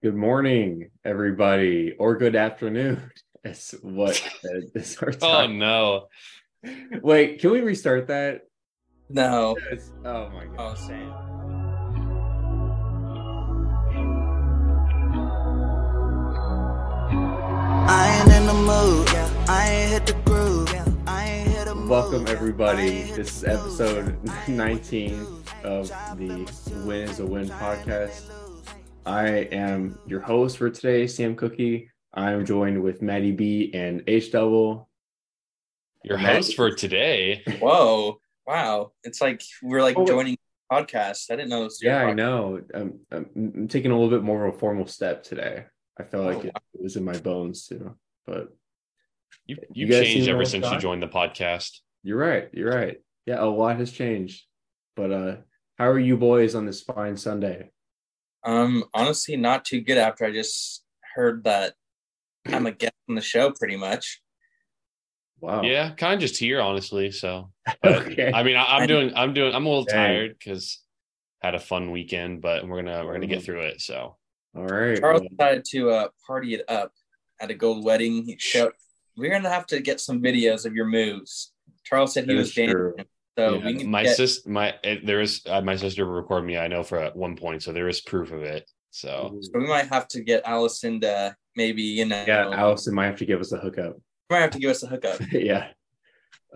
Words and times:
Good 0.00 0.14
morning, 0.14 0.90
everybody, 1.04 1.92
or 1.98 2.16
good 2.16 2.36
afternoon. 2.36 3.10
That's 3.42 3.72
what 3.82 4.22
is 4.44 4.96
our 5.02 5.08
oh, 5.08 5.10
time. 5.10 5.60
Oh 5.60 6.06
no. 6.62 6.70
Wait, 7.02 7.40
can 7.40 7.50
we 7.50 7.62
restart 7.62 8.06
that? 8.06 8.42
No. 9.08 9.56
It's- 9.72 9.90
oh 10.04 10.30
my 10.30 10.44
god. 10.44 10.56
Oh, 10.60 10.74
Sam. 10.76 11.12
I 17.90 18.20
ain't 18.20 18.32
in 18.34 18.46
the 18.46 18.54
mood, 18.54 19.08
yeah. 19.12 19.44
I 19.48 19.68
ain't 19.68 19.90
hit 19.90 20.06
the 20.06 20.22
groove, 20.24 20.70
yeah. 20.72 20.86
I 21.08 21.28
ain't 21.28 21.48
hit 21.48 21.64
the 21.64 21.74
mood, 21.74 21.88
Welcome, 21.88 22.28
everybody. 22.28 23.02
This 23.02 23.38
is 23.38 23.44
episode 23.44 24.16
19 24.46 25.26
of 25.64 25.88
the 26.16 26.48
Win 26.86 27.08
is 27.08 27.18
a 27.18 27.26
Win 27.26 27.48
podcast. 27.48 28.47
I 29.08 29.26
am 29.52 29.98
your 30.06 30.20
host 30.20 30.58
for 30.58 30.68
today, 30.68 31.06
Sam 31.06 31.34
Cookie. 31.34 31.90
I 32.12 32.32
am 32.32 32.44
joined 32.44 32.82
with 32.82 33.00
Maddie 33.00 33.32
B 33.32 33.70
and 33.72 34.02
H 34.06 34.30
Double. 34.32 34.88
Your 36.04 36.18
Matt- 36.18 36.36
host 36.36 36.54
for 36.56 36.70
today. 36.70 37.42
Whoa. 37.60 38.20
Wow. 38.46 38.92
It's 39.04 39.20
like 39.22 39.42
we're 39.62 39.82
like 39.82 39.96
Oh, 39.98 40.06
joining 40.06 40.36
podcasts. 40.70 41.30
I 41.30 41.36
didn't 41.36 41.48
know 41.48 41.64
this. 41.64 41.74
was 41.74 41.82
your 41.82 41.92
Yeah, 41.94 42.06
I 42.06 42.10
podcast. 42.12 42.16
know. 42.16 42.60
I'm, 42.74 43.00
I'm, 43.10 43.30
I'm 43.56 43.68
taking 43.68 43.90
a 43.90 43.94
little 43.98 44.10
bit 44.10 44.22
more 44.22 44.44
of 44.44 44.54
a 44.54 44.58
formal 44.58 44.86
step 44.86 45.22
today. 45.22 45.64
I 45.98 46.02
felt 46.04 46.26
like 46.26 46.36
Oh, 46.36 46.40
it, 46.40 46.52
it 46.74 46.82
was 46.82 46.96
in 46.96 47.04
my 47.04 47.16
bones 47.18 47.66
too. 47.66 47.96
But 48.26 48.48
You 49.46 49.56
You 49.72 49.86
you 49.86 49.86
guys 49.86 50.04
changed 50.06 50.28
ever 50.28 50.38
Little 50.44 50.50
since 50.60 50.70
you 50.70 50.78
joined 50.78 51.02
the 51.02 51.08
podcast. 51.08 51.78
You're 52.02 52.18
right. 52.18 52.48
You're 52.52 52.72
right. 52.72 52.98
Yeah, 53.24 53.42
a 53.42 53.46
lot 53.46 53.78
has 53.78 53.90
changed. 53.90 54.44
But 54.96 55.12
uh 55.12 55.36
how 55.78 55.88
are 55.88 55.98
you 55.98 56.18
boys 56.18 56.54
on 56.54 56.66
this 56.66 56.82
fine 56.82 57.16
Sunday? 57.16 57.70
Um, 58.44 58.84
honestly, 58.94 59.36
not 59.36 59.64
too 59.64 59.80
good 59.80 59.98
after 59.98 60.24
I 60.24 60.32
just 60.32 60.84
heard 61.14 61.44
that 61.44 61.74
I'm 62.46 62.66
a 62.66 62.72
guest 62.72 62.94
on 63.08 63.14
the 63.14 63.20
show 63.20 63.50
pretty 63.50 63.76
much. 63.76 64.20
Wow. 65.40 65.62
Yeah, 65.62 65.90
kind 65.90 66.14
of 66.14 66.20
just 66.20 66.36
here, 66.36 66.60
honestly. 66.60 67.10
So, 67.10 67.50
but, 67.82 68.06
Okay. 68.08 68.32
I 68.32 68.42
mean, 68.42 68.56
I, 68.56 68.78
I'm 68.78 68.88
doing, 68.88 69.12
I'm 69.14 69.34
doing, 69.34 69.54
I'm 69.54 69.66
a 69.66 69.68
little 69.68 69.84
Dang. 69.84 69.96
tired 69.96 70.36
because 70.38 70.82
had 71.40 71.54
a 71.54 71.60
fun 71.60 71.90
weekend, 71.90 72.40
but 72.40 72.66
we're 72.66 72.82
gonna, 72.82 73.04
we're 73.04 73.12
gonna 73.12 73.26
get 73.26 73.44
through 73.44 73.62
it. 73.62 73.80
So, 73.80 74.16
All 74.56 74.64
right. 74.64 74.98
Charles 74.98 75.20
well, 75.20 75.28
decided 75.30 75.64
to 75.70 75.90
uh, 75.90 76.08
party 76.26 76.54
it 76.54 76.64
up 76.68 76.92
at 77.40 77.50
a 77.50 77.54
gold 77.54 77.84
wedding. 77.84 78.24
He 78.24 78.36
showed, 78.38 78.72
we're 79.16 79.30
gonna 79.30 79.48
have 79.50 79.66
to 79.68 79.80
get 79.80 80.00
some 80.00 80.20
videos 80.20 80.66
of 80.66 80.74
your 80.74 80.86
moves. 80.86 81.52
Charles 81.84 82.12
said 82.14 82.24
he 82.24 82.32
That 82.32 82.38
was 82.38 82.48
is 82.48 82.54
true. 82.54 82.94
dancing, 82.96 83.06
so 83.38 83.54
Yeah. 83.54 83.64
we 83.64 83.72
need 83.74 83.86
my 83.86 84.02
to 84.02 84.08
get, 84.08 84.16
sis, 84.16 84.46
my 84.46 84.74
there 85.04 85.20
is 85.20 85.42
uh, 85.46 85.60
my 85.60 85.76
sister 85.76 86.04
recorded 86.04 86.46
me. 86.46 86.58
I 86.58 86.66
know 86.68 86.82
for 86.82 86.98
at 86.98 87.14
one 87.14 87.36
point, 87.36 87.62
so 87.62 87.72
there 87.72 87.88
is 87.88 88.00
proof 88.00 88.32
of 88.32 88.42
it. 88.42 88.68
So, 88.90 89.38
so 89.40 89.50
we 89.54 89.66
might 89.66 89.86
have 89.88 90.08
to 90.08 90.22
get 90.22 90.42
Allison 90.44 91.00
to 91.02 91.36
maybe 91.54 91.82
you 91.82 92.04
know 92.06 92.24
yeah, 92.26 92.50
Allison 92.50 92.94
might 92.94 93.06
have 93.06 93.18
to 93.18 93.26
give 93.26 93.40
us 93.40 93.52
a 93.52 93.58
hookup. 93.58 93.96
might 94.30 94.40
have 94.40 94.50
to 94.50 94.58
give 94.58 94.70
us 94.70 94.82
a 94.82 94.88
hookup. 94.88 95.20
yeah. 95.32 95.68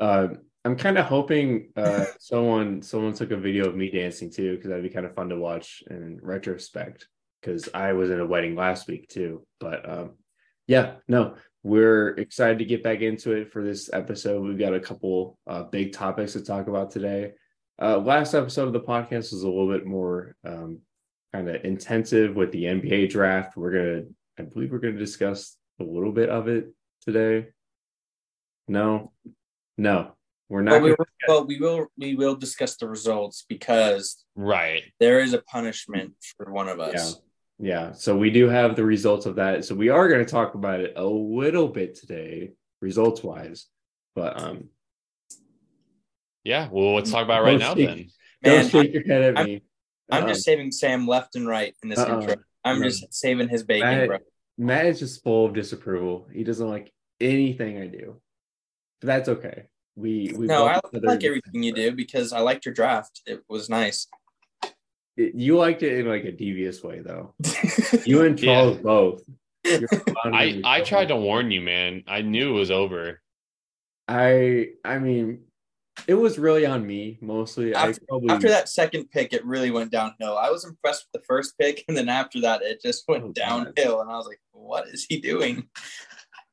Uh, 0.00 0.28
I'm 0.64 0.76
kind 0.76 0.98
of 0.98 1.06
hoping 1.06 1.70
uh, 1.76 2.06
someone 2.18 2.82
someone 2.82 3.12
took 3.12 3.30
a 3.30 3.36
video 3.36 3.68
of 3.68 3.76
me 3.76 3.90
dancing 3.90 4.30
too, 4.30 4.56
because 4.56 4.68
that'd 4.70 4.82
be 4.82 4.90
kind 4.90 5.06
of 5.06 5.14
fun 5.14 5.28
to 5.28 5.36
watch 5.36 5.82
in 5.88 6.18
retrospect. 6.20 7.06
Because 7.40 7.68
I 7.74 7.92
was 7.92 8.10
in 8.10 8.20
a 8.20 8.26
wedding 8.26 8.54
last 8.56 8.88
week 8.88 9.08
too. 9.08 9.44
But 9.60 9.88
um, 9.88 10.12
yeah, 10.66 10.94
no, 11.08 11.34
we're 11.62 12.08
excited 12.08 12.58
to 12.58 12.64
get 12.64 12.82
back 12.82 13.00
into 13.00 13.32
it 13.32 13.52
for 13.52 13.62
this 13.62 13.90
episode. 13.92 14.42
We've 14.42 14.58
got 14.58 14.74
a 14.74 14.80
couple 14.80 15.38
uh, 15.46 15.64
big 15.64 15.92
topics 15.92 16.32
to 16.32 16.42
talk 16.42 16.66
about 16.66 16.90
today. 16.90 17.32
Uh, 17.80 17.98
last 17.98 18.34
episode 18.34 18.66
of 18.66 18.72
the 18.72 18.80
podcast 18.80 19.32
was 19.32 19.42
a 19.42 19.48
little 19.48 19.68
bit 19.68 19.86
more 19.86 20.36
um, 20.44 20.80
kind 21.32 21.48
of 21.48 21.64
intensive 21.64 22.34
with 22.34 22.50
the 22.52 22.64
NBA 22.64 23.10
draft. 23.10 23.56
We're 23.56 23.70
gonna, 23.72 24.02
I 24.38 24.42
believe, 24.42 24.72
we're 24.72 24.78
gonna 24.78 24.98
discuss 24.98 25.56
a 25.80 25.84
little 25.84 26.12
bit 26.12 26.28
of 26.28 26.48
it 26.48 26.72
today. 27.02 27.48
No, 28.68 29.12
no, 29.78 30.12
we're 30.48 30.62
not. 30.62 30.70
But 30.72 30.82
we, 30.82 30.90
will- 30.90 31.06
well, 31.28 31.46
we 31.46 31.58
will 31.58 31.86
we 31.96 32.14
will 32.14 32.34
discuss 32.34 32.76
the 32.76 32.88
results 32.88 33.44
because 33.48 34.24
right. 34.34 34.82
there 35.00 35.20
is 35.20 35.32
a 35.32 35.42
punishment 35.42 36.14
for 36.36 36.52
one 36.52 36.68
of 36.68 36.80
us. 36.80 37.20
Yeah, 37.62 37.92
so 37.92 38.16
we 38.16 38.30
do 38.30 38.48
have 38.48 38.74
the 38.74 38.84
results 38.84 39.24
of 39.24 39.36
that. 39.36 39.64
So 39.64 39.76
we 39.76 39.88
are 39.88 40.08
going 40.08 40.24
to 40.24 40.28
talk 40.30 40.54
about 40.54 40.80
it 40.80 40.94
a 40.96 41.04
little 41.06 41.68
bit 41.68 41.94
today, 41.94 42.50
results 42.80 43.22
wise. 43.22 43.66
But 44.16 44.42
um, 44.42 44.64
Yeah. 46.44 46.68
Well, 46.72 46.96
let's 46.96 47.12
talk 47.12 47.24
about 47.24 47.42
it 47.42 47.44
right 47.44 47.58
now 47.60 47.68
Mostly- 47.68 47.86
then. 47.86 48.06
don't 48.42 48.68
shake 48.68 48.92
your 48.92 49.04
head 49.06 49.22
at 49.22 49.36
I'm- 49.38 49.46
me. 49.46 49.62
I'm 50.10 50.24
Uh-uh. 50.24 50.28
just 50.30 50.42
saving 50.42 50.72
Sam 50.72 51.06
left 51.06 51.36
and 51.36 51.46
right 51.46 51.74
in 51.84 51.88
this 51.88 52.00
Uh-uh. 52.00 52.20
intro. 52.20 52.34
I'm 52.64 52.80
No. 52.80 52.88
just 52.88 53.14
saving 53.14 53.48
his 53.48 53.62
bacon, 53.62 53.88
Matt- 53.88 54.08
bro. 54.08 54.18
Matt 54.58 54.86
is 54.86 54.98
just 54.98 55.22
full 55.22 55.46
of 55.46 55.54
disapproval. 55.54 56.28
He 56.32 56.42
doesn't 56.44 56.68
like 56.68 56.92
anything 57.20 57.78
I 57.80 57.86
do, 57.86 58.20
but 59.00 59.06
that's 59.06 59.28
okay. 59.28 59.66
We 59.94 60.32
we 60.36 60.46
No, 60.46 60.66
I 60.66 60.80
both 60.80 61.02
like 61.04 61.22
everything 61.22 61.62
you 61.62 61.72
do 61.72 61.92
because 61.92 62.32
I 62.32 62.40
liked 62.40 62.66
your 62.66 62.74
draft. 62.74 63.22
It 63.24 63.42
was 63.48 63.70
nice. 63.70 64.08
It- 65.16 65.34
you 65.34 65.56
liked 65.58 65.82
it 65.82 65.98
in 65.98 66.06
like 66.08 66.24
a 66.24 66.32
devious 66.32 66.82
way, 66.82 67.00
though. 67.00 67.34
You 68.06 68.22
and 68.24 68.38
Yeah. 68.40 68.54
Charles 68.54 68.78
both. 68.78 69.22
I 70.24 70.60
I 70.64 70.80
tried 70.80 71.08
to 71.08 71.16
warn 71.16 71.50
you, 71.50 71.60
man. 71.60 72.02
I 72.08 72.22
knew 72.22 72.50
it 72.50 72.58
was 72.58 72.70
over. 72.70 73.20
I 74.08 74.70
I 74.84 74.98
mean, 74.98 75.44
it 76.08 76.14
was 76.14 76.38
really 76.38 76.66
on 76.66 76.86
me 76.86 77.18
mostly. 77.20 77.74
I 77.74 77.88
After- 77.88 78.00
probably 78.08 78.30
after 78.30 78.48
that 78.48 78.68
second 78.68 79.10
pick, 79.10 79.32
it 79.32 79.44
really 79.44 79.70
went 79.70 79.92
downhill. 79.92 80.36
I 80.38 80.50
was 80.50 80.64
impressed 80.64 81.06
with 81.12 81.20
the 81.22 81.26
first 81.26 81.56
pick, 81.58 81.84
and 81.88 81.96
then 81.96 82.08
after 82.08 82.40
that, 82.40 82.62
it 82.62 82.82
just 82.82 83.04
went 83.08 83.22
Oh, 83.24 83.26
God. 83.28 83.34
downhill. 83.34 84.00
And 84.00 84.10
I 84.10 84.16
was 84.16 84.26
like, 84.26 84.40
"What 84.52 84.88
is 84.88 85.04
he 85.08 85.20
doing?" 85.20 85.68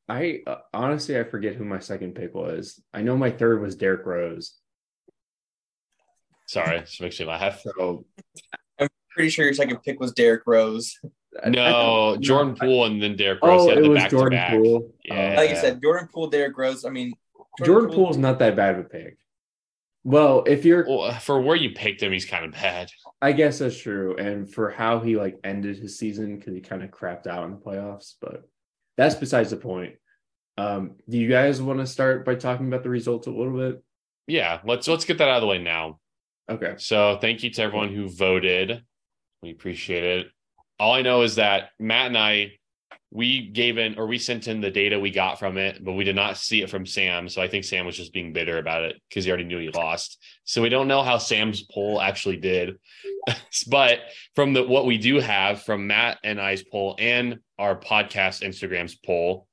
I 0.08 0.42
uh, 0.48 0.58
honestly 0.74 1.18
I 1.20 1.24
forget 1.24 1.56
who 1.56 1.66
my 1.66 1.80
second 1.80 2.16
pick 2.16 2.34
was. 2.36 2.82
I 2.94 3.02
know 3.02 3.16
my 3.18 3.32
third 3.32 3.62
was 3.62 3.76
Derrick 3.76 4.06
Rose. 4.06 4.56
Sorry, 6.50 6.80
this 6.80 7.00
makes 7.00 7.20
me 7.20 7.28
laugh. 7.28 7.62
So 7.62 8.06
I'm 8.80 8.88
Pretty 9.12 9.30
sure 9.30 9.46
your 9.46 9.54
second 9.54 9.78
pick 9.84 10.00
was 10.00 10.14
Derrick 10.14 10.44
Rose. 10.48 10.98
I- 11.04 11.46
I 11.46 11.50
No, 11.50 12.12
think- 12.14 12.24
Jordan 12.24 12.56
I- 12.60 12.66
Poole 12.66 12.86
and 12.86 13.02
then 13.02 13.16
Derrick 13.16 13.44
Rose 13.44 13.62
Oh, 13.62 13.70
had 13.70 13.78
it 13.78 13.84
the 13.84 13.90
was 13.90 13.98
back 14.02 14.10
Jordan 14.12 14.38
back. 14.40 14.52
Poole. 14.54 14.92
Yeah. 15.06 15.36
Like 15.38 15.52
you 15.52 15.56
said, 15.58 15.80
Jordan 15.82 16.10
Poole, 16.12 16.28
Derrick 16.28 16.58
Rose. 16.58 16.86
I 16.86 16.90
mean, 16.90 17.14
Jordan 17.64 17.92
Poole's 17.92 18.18
not 18.18 18.40
that 18.40 18.56
bad 18.56 18.80
of 18.80 18.86
a 18.86 18.90
pick. 18.90 19.18
Well, 20.04 20.44
if 20.48 20.66
you're, 20.66 20.86
Well, 20.88 21.12
for 21.20 21.40
where 21.40 21.56
you 21.56 21.72
picked 21.72 22.02
him, 22.02 22.12
he's 22.14 22.26
kind 22.26 22.46
of 22.46 22.52
bad. 22.54 22.90
I 23.22 23.32
guess 23.34 23.60
that's 23.60 23.78
true, 23.78 24.16
and 24.18 24.52
for 24.52 24.72
how 24.72 25.02
he 25.02 25.18
like 25.18 25.38
ended 25.44 25.78
his 25.78 26.00
season 26.00 26.38
because 26.40 26.56
he 26.56 26.62
kind 26.62 26.82
of 26.84 26.90
crapped 26.90 27.28
out 27.28 27.44
in 27.46 27.52
the 27.52 27.58
playoffs, 27.58 28.16
but 28.22 28.44
that's 28.98 29.14
besides 29.16 29.52
the 29.52 29.58
point. 29.58 29.96
Um, 30.58 30.96
do 31.08 31.18
you 31.20 31.30
guys 31.30 31.62
want 31.62 31.80
to 31.80 31.86
start 31.86 32.26
by 32.26 32.36
talking 32.36 32.68
about 32.68 32.82
the 32.84 32.90
results 32.90 33.28
a 33.28 33.32
little 33.32 33.56
bit? 33.56 33.84
Yeah, 34.26 34.62
let's 34.66 34.88
let's 34.88 35.06
get 35.06 35.18
that 35.20 35.28
out 35.28 35.36
of 35.38 35.42
the 35.42 35.48
way 35.48 35.58
now. 35.60 36.00
Okay. 36.50 36.74
So 36.78 37.18
thank 37.22 37.44
you 37.44 37.52
to 37.52 37.62
everyone 37.62 37.94
who 37.94 38.10
voted. 38.10 38.84
We 39.44 39.52
appreciate 39.52 40.04
it. 40.04 40.28
All 40.80 40.94
I 40.94 41.02
know 41.02 41.22
is 41.22 41.36
that 41.36 41.70
Matt 41.80 42.08
and 42.08 42.18
I 42.18 42.54
we 43.12 43.48
gave 43.48 43.78
in 43.78 43.98
or 43.98 44.06
we 44.06 44.20
sent 44.20 44.48
in 44.48 44.62
the 44.62 44.70
data 44.70 45.00
we 45.00 45.10
got 45.10 45.40
from 45.40 45.58
it, 45.58 45.84
but 45.84 45.94
we 45.94 46.04
did 46.04 46.16
not 46.16 46.38
see 46.38 46.62
it 46.62 46.70
from 46.70 46.86
Sam. 46.86 47.28
So 47.28 47.42
I 47.42 47.48
think 47.48 47.66
Sam 47.66 47.86
was 47.86 47.98
just 47.98 48.14
being 48.14 48.34
bitter 48.34 48.60
about 48.60 48.84
it 48.84 49.02
because 49.10 49.26
he 49.26 49.32
already 49.32 49.46
knew 49.46 49.58
he 49.58 49.70
lost. 49.70 50.24
So 50.44 50.62
we 50.62 50.70
don't 50.70 50.88
know 50.88 51.02
how 51.02 51.18
Sam's 51.18 51.64
poll 51.64 52.00
actually 52.00 52.38
did. 52.38 52.78
but 53.68 54.00
from 54.36 54.54
the 54.54 54.64
what 54.64 54.86
we 54.86 54.98
do 54.98 55.20
have 55.20 55.64
from 55.64 55.88
Matt 55.88 56.20
and 56.24 56.40
I's 56.40 56.64
poll 56.64 56.96
and 57.00 57.40
our 57.58 57.76
podcast 57.76 58.44
Instagram's 58.44 58.96
poll, 58.96 59.48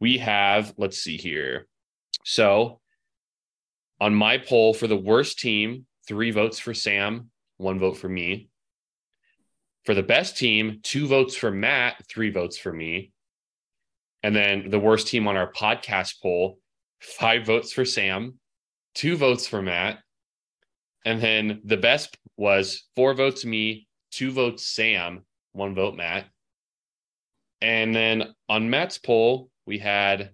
we 0.00 0.18
have, 0.18 0.72
let's 0.76 0.98
see 0.98 1.16
here. 1.16 1.66
So 2.24 2.80
on 4.00 4.14
my 4.14 4.38
poll 4.38 4.74
for 4.74 4.86
the 4.86 4.96
worst 4.96 5.40
team, 5.40 5.86
three 6.06 6.30
votes 6.30 6.58
for 6.58 6.74
Sam, 6.74 7.30
one 7.56 7.78
vote 7.78 7.96
for 7.96 8.08
me. 8.08 8.48
For 9.84 9.94
the 9.94 10.02
best 10.02 10.36
team, 10.36 10.80
two 10.82 11.06
votes 11.06 11.34
for 11.36 11.50
Matt, 11.50 12.04
three 12.08 12.30
votes 12.30 12.56
for 12.56 12.72
me. 12.72 13.12
And 14.22 14.34
then 14.34 14.70
the 14.70 14.78
worst 14.78 15.08
team 15.08 15.26
on 15.26 15.36
our 15.36 15.50
podcast 15.50 16.22
poll, 16.22 16.58
five 17.00 17.44
votes 17.44 17.72
for 17.72 17.84
Sam, 17.84 18.38
two 18.94 19.16
votes 19.16 19.46
for 19.46 19.60
Matt. 19.60 19.98
And 21.04 21.20
then 21.20 21.60
the 21.64 21.76
best 21.76 22.16
was 22.36 22.84
four 22.94 23.14
votes 23.14 23.44
me, 23.44 23.88
two 24.12 24.30
votes 24.30 24.66
Sam, 24.66 25.24
one 25.52 25.74
vote 25.74 25.96
Matt. 25.96 26.26
And 27.60 27.94
then 27.94 28.34
on 28.48 28.70
Matt's 28.70 28.98
poll, 28.98 29.50
we 29.66 29.78
had, 29.78 30.30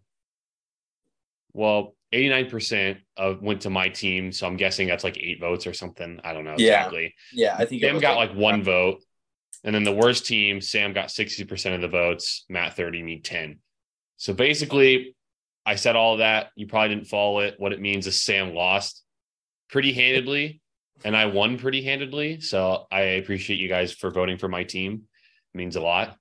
well, 1.52 1.94
89% 2.12 2.98
of 3.16 3.42
went 3.42 3.62
to 3.62 3.70
my 3.70 3.88
team. 3.88 4.32
So 4.32 4.46
I'm 4.46 4.56
guessing 4.56 4.88
that's 4.88 5.04
like 5.04 5.18
eight 5.18 5.40
votes 5.40 5.66
or 5.66 5.74
something. 5.74 6.20
I 6.24 6.32
don't 6.32 6.44
know 6.44 6.54
Yeah. 6.58 6.76
exactly. 6.78 7.14
yeah, 7.32 7.54
I 7.58 7.64
think 7.64 7.82
Sam 7.82 7.98
got 7.98 8.16
like 8.16 8.32
one 8.34 8.62
vote. 8.62 9.02
And 9.64 9.74
then 9.74 9.82
the 9.82 9.92
worst 9.92 10.24
team, 10.26 10.60
Sam 10.60 10.92
got 10.92 11.08
60% 11.08 11.74
of 11.74 11.80
the 11.80 11.88
votes, 11.88 12.44
Matt 12.48 12.76
30, 12.76 13.02
me 13.02 13.20
10. 13.20 13.58
So 14.16 14.32
basically, 14.32 15.16
I 15.66 15.74
said 15.74 15.96
all 15.96 16.12
of 16.14 16.18
that. 16.20 16.50
You 16.54 16.66
probably 16.66 16.94
didn't 16.94 17.08
follow 17.08 17.40
it. 17.40 17.56
What 17.58 17.72
it 17.72 17.80
means 17.80 18.06
is 18.06 18.20
Sam 18.20 18.54
lost 18.54 19.02
pretty 19.68 19.92
handedly, 19.92 20.60
and 21.04 21.16
I 21.16 21.26
won 21.26 21.58
pretty 21.58 21.82
handedly. 21.82 22.40
So 22.40 22.86
I 22.90 23.00
appreciate 23.00 23.58
you 23.58 23.68
guys 23.68 23.92
for 23.92 24.10
voting 24.10 24.38
for 24.38 24.48
my 24.48 24.62
team. 24.64 25.02
It 25.54 25.58
means 25.58 25.76
a 25.76 25.80
lot. 25.80 26.16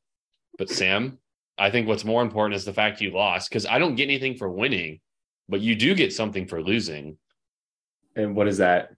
But 0.57 0.69
Sam, 0.69 1.19
I 1.57 1.69
think 1.69 1.87
what's 1.87 2.03
more 2.03 2.23
important 2.23 2.55
is 2.55 2.65
the 2.65 2.73
fact 2.73 3.01
you 3.01 3.11
lost 3.11 3.49
because 3.49 3.65
I 3.67 3.77
don't 3.79 3.95
get 3.95 4.03
anything 4.05 4.35
for 4.35 4.49
winning, 4.49 4.99
but 5.49 5.61
you 5.61 5.75
do 5.75 5.95
get 5.95 6.13
something 6.13 6.47
for 6.47 6.61
losing. 6.61 7.17
And 8.15 8.35
what 8.35 8.47
is 8.47 8.57
that? 8.57 8.91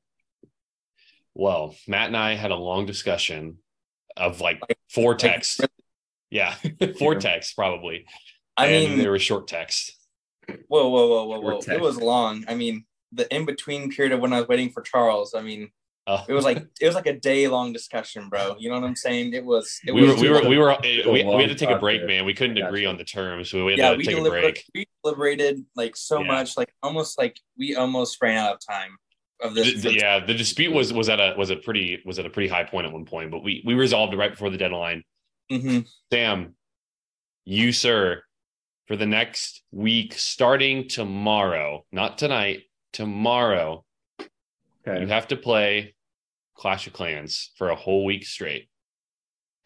Well, 1.33 1.75
Matt 1.87 2.07
and 2.07 2.17
I 2.17 2.35
had 2.35 2.51
a 2.51 2.55
long 2.55 2.85
discussion 2.85 3.57
of 4.17 4.41
like 4.41 4.59
four 4.89 5.15
texts. 5.15 5.61
Yeah, 6.29 6.53
four 6.99 7.13
Yeah. 7.13 7.19
texts 7.19 7.53
probably. 7.53 8.05
I 8.57 8.67
and 8.67 8.89
mean, 8.91 8.99
they 8.99 9.07
were 9.09 9.19
short 9.19 9.47
texts. 9.47 9.95
whoa, 10.67 10.89
whoa, 10.89 11.07
whoa, 11.07 11.25
whoa, 11.25 11.39
whoa! 11.39 11.59
It 11.73 11.79
was 11.79 11.97
long. 11.97 12.43
I 12.47 12.55
mean, 12.55 12.85
the 13.11 13.33
in 13.33 13.45
between 13.45 13.91
period 13.91 14.11
of 14.13 14.19
when 14.19 14.33
I 14.33 14.39
was 14.39 14.47
waiting 14.47 14.69
for 14.71 14.81
Charles. 14.81 15.33
I 15.33 15.41
mean, 15.41 15.69
Uh, 16.07 16.23
it 16.27 16.33
was 16.33 16.43
like 16.43 16.65
it 16.81 16.85
was 16.87 16.95
like 16.95 17.05
a 17.05 17.19
day 17.19 17.47
long 17.47 17.71
discussion, 17.71 18.29
bro. 18.29 18.55
You 18.57 18.69
know 18.69 18.79
what 18.79 18.83
I'm 18.87 18.95
saying? 18.95 19.33
It 19.33 19.45
was. 19.45 19.79
It 19.85 19.91
we 19.93 20.01
was 20.01 20.15
were, 20.15 20.21
we 20.21 20.29
were, 20.29 20.49
we 20.49 20.57
were, 20.57 20.77
we, 20.81 21.03
we 21.11 21.23
long 21.23 21.39
had 21.39 21.49
to 21.49 21.55
take 21.55 21.69
a 21.69 21.77
break, 21.77 21.99
process. 22.01 22.07
man. 22.07 22.25
We 22.25 22.33
couldn't 22.33 22.57
agree 22.57 22.85
on 22.85 22.97
the 22.97 23.03
terms, 23.03 23.51
so 23.51 23.65
we 23.65 23.73
had 23.73 23.79
yeah, 23.79 23.91
to 23.91 23.97
we 23.97 24.03
take 24.05 24.13
a 24.15 24.17
deliberated, 24.17 24.53
break. 24.55 24.65
we 24.73 24.87
deliberated 25.03 25.65
like 25.75 25.95
so 25.95 26.21
Yeah. 26.21 26.27
much, 26.27 26.57
like 26.57 26.73
almost 26.81 27.17
like 27.19 27.39
we 27.57 27.75
almost 27.75 28.17
ran 28.21 28.37
out 28.37 28.55
of 28.55 28.59
time 28.67 28.97
of 29.41 29.53
this. 29.53 29.73
The- 29.83 29.89
the- 29.89 29.93
yeah, 29.95 30.25
the 30.25 30.33
dispute 30.33 30.73
was 30.73 30.91
was 30.91 31.09
at 31.09 31.19
a 31.19 31.35
was 31.37 31.51
a 31.51 31.57
pretty 31.57 32.01
was 32.05 32.17
at 32.17 32.25
a 32.25 32.29
pretty 32.31 32.49
high 32.49 32.63
point 32.63 32.87
at 32.87 32.93
one 32.93 33.05
point, 33.05 33.29
but 33.29 33.43
we 33.43 33.61
we 33.65 33.75
resolved 33.75 34.13
it 34.13 34.17
right 34.17 34.31
before 34.31 34.49
the 34.49 34.57
deadline. 34.57 35.03
Mhm. 35.51 35.87
Sam, 36.11 36.55
you 37.45 37.71
sir, 37.71 38.23
for 38.87 38.95
the 38.95 39.05
next 39.05 39.61
week, 39.71 40.13
starting 40.13 40.87
tomorrow, 40.87 41.85
not 41.91 42.17
tonight, 42.17 42.63
tomorrow, 42.93 43.85
Okay. 44.89 45.01
you 45.01 45.07
have 45.07 45.27
to 45.29 45.35
play 45.37 45.95
Clash 46.55 46.87
of 46.87 46.93
Clans 46.93 47.51
for 47.57 47.69
a 47.69 47.75
whole 47.75 48.05
week 48.05 48.25
straight. 48.25 48.69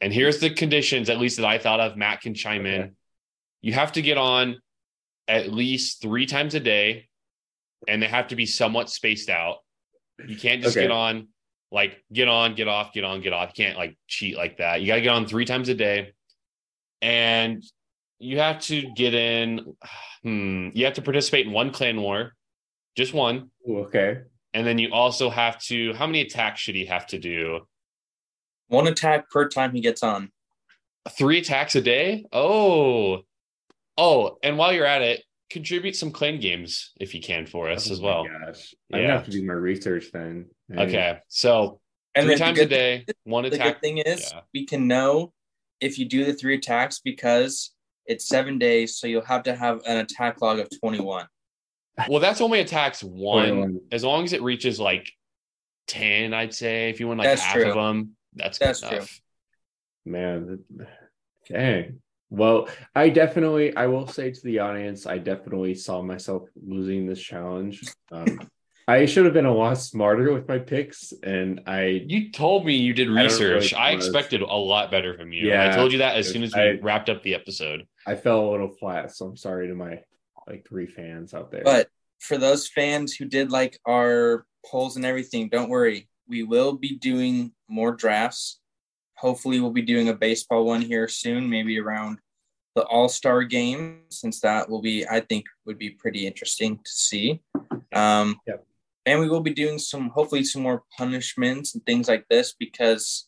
And 0.02 0.12
here's 0.14 0.40
the 0.40 0.50
conditions, 0.50 1.10
at 1.10 1.18
least 1.20 1.38
that 1.38 1.46
I 1.46 1.58
thought 1.58 1.80
of. 1.80 1.96
Matt 1.98 2.22
can 2.22 2.34
chime 2.34 2.66
Okay. 2.66 2.76
in. 2.76 2.96
You 3.62 3.74
have 3.74 3.94
to 3.94 4.02
get 4.02 4.18
on 4.18 4.58
at 5.28 5.52
least 5.54 6.02
three 6.02 6.26
times 6.26 6.54
a 6.56 6.60
day, 6.60 7.08
and 7.88 8.02
they 8.02 8.08
have 8.08 8.28
to 8.28 8.36
be 8.36 8.46
somewhat 8.46 8.90
spaced 8.90 9.30
out. 9.30 9.60
You 10.28 10.36
can't 10.36 10.62
just 10.62 10.76
Okay. 10.76 10.84
get 10.86 10.92
on, 10.92 11.30
like 11.72 12.04
get 12.12 12.28
on, 12.28 12.56
get 12.56 12.68
off, 12.68 12.92
get 12.94 13.04
on, 13.06 13.22
get 13.22 13.32
off. 13.34 13.52
You 13.56 13.66
can't 13.66 13.78
like 13.78 13.98
cheat 14.08 14.36
like 14.36 14.58
that. 14.58 14.82
You 14.82 14.88
got 14.88 14.96
to 14.96 15.02
get 15.02 15.10
on 15.10 15.26
three 15.26 15.46
times 15.46 15.70
a 15.70 15.74
day, 15.74 16.12
and 17.02 17.64
you 18.20 18.40
have 18.40 18.60
to 18.64 18.92
get 18.96 19.14
in. 19.14 19.76
Hmm, 20.24 20.70
you 20.74 20.86
have 20.86 20.94
to 20.94 21.02
participate 21.02 21.46
in 21.48 21.52
one 21.52 21.72
clan 21.72 22.00
war, 22.02 22.34
just 22.96 23.14
one. 23.14 23.52
Ooh, 23.70 23.80
okay. 23.80 24.20
And 24.54 24.66
then 24.68 24.78
you 24.78 24.92
also 24.94 25.30
have 25.30 25.60
to, 25.64 25.94
how 25.94 26.06
many 26.06 26.22
attacks 26.22 26.62
should 26.62 26.76
he 26.76 26.86
have 26.86 27.08
to 27.08 27.18
do? 27.20 27.62
One 28.68 28.88
attack 28.88 29.30
per 29.30 29.48
time 29.50 29.74
he 29.74 29.82
gets 29.82 30.04
on. 30.04 30.32
Three 31.18 31.40
attacks 31.40 31.76
a 31.76 31.82
day? 31.82 32.26
Oh. 32.32 33.22
Oh, 33.98 34.38
and 34.44 34.58
while 34.58 34.72
you're 34.74 34.86
at 34.86 35.02
it, 35.02 35.24
contribute 35.50 35.96
some 35.96 36.12
clan 36.12 36.40
games 36.40 36.92
if 37.00 37.14
you 37.14 37.22
can 37.22 37.46
for 37.46 37.70
us 37.70 37.90
Oh 37.90 37.94
as 37.94 38.02
well. 38.02 38.26
Oh 38.28 38.46
gosh. 38.48 38.74
I'm 38.92 39.02
gonna 39.02 39.14
have 39.14 39.26
to 39.26 39.32
do 39.32 39.46
my 39.46 39.54
research 39.54 40.06
then. 40.12 40.50
And- 40.70 40.80
Okay. 40.80 41.20
So 41.28 41.80
And 42.16 42.26
three 42.26 42.36
then 42.36 42.38
the 42.38 42.44
times 42.46 42.60
a 42.60 42.62
good- 42.64 42.70
day, 42.70 43.06
one 43.24 43.46
attack. 43.46 43.58
The 43.60 43.64
attack. 43.66 43.76
good 43.76 43.82
thing 43.82 43.98
is 44.00 44.32
yeah. 44.34 44.42
we 44.54 44.66
can 44.66 44.88
know 44.88 45.34
if 45.82 46.00
you 46.00 46.06
do 46.06 46.26
the 46.26 46.34
three 46.34 46.56
attacks 46.56 47.00
because 47.04 47.72
it's 48.06 48.28
seven 48.28 48.58
days, 48.58 48.98
so 48.98 49.06
you'll 49.08 49.26
have 49.26 49.44
to 49.44 49.56
have 49.56 49.82
an 49.86 49.98
attack 49.98 50.42
log 50.42 50.60
of 50.60 50.68
21. 50.80 51.26
Well, 52.10 52.20
that's 52.20 52.42
only 52.42 52.60
attacks 52.60 53.04
one. 53.04 53.82
As 53.92 54.04
long 54.04 54.24
as 54.24 54.34
it 54.34 54.42
reaches 54.42 54.80
like 54.80 55.12
10, 55.88 56.34
I'd 56.34 56.54
say. 56.54 56.90
If 56.90 57.00
you 57.00 57.08
want 57.08 57.20
like 57.20 57.28
That's 57.28 57.42
half 57.42 57.56
true. 57.56 57.70
of 57.70 57.76
them, 57.76 58.16
that's 58.36 58.58
good 58.58 58.68
That's 58.70 58.80
true. 58.82 58.90
enough. 58.98 59.22
Man, 60.06 60.60
that- 60.78 60.88
dang. 61.50 62.00
Well, 62.30 62.68
I 62.96 63.10
definitely, 63.10 63.76
I 63.76 63.86
will 63.86 64.08
say 64.08 64.32
to 64.32 64.42
the 64.44 64.60
audience, 64.60 65.06
I 65.06 65.20
definitely 65.20 65.76
saw 65.76 66.02
myself 66.02 66.50
losing 66.66 67.06
this 67.06 67.22
challenge. 67.22 67.84
Um, 68.12 68.50
I 68.88 69.06
should 69.06 69.26
have 69.26 69.36
been 69.36 69.46
a 69.46 69.54
lot 69.54 69.76
smarter 69.78 70.34
with 70.34 70.48
my 70.48 70.58
picks, 70.58 71.14
and 71.24 71.62
I, 71.68 72.04
You 72.08 72.32
told 72.32 72.66
me 72.66 72.76
you 72.76 72.94
did 72.94 73.08
I 73.08 73.24
research. 73.24 73.72
really 73.72 73.76
I 73.76 73.92
expected 73.92 74.42
a 74.42 74.48
lot 74.48 74.90
better 74.90 75.16
from 75.16 75.32
you. 75.32 75.48
Yeah, 75.48 75.70
I 75.72 75.76
told 75.76 75.92
you 75.92 76.00
that 76.00 76.16
as 76.18 76.28
soon 76.28 76.42
as 76.44 76.56
we 76.56 76.62
I- 76.62 76.80
wrapped 76.82 77.08
up 77.10 77.22
the 77.22 77.36
episode. 77.36 77.86
I 78.08 78.16
fell 78.16 78.50
a 78.50 78.52
little 78.52 78.70
flat. 78.72 79.12
So 79.16 79.28
I'm 79.28 79.38
sorry 79.38 79.68
to 79.68 79.76
my 79.76 80.00
like 80.48 80.68
three 80.68 80.88
fans 80.88 81.34
out 81.34 81.52
there. 81.52 81.64
But 81.64 81.90
for 82.20 82.38
those 82.38 82.68
fans 82.68 83.14
who 83.14 83.26
did 83.26 83.52
like 83.52 83.80
our 83.88 84.46
polls 84.66 84.96
and 84.96 85.06
everything, 85.06 85.50
don't 85.50 85.70
worry. 85.70 86.08
We 86.28 86.44
will 86.44 86.74
be 86.74 86.98
doing 86.98 87.52
more 87.68 87.92
drafts. 87.92 88.60
Hopefully, 89.18 89.60
we'll 89.60 89.72
be 89.72 89.82
doing 89.82 90.10
a 90.10 90.14
baseball 90.14 90.66
one 90.66 90.82
here 90.82 91.08
soon, 91.08 91.50
maybe 91.50 91.80
around 91.80 92.20
the 92.76 92.84
All 92.84 93.10
Star 93.10 93.44
game, 93.44 94.02
since 94.10 94.40
that 94.42 94.70
will 94.70 94.82
be, 94.82 95.06
I 95.08 95.20
think, 95.20 95.46
would 95.66 95.78
be 95.78 95.92
pretty 95.92 96.26
interesting 96.26 96.78
to 96.78 96.92
see. 96.92 97.42
Um, 97.94 98.40
Yep. 98.48 98.66
And 99.06 99.20
we 99.20 99.28
will 99.28 99.42
be 99.42 99.54
doing 99.54 99.80
some, 99.80 100.10
hopefully, 100.10 100.46
some 100.46 100.62
more 100.62 100.84
punishments 100.98 101.76
and 101.76 101.86
things 101.86 102.08
like 102.08 102.26
this 102.30 102.54
because 102.58 103.28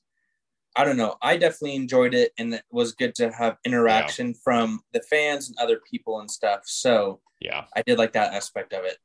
I 0.76 0.84
don't 0.84 0.98
know. 0.98 1.16
I 1.22 1.38
definitely 1.38 1.76
enjoyed 1.76 2.14
it, 2.14 2.32
and 2.38 2.54
it 2.54 2.64
was 2.72 2.94
good 2.94 3.16
to 3.16 3.32
have 3.32 3.58
interaction 3.66 4.34
from 4.44 4.82
the 4.94 5.02
fans 5.02 5.48
and 5.48 5.58
other 5.58 5.80
people 5.90 6.20
and 6.20 6.30
stuff. 6.30 6.62
So 6.66 7.22
Yeah. 7.40 7.66
I 7.76 7.82
did 7.82 7.98
like 7.98 8.14
that 8.14 8.34
aspect 8.34 8.74
of 8.74 8.84
it. 8.86 8.98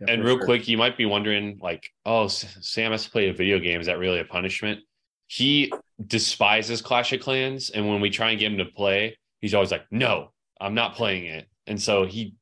Yeah, 0.00 0.12
And 0.12 0.24
real 0.24 0.36
sure. 0.36 0.44
quick, 0.44 0.68
you 0.68 0.76
might 0.76 0.96
be 0.96 1.06
wondering, 1.06 1.58
like, 1.62 1.90
oh, 2.04 2.28
Sam 2.28 2.92
has 2.92 3.04
to 3.04 3.10
play 3.10 3.28
a 3.28 3.32
video 3.32 3.58
game. 3.58 3.80
Is 3.80 3.86
that 3.86 3.98
really 3.98 4.20
a 4.20 4.24
punishment? 4.24 4.80
He 5.28 5.72
despises 6.04 6.82
Clash 6.82 7.12
of 7.12 7.20
Clans, 7.20 7.70
and 7.70 7.88
when 7.88 8.00
we 8.00 8.10
try 8.10 8.30
and 8.30 8.38
get 8.38 8.52
him 8.52 8.58
to 8.58 8.64
play, 8.66 9.18
he's 9.40 9.54
always 9.54 9.72
like, 9.72 9.86
"No, 9.90 10.32
I'm 10.60 10.74
not 10.74 10.94
playing 10.94 11.24
it." 11.26 11.48
And 11.66 11.80
so 11.82 12.06
he, 12.06 12.34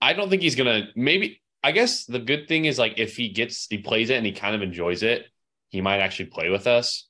I 0.00 0.12
don't 0.12 0.28
think 0.28 0.42
he's 0.42 0.54
gonna. 0.56 0.88
Maybe 0.94 1.40
I 1.64 1.72
guess 1.72 2.04
the 2.04 2.18
good 2.18 2.48
thing 2.48 2.66
is 2.66 2.78
like 2.78 2.94
if 2.98 3.16
he 3.16 3.28
gets 3.30 3.66
he 3.70 3.78
plays 3.78 4.10
it 4.10 4.16
and 4.16 4.26
he 4.26 4.32
kind 4.32 4.54
of 4.54 4.60
enjoys 4.60 5.02
it, 5.02 5.26
he 5.70 5.80
might 5.80 6.00
actually 6.00 6.26
play 6.26 6.50
with 6.50 6.66
us. 6.66 7.08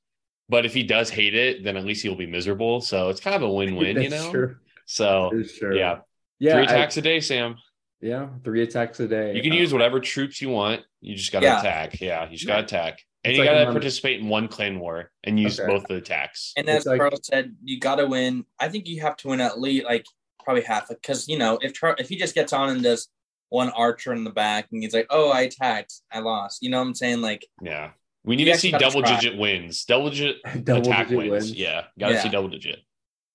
But 0.49 0.65
if 0.65 0.73
he 0.73 0.83
does 0.83 1.09
hate 1.09 1.33
it, 1.35 1.63
then 1.63 1.77
at 1.77 1.85
least 1.85 2.03
he'll 2.03 2.15
be 2.15 2.25
miserable. 2.27 2.81
So 2.81 3.09
it's 3.09 3.19
kind 3.21 3.35
of 3.35 3.41
a 3.43 3.49
win-win, 3.59 4.01
you 4.01 4.09
know. 4.09 4.31
true. 4.31 4.55
So 4.85 5.31
true. 5.57 5.77
yeah, 5.77 5.99
Yeah. 6.39 6.53
three 6.55 6.63
attacks 6.63 6.97
a 6.97 7.01
day, 7.01 7.19
Sam. 7.21 7.55
yeah. 8.01 8.27
Three 8.43 8.61
attacks 8.61 8.99
a 8.99 9.07
day. 9.07 9.33
You 9.35 9.41
can 9.41 9.53
Uh, 9.53 9.55
use 9.55 9.71
whatever 9.71 9.99
troops 9.99 10.41
you 10.41 10.49
want. 10.49 10.81
You 11.01 11.15
just 11.15 11.31
got 11.31 11.39
to 11.39 11.45
Yeah. 11.45 11.59
attack. 11.59 12.01
Yeah, 12.01 12.25
you 12.29 12.35
just 12.37 12.47
got 12.47 12.57
to 12.57 12.63
attack. 12.63 12.99
And 13.23 13.31
It's 13.31 13.37
you 13.39 13.45
like 13.45 13.53
got 13.53 13.63
to 13.65 13.71
participate 13.71 14.19
in 14.19 14.27
one 14.27 14.49
clan 14.49 14.79
war 14.79 15.09
and 15.23 15.39
use 15.39 15.57
Okay. 15.57 15.71
both 15.71 15.87
the 15.87 15.95
attacks. 15.95 16.51
And 16.57 16.67
as 16.67 16.85
like- 16.85 16.99
Carl 16.99 17.17
said, 17.23 17.55
you 17.63 17.79
got 17.79 17.95
to 17.95 18.05
win. 18.05 18.45
I 18.59 18.67
think 18.67 18.85
you 18.87 18.99
have 19.01 19.15
to 19.17 19.29
win 19.29 19.39
at 19.39 19.61
least 19.61 19.85
like 19.85 20.05
probably 20.43 20.63
half 20.63 20.89
because 20.89 21.29
you 21.29 21.37
know 21.37 21.57
if 21.61 21.73
Char- 21.73 21.95
if 21.97 22.09
he 22.09 22.17
just 22.17 22.35
gets 22.35 22.51
on 22.51 22.67
and 22.69 22.83
does 22.83 23.07
one 23.47 23.69
archer 23.69 24.11
in 24.11 24.25
the 24.25 24.29
back 24.29 24.67
and 24.73 24.83
he's 24.83 24.93
like, 24.93 25.07
oh, 25.09 25.29
I 25.29 25.41
attacked, 25.43 25.93
I 26.11 26.19
lost. 26.19 26.61
You 26.61 26.69
know 26.69 26.79
what 26.79 26.87
I'm 26.87 26.95
saying? 26.95 27.21
Like, 27.21 27.45
Yeah. 27.61 27.91
We 28.25 28.35
need 28.35 28.47
You 28.47 28.53
to 28.53 28.59
see 28.59 28.69
actually 28.69 28.79
gotta 28.79 28.85
double 28.95 29.01
try. 29.07 29.19
digit 29.19 29.37
wins, 29.39 29.85
double 29.85 30.09
digit 30.09 30.37
double 30.63 30.81
attack 30.89 31.07
digit 31.07 31.17
wins. 31.17 31.31
wins. 31.31 31.51
Yeah. 31.53 31.83
Got 31.99 32.09
to 32.09 32.13
Yeah. 32.15 32.21
see 32.23 32.29
double 32.29 32.49
digit. 32.49 32.79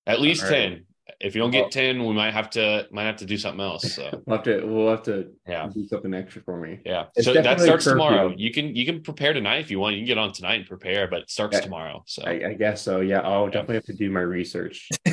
At 0.07 0.21
least 0.21 0.45
All 0.45 0.51
right. 0.51 0.71
10. 0.71 0.85
If 1.21 1.35
you 1.35 1.41
don't 1.43 1.53
Well- 1.53 1.65
get 1.65 1.73
10, 1.73 2.05
we 2.07 2.15
might 2.15 2.33
have 2.33 2.49
to 2.51 2.87
might 2.91 3.05
have 3.05 3.17
to 3.17 3.25
do 3.27 3.37
something 3.37 3.61
else. 3.61 3.93
So, 3.93 4.23
We'll 4.27 4.37
have 4.37 4.45
to. 4.45 4.65
We'll 4.65 4.91
have 4.91 5.03
to 5.05 5.31
yeah. 5.47 5.69
do 5.73 5.87
something 5.89 6.15
extra 6.15 6.43
for 6.43 6.59
me. 6.59 6.79
Yeah. 6.87 7.07
It's 7.17 7.25
so 7.27 7.33
that 7.35 7.61
starts 7.61 7.85
curfew. 7.85 7.93
tomorrow. 7.99 8.35
You 8.37 8.51
can 8.53 8.75
you 8.77 8.87
can 8.87 9.03
prepare 9.03 9.33
tonight 9.33 9.59
if 9.61 9.71
you 9.71 9.79
want. 9.81 9.95
You 9.97 10.01
can 10.03 10.07
get 10.07 10.19
on 10.19 10.33
tonight 10.33 10.55
and 10.61 10.67
prepare, 10.67 11.09
but 11.09 11.21
it 11.23 11.31
starts 11.31 11.57
Yeah. 11.57 11.61
tomorrow. 11.63 12.03
So 12.07 12.23
I, 12.25 12.51
I 12.51 12.55
guess 12.55 12.81
so. 12.83 13.01
Yeah. 13.01 13.21
I'll 13.21 13.47
definitely 13.47 13.77
have 13.77 13.85
to 13.87 13.95
do 13.95 14.11
my 14.11 14.21
research. 14.21 14.89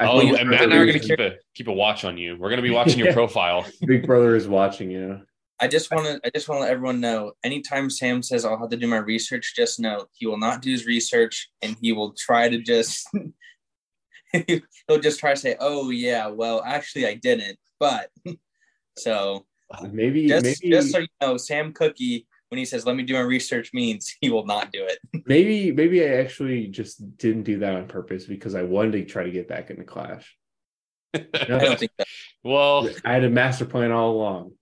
I 0.00 0.06
Oh, 0.06 0.20
think 0.20 0.38
and 0.38 0.48
Matt 0.48 0.62
and 0.62 0.72
I 0.74 0.76
are 0.76 0.86
gonna 0.86 0.98
keep 1.00 1.18
a 1.18 1.32
keep 1.54 1.66
a 1.66 1.72
watch 1.72 2.04
on 2.04 2.18
you. 2.18 2.36
We're 2.38 2.50
gonna 2.50 2.62
be 2.62 2.70
watching 2.70 2.98
your 3.00 3.12
profile. 3.12 3.66
Big 3.84 4.06
Brother 4.06 4.36
is 4.36 4.46
watching 4.46 4.90
you. 4.92 5.22
I 5.60 5.68
just 5.68 5.90
want 5.90 6.06
to 6.06 6.20
I 6.24 6.30
just 6.30 6.48
want 6.48 6.58
to 6.58 6.62
let 6.62 6.72
everyone 6.72 7.00
know. 7.00 7.32
Anytime 7.44 7.90
Sam 7.90 8.22
says 8.22 8.44
I'll 8.44 8.58
have 8.58 8.70
to 8.70 8.76
do 8.76 8.86
my 8.86 8.98
research, 8.98 9.54
just 9.56 9.80
know 9.80 10.06
he 10.12 10.26
will 10.26 10.38
not 10.38 10.62
do 10.62 10.70
his 10.70 10.86
research 10.86 11.50
and 11.62 11.76
he 11.80 11.92
will 11.92 12.14
try 12.16 12.48
to 12.48 12.58
just 12.58 13.08
he'll 14.32 15.00
just 15.00 15.20
try 15.20 15.34
to 15.34 15.40
say, 15.40 15.56
oh 15.60 15.90
yeah, 15.90 16.26
well 16.28 16.62
actually 16.64 17.06
I 17.06 17.14
didn't, 17.14 17.58
but 17.80 18.10
so 18.98 19.46
Maybe. 19.90 20.28
just 20.28 20.44
maybe. 20.44 20.74
just 20.74 20.92
so 20.92 20.98
you 20.98 21.08
know, 21.20 21.36
Sam 21.36 21.72
Cookie 21.72 22.26
when 22.48 22.58
he 22.58 22.64
says 22.64 22.86
let 22.86 22.96
me 22.96 23.02
do 23.02 23.14
my 23.14 23.20
research 23.20 23.72
means 23.74 24.14
he 24.20 24.30
will 24.30 24.46
not 24.46 24.72
do 24.72 24.84
it. 24.84 24.98
maybe. 25.26 25.72
Maybe 25.72 26.04
I 26.04 26.18
actually 26.18 26.68
just 26.68 27.18
didn't 27.18 27.42
do 27.42 27.58
that 27.58 27.74
on 27.74 27.86
purpose 27.88 28.26
because 28.26 28.54
I 28.54 28.62
wanted 28.62 28.92
to 28.92 29.04
try 29.04 29.24
to 29.24 29.30
get 29.30 29.48
back 29.48 29.70
into 29.70 29.84
Clash. 29.84 30.36
I 31.14 31.20
don't 31.46 31.78
think 31.78 31.92
that. 31.98 32.06
well, 32.44 32.88
I 33.04 33.14
had 33.14 33.24
a 33.24 33.30
master 33.30 33.64
plan 33.64 33.92
all 33.92 34.12
along. 34.12 34.52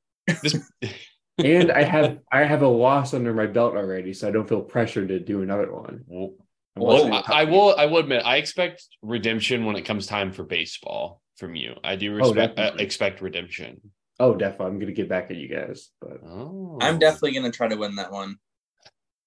This 0.42 0.56
and 1.44 1.70
I 1.70 1.82
have 1.82 2.18
I 2.32 2.44
have 2.44 2.62
a 2.62 2.68
loss 2.68 3.14
under 3.14 3.32
my 3.34 3.46
belt 3.46 3.74
already, 3.76 4.12
so 4.12 4.28
I 4.28 4.30
don't 4.30 4.48
feel 4.48 4.62
pressured 4.62 5.08
to 5.08 5.20
do 5.20 5.42
another 5.42 5.72
one. 5.72 6.02
well, 6.06 6.34
well, 6.76 7.12
I, 7.12 7.42
I 7.42 7.44
will. 7.44 7.74
I 7.76 7.86
will 7.86 7.98
admit, 7.98 8.22
I 8.24 8.36
expect 8.36 8.84
redemption 9.02 9.64
when 9.64 9.76
it 9.76 9.82
comes 9.82 10.06
time 10.06 10.32
for 10.32 10.44
baseball 10.44 11.22
from 11.36 11.54
you. 11.54 11.74
I 11.82 11.96
do 11.96 12.18
Oh, 12.22 12.34
uh, 12.34 12.74
expect 12.78 13.20
redemption. 13.22 13.80
Oh, 14.18 14.34
definitely, 14.34 14.66
I'm 14.66 14.78
gonna 14.78 14.92
get 14.92 15.08
back 15.08 15.30
at 15.30 15.36
you 15.36 15.48
guys. 15.48 15.90
But 16.00 16.20
Oh, 16.26 16.78
I'm 16.80 16.98
definitely 16.98 17.32
gonna 17.32 17.50
try 17.52 17.68
to 17.68 17.76
win 17.76 17.96
that 17.96 18.12
one. 18.12 18.36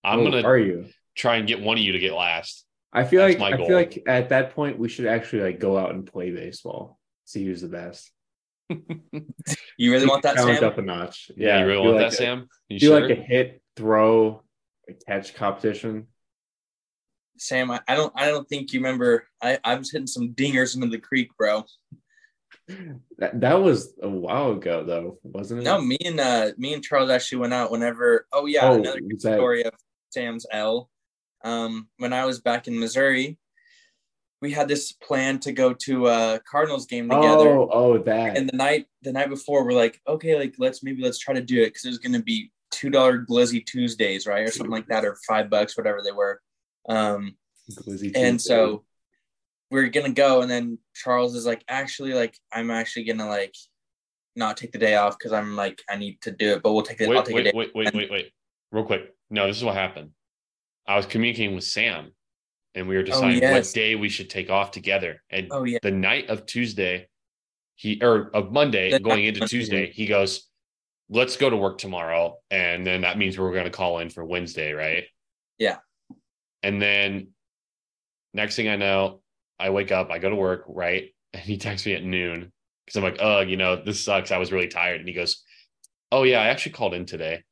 I'm 0.03 0.19
Oh, 0.19 0.31
gonna 0.31 0.43
Are 0.47 0.57
you? 0.57 0.87
try 1.15 1.37
and 1.37 1.47
get 1.47 1.59
one 1.61 1.77
of 1.77 1.83
you 1.83 1.91
to 1.93 1.99
get 1.99 2.13
last. 2.13 2.65
I 2.91 3.03
feel 3.03 3.21
That's 3.21 3.39
like 3.39 3.39
my 3.39 3.53
I 3.55 3.57
goal. 3.57 3.67
feel 3.67 3.75
like 3.77 4.03
at 4.07 4.29
that 4.29 4.55
point 4.55 4.79
we 4.79 4.89
should 4.89 5.05
actually 5.05 5.43
like 5.43 5.59
go 5.59 5.77
out 5.77 5.91
and 5.91 6.05
play 6.05 6.31
baseball. 6.31 6.99
See 7.25 7.45
who's 7.45 7.61
the 7.61 7.67
best. 7.67 8.11
You 9.77 9.91
really 9.91 10.05
want 10.05 10.23
that, 10.23 10.35
Challenge 10.35 10.59
Sam? 10.59 10.67
up 10.67 10.77
a 10.77 10.81
notch. 10.81 11.31
Yeah, 11.35 11.59
you 11.59 11.65
really 11.65 11.79
want 11.81 11.97
like 11.97 12.11
that, 12.11 12.13
a- 12.13 12.15
Sam? 12.17 12.47
You 12.67 12.79
Do 12.79 12.87
sure? 12.87 13.01
like 13.01 13.17
a 13.17 13.21
hit, 13.21 13.61
throw, 13.75 14.43
a 14.87 14.93
catch 14.93 15.33
competition. 15.33 16.07
Sam, 17.37 17.71
I, 17.71 17.79
I 17.87 17.95
don't 17.95 18.13
I 18.15 18.27
don't 18.27 18.47
think 18.47 18.73
you 18.73 18.79
remember. 18.79 19.25
I, 19.41 19.59
I 19.63 19.75
was 19.75 19.91
hitting 19.91 20.07
some 20.07 20.33
dingers 20.33 20.75
into 20.75 20.87
the 20.87 20.99
creek, 20.99 21.29
bro. 21.37 21.63
That, 23.17 23.39
that 23.41 23.61
was 23.61 23.93
a 24.01 24.09
while 24.09 24.51
ago 24.51 24.83
though, 24.83 25.17
wasn't 25.23 25.61
it? 25.61 25.63
No, 25.63 25.81
me 25.81 25.97
and 26.05 26.19
uh 26.19 26.51
me 26.57 26.73
and 26.73 26.83
Charles 26.83 27.09
actually 27.09 27.39
went 27.39 27.53
out 27.53 27.71
whenever 27.71 28.27
oh 28.31 28.45
yeah, 28.45 28.69
oh, 28.69 28.75
another 28.75 28.99
was 29.01 29.23
that, 29.23 29.35
story 29.35 29.63
of 29.63 29.73
Sam's 30.11 30.45
L. 30.51 30.89
Um, 31.43 31.87
when 31.97 32.11
I 32.13 32.25
was 32.25 32.41
back 32.41 32.67
in 32.67 32.77
Missouri, 32.77 33.37
we 34.41 34.51
had 34.51 34.67
this 34.67 34.91
plan 34.93 35.39
to 35.39 35.51
go 35.51 35.73
to 35.73 36.07
a 36.07 36.39
Cardinals 36.49 36.85
game 36.85 37.09
together. 37.09 37.49
oh, 37.49 37.69
oh, 37.71 37.97
that. 37.99 38.37
And 38.37 38.47
the 38.47 38.55
night 38.55 38.85
the 39.01 39.11
night 39.11 39.29
before, 39.29 39.65
we're 39.65 39.73
like, 39.73 39.99
okay, 40.07 40.37
like 40.37 40.55
let's 40.57 40.83
maybe 40.83 41.03
let's 41.03 41.19
try 41.19 41.33
to 41.33 41.41
do 41.41 41.61
it 41.61 41.67
because 41.67 41.85
it 41.85 41.89
was 41.89 41.99
gonna 41.99 42.21
be 42.21 42.51
two 42.71 42.89
dollar 42.89 43.25
glizzy 43.25 43.65
Tuesdays, 43.65 44.25
right, 44.25 44.47
or 44.47 44.51
something 44.51 44.71
like 44.71 44.87
that, 44.87 45.05
or 45.05 45.17
five 45.27 45.49
bucks, 45.49 45.77
whatever 45.77 46.01
they 46.03 46.11
were. 46.11 46.41
Um, 46.87 47.35
Glizzy 47.71 48.11
and 48.15 48.39
Tuesday. 48.39 48.55
so 48.55 48.85
we 49.71 49.81
are 49.81 49.89
gonna 49.89 50.11
go, 50.11 50.41
and 50.41 50.49
then 50.49 50.79
Charles 50.95 51.35
is 51.35 51.45
like, 51.45 51.63
actually, 51.67 52.13
like 52.13 52.37
I'm 52.51 52.71
actually 52.71 53.05
gonna 53.05 53.27
like 53.27 53.55
not 54.35 54.55
take 54.55 54.71
the 54.71 54.79
day 54.79 54.95
off 54.95 55.17
because 55.17 55.33
I'm 55.33 55.55
like 55.55 55.81
I 55.89 55.97
need 55.97 56.21
to 56.21 56.31
do 56.31 56.53
it, 56.53 56.63
but 56.63 56.73
we'll 56.73 56.83
take 56.83 57.01
it. 57.01 57.09
I'll 57.09 57.15
wait, 57.15 57.25
take 57.25 57.33
a 57.33 57.35
wait, 57.35 57.43
day. 57.43 57.51
wait, 57.53 57.71
wait, 57.75 57.93
wait, 57.93 58.11
wait. 58.11 58.31
Real 58.71 58.85
quick. 58.85 59.13
No, 59.29 59.47
this 59.47 59.57
is 59.57 59.63
what 59.63 59.75
happened. 59.75 60.11
I 60.87 60.95
was 60.95 61.05
communicating 61.05 61.55
with 61.55 61.65
Sam 61.65 62.13
and 62.75 62.87
we 62.87 62.95
were 62.95 63.03
deciding 63.03 63.37
Oh, 63.37 63.41
yes. 63.41 63.67
what 63.67 63.73
day 63.73 63.95
we 63.95 64.09
should 64.09 64.29
take 64.29 64.49
off 64.49 64.71
together. 64.71 65.21
And 65.29 65.47
Oh 65.51 65.63
yeah, 65.63 65.79
the 65.81 65.91
night 65.91 66.29
of 66.29 66.45
Tuesday, 66.45 67.07
he 67.75 67.99
or 68.01 68.29
of 68.33 68.51
Monday 68.51 68.91
The 68.91 68.99
going 68.99 69.25
into 69.25 69.47
Tuesday, 69.47 69.91
he 69.91 70.05
goes, 70.05 70.47
Let's 71.09 71.37
go 71.37 71.49
to 71.49 71.57
work 71.57 71.79
tomorrow. 71.79 72.37
And 72.51 72.85
then 72.85 73.01
that 73.01 73.17
means 73.17 73.37
we're 73.39 73.53
gonna 73.53 73.69
call 73.71 73.99
in 73.99 74.09
for 74.09 74.23
Wednesday, 74.23 74.73
right? 74.73 75.05
Yeah. 75.57 75.77
And 76.61 76.81
then 76.81 77.29
next 78.33 78.55
thing 78.55 78.67
I 78.69 78.75
know, 78.75 79.21
I 79.59 79.71
wake 79.71 79.91
up, 79.91 80.11
I 80.11 80.19
go 80.19 80.29
to 80.29 80.35
work, 80.35 80.65
right? 80.67 81.09
And 81.31 81.43
he 81.43 81.57
texts 81.57 81.85
me 81.85 81.93
at 81.93 82.03
noon 82.03 82.51
because 82.83 82.97
I'm 82.97 83.03
like, 83.03 83.17
oh, 83.19 83.41
you 83.41 83.55
know, 83.55 83.75
this 83.75 84.03
sucks. 84.03 84.31
I 84.31 84.39
was 84.39 84.51
really 84.51 84.67
tired. 84.67 84.99
And 84.99 85.07
he 85.07 85.13
goes, 85.13 85.43
Oh 86.11 86.23
yeah, 86.23 86.41
I 86.41 86.47
actually 86.47 86.71
called 86.71 86.95
in 86.95 87.05
today. 87.05 87.43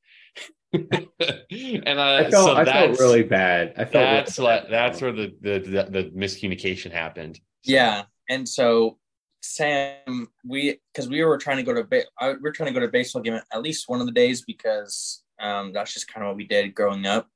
And 0.74 2.00
uh, 2.00 2.24
I 2.26 2.30
felt, 2.30 2.46
so 2.46 2.56
I 2.56 2.66
felt 2.66 3.00
really 3.00 3.24
bad. 3.24 3.74
I 3.78 3.86
felt 3.86 3.94
that's 3.94 4.38
really 4.38 4.52
what 4.52 4.64
bad. 4.64 4.72
that's 4.72 5.02
where 5.02 5.12
the, 5.12 5.34
the 5.42 5.60
the 5.60 5.84
the 5.90 6.12
miscommunication 6.16 6.92
happened. 6.92 7.38
So- 7.38 7.74
yeah. 7.74 8.04
And 8.30 8.48
so 8.48 8.98
Sam, 9.42 10.28
we 10.46 10.80
because 10.94 11.10
we 11.10 11.24
were 11.24 11.38
trying 11.38 11.58
to 11.58 11.64
go 11.64 11.74
to 11.74 11.84
ba- 11.84 12.04
I, 12.20 12.34
we 12.34 12.50
are 12.50 12.52
trying 12.52 12.74
to 12.74 12.80
go 12.80 12.86
to 12.86 12.92
baseball 12.92 13.22
game 13.22 13.40
at 13.52 13.62
least 13.62 13.88
one 13.88 14.02
of 14.02 14.06
the 14.06 14.12
days 14.12 14.42
because 14.42 15.24
um, 15.40 15.72
that's 15.74 15.94
just 15.94 16.12
kind 16.12 16.24
of 16.26 16.30
what 16.30 16.38
we 16.38 16.46
did 16.48 16.76
growing 16.76 17.06
up. 17.06 17.28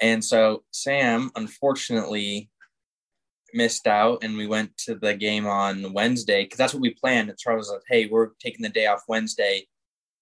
And 0.00 0.24
so 0.24 0.62
Sam, 0.72 1.30
unfortunately, 1.36 2.50
missed 3.54 3.86
out, 3.86 4.22
and 4.22 4.36
we 4.36 4.46
went 4.46 4.76
to 4.78 4.94
the 4.94 5.14
game 5.14 5.46
on 5.46 5.92
Wednesday 5.92 6.44
because 6.44 6.58
that's 6.58 6.74
what 6.74 6.82
we 6.82 6.90
planned. 6.94 7.28
And 7.30 7.38
Charles 7.38 7.68
was 7.68 7.70
like, 7.70 7.82
"Hey, 7.88 8.06
we're 8.06 8.30
taking 8.40 8.62
the 8.62 8.68
day 8.68 8.86
off 8.86 9.02
Wednesday, 9.08 9.66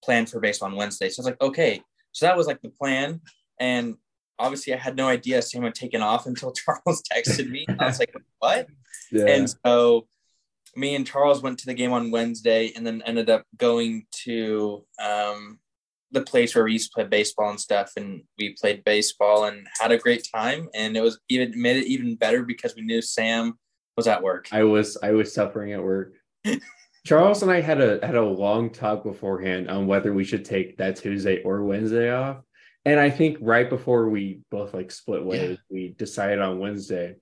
plan 0.03 0.27
for 0.27 0.41
baseball 0.41 0.71
on 0.71 0.77
Wednesday." 0.77 1.09
So 1.09 1.21
I 1.21 1.23
was 1.23 1.27
like, 1.27 1.43
"Okay." 1.43 1.83
So 2.13 2.27
that 2.27 2.37
was 2.37 2.47
like 2.47 2.61
the 2.63 2.71
plan, 2.71 3.21
and 3.59 3.97
obviously 4.39 4.75
I 4.75 4.79
had 4.79 4.97
no 4.97 5.07
idea 5.07 5.43
Sam 5.43 5.63
had 5.63 5.75
taken 5.75 6.03
off 6.03 6.27
until 6.27 6.53
Charles 6.53 7.03
texted 7.13 7.51
me. 7.51 7.67
I 7.79 7.87
was 7.87 7.99
like, 7.99 8.15
"What?" 8.39 8.67
Yeah. 9.13 9.27
And 9.27 9.55
so 9.65 10.07
me 10.77 10.95
and 10.95 11.07
Charles 11.07 11.43
went 11.43 11.59
to 11.59 11.67
the 11.67 11.75
game 11.75 11.93
on 11.93 12.11
Wednesday 12.11 12.73
and 12.75 12.87
then 12.87 13.03
ended 13.05 13.29
up 13.29 13.45
going 13.57 14.07
to 14.25 14.85
um, 15.03 15.59
the 16.13 16.23
place 16.23 16.55
where 16.55 16.65
we 16.65 16.73
used 16.73 16.91
to 16.91 16.95
play 16.95 17.05
baseball 17.05 17.51
and 17.51 17.61
stuff. 17.61 17.93
And 17.97 18.23
we 18.39 18.57
played 18.61 18.85
baseball 18.85 19.45
and 19.45 19.67
had 19.81 19.93
a 19.93 19.99
great 19.99 20.27
time. 20.35 20.69
And 20.75 20.97
it 20.97 21.03
was 21.03 21.21
even 21.29 21.61
made 21.61 21.77
it 21.79 21.87
even 21.87 22.17
better 22.17 22.43
because 22.43 22.75
we 22.75 22.83
knew 22.83 23.03
Sam 23.03 23.55
was 23.97 24.07
at 24.07 24.23
work. 24.23 24.49
I 24.53 24.65
was 24.65 24.97
I 25.03 25.13
was 25.13 25.33
suffering 25.33 25.73
at 25.73 25.83
work. 25.83 26.15
Charles 27.05 27.43
and 27.43 27.51
I 27.51 27.61
had 27.61 27.81
a 27.81 28.05
had 28.05 28.17
a 28.17 28.25
long 28.25 28.71
talk 28.71 29.03
beforehand 29.05 29.71
on 29.71 29.87
whether 29.87 30.13
we 30.13 30.25
should 30.25 30.45
take 30.45 30.77
that 30.79 30.97
Tuesday 30.97 31.43
or 31.43 31.65
Wednesday 31.65 32.11
off. 32.13 32.39
And 32.85 32.99
I 32.99 33.11
think 33.11 33.39
right 33.41 33.69
before 33.69 34.09
we 34.09 34.41
both 34.51 34.73
like 34.75 34.91
split 34.91 35.25
ways, 35.25 35.59
we 35.71 35.95
decided 35.97 36.41
on 36.41 36.59
Wednesday. 36.59 37.17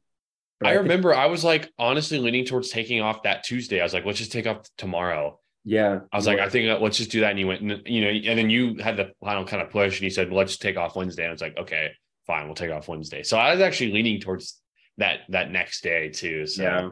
I 0.62 0.70
think- 0.70 0.82
remember 0.82 1.14
I 1.14 1.26
was 1.26 1.44
like 1.44 1.70
honestly 1.78 2.18
leaning 2.18 2.44
towards 2.44 2.70
taking 2.70 3.00
off 3.00 3.22
that 3.22 3.44
Tuesday. 3.44 3.80
I 3.80 3.84
was 3.84 3.94
like, 3.94 4.04
let's 4.04 4.18
just 4.18 4.32
take 4.32 4.46
off 4.46 4.68
tomorrow. 4.76 5.38
yeah. 5.64 6.00
I 6.12 6.16
was 6.16 6.26
like, 6.26 6.38
I 6.40 6.48
think 6.48 6.68
uh, 6.70 6.78
let's 6.80 6.96
just 6.96 7.10
do 7.10 7.20
that. 7.20 7.30
And 7.30 7.38
you 7.38 7.46
went, 7.46 7.60
and, 7.60 7.82
you 7.86 8.00
know, 8.02 8.08
and 8.08 8.38
then 8.38 8.50
you 8.50 8.76
had 8.82 8.96
the 8.96 9.12
final 9.20 9.44
kind 9.44 9.62
of 9.62 9.70
push 9.70 9.96
and 9.98 10.02
you 10.04 10.10
said, 10.10 10.28
well, 10.30 10.38
let's 10.38 10.56
take 10.56 10.76
off 10.76 10.96
Wednesday. 10.96 11.22
And 11.22 11.30
I 11.30 11.32
was 11.32 11.42
like, 11.42 11.56
okay, 11.58 11.90
fine, 12.26 12.46
we'll 12.46 12.54
take 12.54 12.70
off 12.72 12.88
Wednesday. 12.88 13.22
So 13.22 13.36
I 13.38 13.52
was 13.52 13.60
actually 13.60 13.92
leaning 13.92 14.20
towards 14.20 14.60
that 14.96 15.20
that 15.28 15.50
next 15.52 15.82
day 15.82 16.08
too. 16.08 16.46
So 16.46 16.62
yeah. 16.62 16.88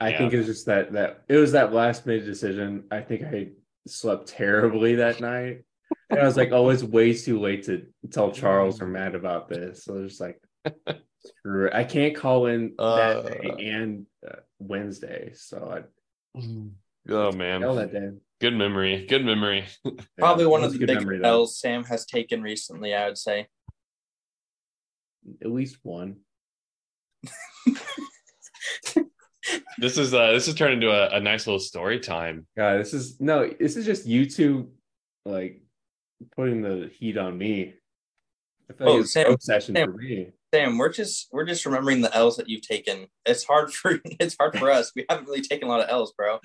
I 0.00 0.10
yeah. 0.10 0.18
think 0.18 0.32
it 0.32 0.38
was 0.38 0.46
just 0.46 0.66
that 0.66 0.92
that 0.92 1.24
it 1.28 1.36
was 1.36 1.52
that 1.52 1.72
last 1.72 2.06
minute 2.06 2.24
decision. 2.24 2.84
I 2.90 3.00
think 3.00 3.22
I 3.24 3.48
slept 3.86 4.28
terribly 4.28 4.96
that 4.96 5.20
night. 5.20 5.64
And 6.10 6.20
I 6.20 6.24
was 6.24 6.36
like, 6.36 6.50
oh, 6.52 6.68
it's 6.70 6.82
way 6.82 7.12
too 7.14 7.40
late 7.40 7.64
to 7.64 7.86
tell 8.10 8.30
Charles 8.30 8.80
or 8.80 8.86
Matt 8.86 9.14
about 9.14 9.48
this. 9.48 9.84
So 9.84 9.94
I 9.94 10.00
was 10.00 10.12
just 10.12 10.20
like, 10.20 10.40
screw 11.26 11.66
it. 11.66 11.74
I 11.74 11.84
can't 11.84 12.14
call 12.14 12.46
in 12.46 12.74
that 12.78 13.16
Uh. 13.16 13.22
day 13.22 13.70
and 13.70 14.06
uh, 14.26 14.36
Wednesday. 14.58 15.32
So 15.34 15.82
I 16.36 16.40
oh 17.10 17.32
man, 17.32 17.60
that 17.62 17.92
day. 17.92 18.10
good 18.40 18.54
memory, 18.54 19.06
good 19.06 19.24
memory. 19.24 19.64
Probably 20.18 20.46
one 20.46 20.62
of 20.64 20.72
the 20.72 20.78
good 20.78 20.86
big 20.86 20.98
memory. 20.98 21.20
L's 21.24 21.58
Sam 21.58 21.84
has 21.84 22.06
taken 22.06 22.42
recently, 22.42 22.94
I 22.94 23.06
would 23.06 23.18
say. 23.18 23.48
At 25.42 25.50
least 25.50 25.78
one. 25.82 26.18
This 29.78 29.96
is 29.98 30.12
uh 30.14 30.32
this 30.32 30.48
is 30.48 30.54
turned 30.54 30.74
into 30.74 30.90
a, 30.90 31.16
a 31.16 31.20
nice 31.20 31.46
little 31.46 31.60
story 31.60 32.00
time. 32.00 32.46
God, 32.56 32.78
this 32.80 32.92
is 32.94 33.20
no, 33.20 33.48
this 33.60 33.76
is 33.76 33.86
just 33.86 34.06
you 34.06 34.26
two 34.26 34.70
like 35.24 35.62
putting 36.36 36.62
the 36.62 36.90
heat 36.98 37.16
on 37.16 37.36
me. 37.38 37.74
I 38.70 38.74
feel 38.74 38.88
Oh, 38.88 38.92
like 38.94 39.00
it's 39.02 39.12
Sam, 39.12 39.26
an 39.28 39.32
obsession 39.34 39.74
Sam. 39.76 39.92
for 39.92 39.98
me. 39.98 40.32
Sam, 40.52 40.78
we're 40.78 40.88
just 40.92 41.28
we're 41.30 41.44
just 41.44 41.64
remembering 41.66 42.00
the 42.00 42.14
L's 42.14 42.36
that 42.38 42.48
you've 42.48 42.66
taken. 42.66 43.06
It's 43.26 43.44
hard 43.44 43.72
for 43.74 44.00
it's 44.04 44.36
hard 44.38 44.58
for 44.58 44.70
us. 44.70 44.92
We 44.96 45.04
haven't 45.08 45.26
really 45.26 45.42
taken 45.42 45.68
a 45.68 45.70
lot 45.70 45.80
of 45.80 45.88
L's, 45.90 46.12
bro. 46.12 46.38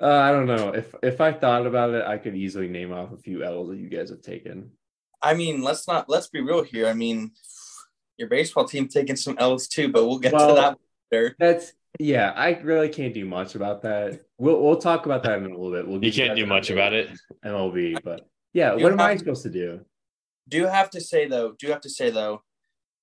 Uh, 0.00 0.06
I 0.06 0.30
don't 0.32 0.46
know. 0.46 0.74
If 0.74 0.94
if 1.02 1.20
I 1.20 1.32
thought 1.32 1.66
about 1.66 1.90
it, 1.94 2.04
I 2.04 2.18
could 2.18 2.34
easily 2.36 2.68
name 2.68 2.92
off 2.92 3.12
a 3.12 3.16
few 3.16 3.42
L's 3.44 3.68
that 3.70 3.78
you 3.78 3.88
guys 3.88 4.10
have 4.10 4.22
taken. 4.22 4.70
I 5.22 5.34
mean, 5.34 5.62
let's 5.62 5.88
not 5.88 6.08
let's 6.08 6.28
be 6.28 6.40
real 6.40 6.62
here. 6.62 6.86
I 6.86 6.92
mean, 6.92 7.30
your 8.18 8.28
baseball 8.28 8.66
team 8.66 8.88
taking 8.88 9.16
some 9.16 9.36
L's 9.38 9.68
too, 9.68 9.88
but 9.90 10.04
we'll 10.06 10.18
get 10.18 10.32
Well, 10.34 10.48
to 10.48 10.54
that 10.60 10.78
later. 11.10 11.36
That's 11.38 11.72
yeah, 11.98 12.32
I 12.36 12.58
really 12.60 12.88
can't 12.88 13.14
do 13.14 13.24
much 13.24 13.54
about 13.54 13.82
that. 13.82 14.20
We'll 14.38 14.60
we'll 14.62 14.76
talk 14.76 15.06
about 15.06 15.22
that 15.24 15.38
in 15.38 15.44
a 15.44 15.48
little 15.48 15.70
bit. 15.70 15.86
We'll 15.86 16.04
You 16.04 16.12
can't 16.12 16.36
do 16.36 16.46
much 16.46 16.70
about 16.70 16.92
it. 16.92 17.10
MLB, 17.44 18.02
but 18.02 18.28
yeah, 18.52 18.74
You 18.76 18.82
what 18.82 18.92
am 18.92 19.00
I 19.00 19.16
supposed 19.16 19.42
to 19.44 19.50
do? 19.50 19.80
Do 20.48 20.66
have 20.66 20.90
to 20.90 21.00
say 21.00 21.26
though, 21.26 21.52
do 21.58 21.68
have 21.68 21.80
to 21.82 21.90
say 21.90 22.10
though, 22.10 22.42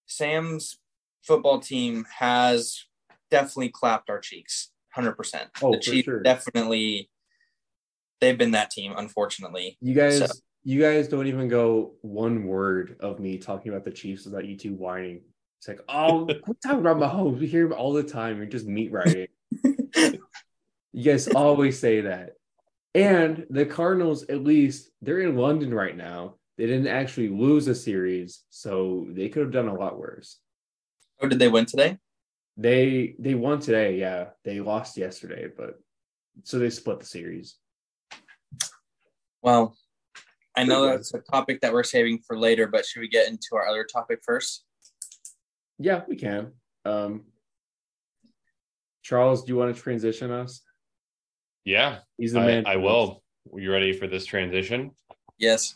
Sam's 0.08 0.78
football 1.24 1.60
team 1.60 2.06
has 2.20 2.86
definitely 3.30 3.70
clapped 3.70 4.10
our 4.10 4.20
cheeks, 4.20 4.72
hundred 4.94 5.14
percent. 5.14 5.50
Oh, 5.62 5.72
the 5.72 5.78
for 5.78 5.84
Chiefs 5.84 6.06
sure. 6.06 6.22
definitely 6.22 7.10
they've 8.20 8.38
been 8.38 8.52
that 8.52 8.72
team, 8.72 8.94
unfortunately. 8.96 9.78
You 9.82 9.96
guys, 9.96 10.20
So- 10.20 10.28
you 10.64 10.80
guys 10.80 11.08
don't 11.08 11.26
even 11.26 11.48
go 11.48 11.94
one 12.02 12.46
word 12.46 12.98
of 13.00 13.20
me 13.20 13.38
talking 13.40 13.72
about 13.72 13.84
the 13.84 13.90
Chiefs 13.92 14.26
without 14.26 14.46
you 14.46 14.56
two 14.58 14.74
whining. 14.76 15.22
It's 15.62 15.68
like, 15.68 15.82
oh, 15.90 16.26
quit 16.26 16.58
talking 16.64 16.80
about 16.80 16.98
Mahomes. 16.98 17.40
We 17.40 17.46
hear 17.46 17.68
him 17.68 17.74
all 17.74 17.94
the 17.94 18.02
time. 18.02 18.38
You're 18.38 18.48
just 18.48 18.66
meat 18.66 18.92
writing. 18.92 19.28
you 19.94 21.04
guys 21.04 21.28
always 21.28 21.80
say 21.80 22.02
that. 22.02 22.32
And 22.96 23.46
the 23.48 23.68
Cardinals, 23.68 24.24
at 24.24 24.44
least, 24.44 24.90
they're 25.04 25.20
in 25.20 25.38
London 25.38 25.72
right 25.72 25.96
now. 25.96 26.38
They 26.58 26.66
didn't 26.66 26.88
actually 26.88 27.30
lose 27.30 27.68
a 27.68 27.76
series, 27.76 28.42
so 28.50 29.06
they 29.12 29.30
could 29.30 29.44
have 29.44 29.52
done 29.52 29.68
a 29.68 29.76
lot 29.76 30.00
worse. 30.00 30.40
oh, 31.22 31.28
did 31.28 31.38
they 31.38 31.48
win 31.48 31.68
today? 31.68 32.00
They 32.58 33.16
they 33.20 33.36
won 33.36 33.60
today, 33.60 34.00
yeah. 34.00 34.30
They 34.44 34.62
lost 34.62 34.98
yesterday, 34.98 35.48
but 35.56 35.80
so 36.44 36.58
they 36.58 36.72
split 36.72 37.00
the 37.00 37.06
series. 37.06 37.56
Well, 39.44 39.78
I 40.58 40.64
know 40.64 40.88
that's 40.88 41.14
a 41.14 41.20
topic 41.20 41.62
that 41.62 41.72
we're 41.72 41.84
saving 41.84 42.22
for 42.26 42.38
later, 42.38 42.66
but 42.66 42.84
should 42.84 43.02
we 43.02 43.08
get 43.08 43.28
into 43.28 43.50
our 43.54 43.68
other 43.68 43.84
topic 43.84 44.22
first? 44.26 44.66
Yeah, 45.82 46.02
we 46.08 46.16
can. 46.16 46.52
Um 46.86 47.24
Charles, 49.04 49.44
do 49.44 49.52
you 49.52 49.58
want 49.58 49.76
to 49.76 49.82
transition 49.82 50.32
us? 50.32 50.62
Yeah, 51.66 52.00
He's 52.18 52.34
the 52.34 52.40
I, 52.40 52.46
man. 52.46 52.66
I 52.68 52.76
will. 52.78 53.24
Are 53.54 53.60
you 53.60 53.72
ready 53.72 53.94
for 53.94 54.08
this 54.08 54.26
transition? 54.26 54.92
Yes. 55.38 55.76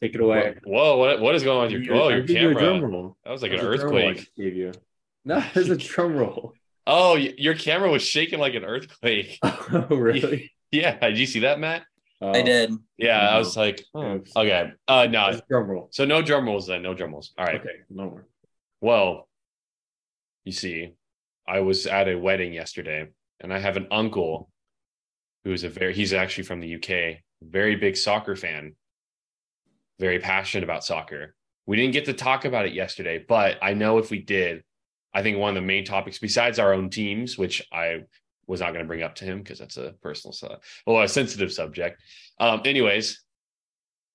Take 0.00 0.14
it 0.14 0.20
away. 0.20 0.56
Whoa, 0.64 0.96
what 0.96 1.20
what 1.20 1.34
is 1.34 1.42
going 1.42 1.58
on 1.58 1.72
with 1.72 1.82
your 1.82 1.94
oh 1.94 2.08
your 2.08 2.22
give 2.22 2.36
you 2.40 2.50
a 2.50 2.54
drum 2.54 2.74
camera? 2.76 2.88
roll. 2.90 3.16
That 3.24 3.30
was 3.30 3.42
like 3.42 3.52
an 3.52 3.58
That's 3.58 3.74
a 3.74 3.76
drum 3.78 3.90
roll 3.92 3.98
I 3.98 4.06
earthquake. 4.06 4.16
just 4.16 4.36
gave 4.36 4.56
you. 4.56 4.72
No, 5.22 5.44
there's 5.52 5.68
a 5.68 5.76
drum 5.76 6.16
roll. 6.16 6.54
Oh, 6.86 7.14
your 7.16 7.54
camera 7.54 7.90
was 7.90 8.02
shaking 8.02 8.38
like 8.38 8.54
an 8.54 8.64
earthquake. 8.64 9.38
Oh, 9.44 9.86
really? 9.90 10.50
Yeah, 10.72 10.98
did 10.98 11.18
you 11.18 11.26
see 11.26 11.40
that, 11.40 11.60
Matt? 11.60 11.82
Oh, 12.22 12.30
I 12.32 12.40
did. 12.40 12.72
Yeah, 12.96 13.18
I 13.28 13.38
was 13.38 13.54
like, 13.54 13.84
oh, 13.94 14.20
okay. 14.34 14.72
Uh, 14.88 15.06
no, 15.10 15.38
drum 15.48 15.66
roll. 15.68 15.88
so 15.92 16.06
no 16.06 16.22
drum 16.22 16.46
rolls 16.46 16.66
then, 16.66 16.82
no 16.82 16.94
drum 16.94 17.12
rolls. 17.12 17.32
All 17.36 17.44
right. 17.44 17.60
Okay, 17.60 17.80
no 17.90 18.04
more. 18.04 18.26
Well, 18.80 19.28
you 20.44 20.52
see, 20.52 20.94
I 21.46 21.60
was 21.60 21.86
at 21.86 22.08
a 22.08 22.16
wedding 22.16 22.52
yesterday, 22.52 23.08
and 23.40 23.52
I 23.52 23.58
have 23.58 23.76
an 23.76 23.88
uncle 23.90 24.50
who's 25.44 25.64
a 25.64 25.68
very 25.68 25.94
he's 25.94 26.12
actually 26.12 26.44
from 26.44 26.60
the 26.60 26.76
UK, 26.76 27.20
very 27.42 27.76
big 27.76 27.96
soccer 27.96 28.36
fan, 28.36 28.74
very 29.98 30.18
passionate 30.18 30.64
about 30.64 30.84
soccer. 30.84 31.34
We 31.66 31.76
didn't 31.76 31.92
get 31.92 32.06
to 32.06 32.12
talk 32.12 32.44
about 32.44 32.66
it 32.66 32.72
yesterday, 32.72 33.24
but 33.26 33.58
I 33.62 33.74
know 33.74 33.98
if 33.98 34.10
we 34.10 34.20
did, 34.20 34.64
I 35.14 35.22
think 35.22 35.38
one 35.38 35.50
of 35.50 35.62
the 35.62 35.66
main 35.66 35.84
topics 35.84 36.18
besides 36.18 36.58
our 36.58 36.72
own 36.72 36.90
teams, 36.90 37.36
which 37.36 37.66
I 37.72 38.04
was 38.46 38.60
not 38.60 38.72
going 38.72 38.84
to 38.84 38.88
bring 38.88 39.02
up 39.02 39.14
to 39.16 39.24
him 39.24 39.38
because 39.38 39.58
that's 39.58 39.76
a 39.76 39.94
personal, 40.02 40.60
well, 40.86 41.02
a 41.02 41.08
sensitive 41.08 41.52
subject. 41.52 42.02
Um, 42.38 42.62
anyways, 42.64 43.22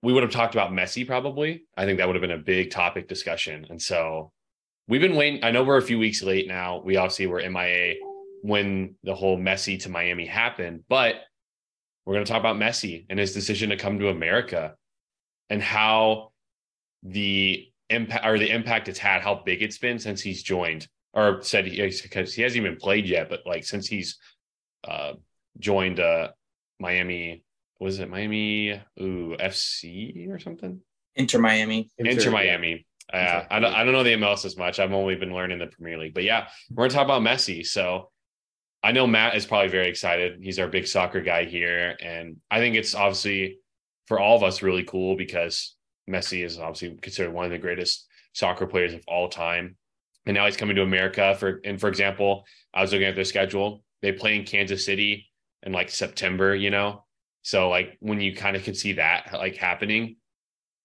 we 0.01 0.11
would 0.11 0.23
have 0.23 0.31
talked 0.31 0.55
about 0.55 0.71
Messi 0.71 1.05
probably. 1.07 1.65
I 1.77 1.85
think 1.85 1.99
that 1.99 2.07
would 2.07 2.15
have 2.15 2.21
been 2.21 2.31
a 2.31 2.37
big 2.37 2.71
topic 2.71 3.07
discussion, 3.07 3.65
and 3.69 3.81
so 3.81 4.31
we've 4.87 5.01
been 5.01 5.15
waiting. 5.15 5.43
I 5.43 5.51
know 5.51 5.63
we're 5.63 5.77
a 5.77 5.81
few 5.81 5.99
weeks 5.99 6.21
late 6.21 6.47
now. 6.47 6.81
We 6.83 6.97
obviously 6.97 7.27
were 7.27 7.47
MIA 7.47 7.95
when 8.41 8.95
the 9.03 9.15
whole 9.15 9.37
Messi 9.37 9.81
to 9.83 9.89
Miami 9.89 10.25
happened, 10.25 10.83
but 10.87 11.15
we're 12.05 12.13
going 12.13 12.25
to 12.25 12.31
talk 12.31 12.39
about 12.39 12.57
Messi 12.57 13.05
and 13.09 13.17
his 13.17 13.33
decision 13.33 13.69
to 13.69 13.77
come 13.77 13.99
to 13.99 14.09
America 14.09 14.75
and 15.49 15.61
how 15.61 16.31
the 17.01 17.67
impact 17.89 18.25
or 18.25 18.37
the 18.37 18.49
impact 18.49 18.87
it's 18.87 18.99
had, 18.99 19.21
how 19.21 19.41
big 19.45 19.61
it's 19.61 19.77
been 19.77 19.99
since 19.99 20.21
he's 20.21 20.43
joined 20.43 20.87
or 21.13 21.41
said 21.41 21.65
he 21.65 21.77
because 22.03 22.33
he 22.33 22.41
hasn't 22.41 22.63
even 22.63 22.77
played 22.77 23.07
yet, 23.07 23.29
but 23.29 23.41
like 23.45 23.63
since 23.63 23.87
he's 23.87 24.17
uh, 24.87 25.13
joined 25.57 25.99
uh, 25.99 26.29
Miami, 26.79 27.43
was 27.79 27.99
it 27.99 28.09
Miami 28.09 28.81
ooh, 29.01 29.35
FC 29.39 30.29
or 30.29 30.39
something? 30.39 30.81
Inter 31.15 31.39
Miami. 31.39 31.89
Inter 31.97 32.25
yeah. 32.25 32.29
Miami. 32.29 32.85
Uh, 33.11 33.43
I 33.49 33.59
don't 33.59 33.73
I 33.73 33.83
don't 33.83 33.93
know 33.93 34.03
the 34.03 34.13
MLS 34.13 34.45
as 34.45 34.57
much. 34.57 34.79
I've 34.79 34.91
only 34.91 35.15
been 35.15 35.33
learning 35.33 35.59
the 35.59 35.67
Premier 35.67 35.97
League, 35.97 36.13
but 36.13 36.23
yeah, 36.23 36.47
we're 36.71 36.85
gonna 36.85 36.93
talk 36.93 37.05
about 37.05 37.21
Messi. 37.21 37.65
So 37.65 38.09
I 38.83 38.91
know 38.91 39.07
Matt 39.07 39.35
is 39.35 39.45
probably 39.45 39.69
very 39.69 39.87
excited. 39.87 40.39
He's 40.41 40.59
our 40.59 40.67
big 40.67 40.87
soccer 40.87 41.21
guy 41.21 41.45
here, 41.45 41.95
and 42.01 42.37
I 42.49 42.59
think 42.59 42.75
it's 42.75 42.95
obviously 42.95 43.59
for 44.07 44.19
all 44.19 44.35
of 44.35 44.43
us 44.43 44.61
really 44.61 44.83
cool 44.83 45.15
because 45.15 45.75
Messi 46.09 46.43
is 46.43 46.59
obviously 46.59 46.95
considered 46.97 47.33
one 47.33 47.45
of 47.45 47.51
the 47.51 47.57
greatest 47.57 48.07
soccer 48.33 48.65
players 48.65 48.93
of 48.93 49.03
all 49.07 49.29
time. 49.29 49.77
And 50.25 50.35
now 50.35 50.45
he's 50.45 50.57
coming 50.57 50.75
to 50.75 50.81
America 50.81 51.35
for 51.39 51.61
and 51.63 51.79
for 51.79 51.89
example, 51.89 52.45
I 52.73 52.81
was 52.81 52.91
looking 52.91 53.07
at 53.07 53.15
their 53.15 53.23
schedule. 53.23 53.83
They 54.01 54.11
play 54.11 54.35
in 54.35 54.45
Kansas 54.45 54.85
City 54.85 55.29
in 55.63 55.71
like 55.71 55.89
September, 55.89 56.55
you 56.55 56.69
know. 56.69 57.05
So 57.43 57.69
like 57.69 57.97
when 57.99 58.21
you 58.21 58.35
kind 58.35 58.55
of 58.55 58.63
can 58.63 58.73
see 58.73 58.93
that 58.93 59.29
like 59.33 59.55
happening, 59.55 60.17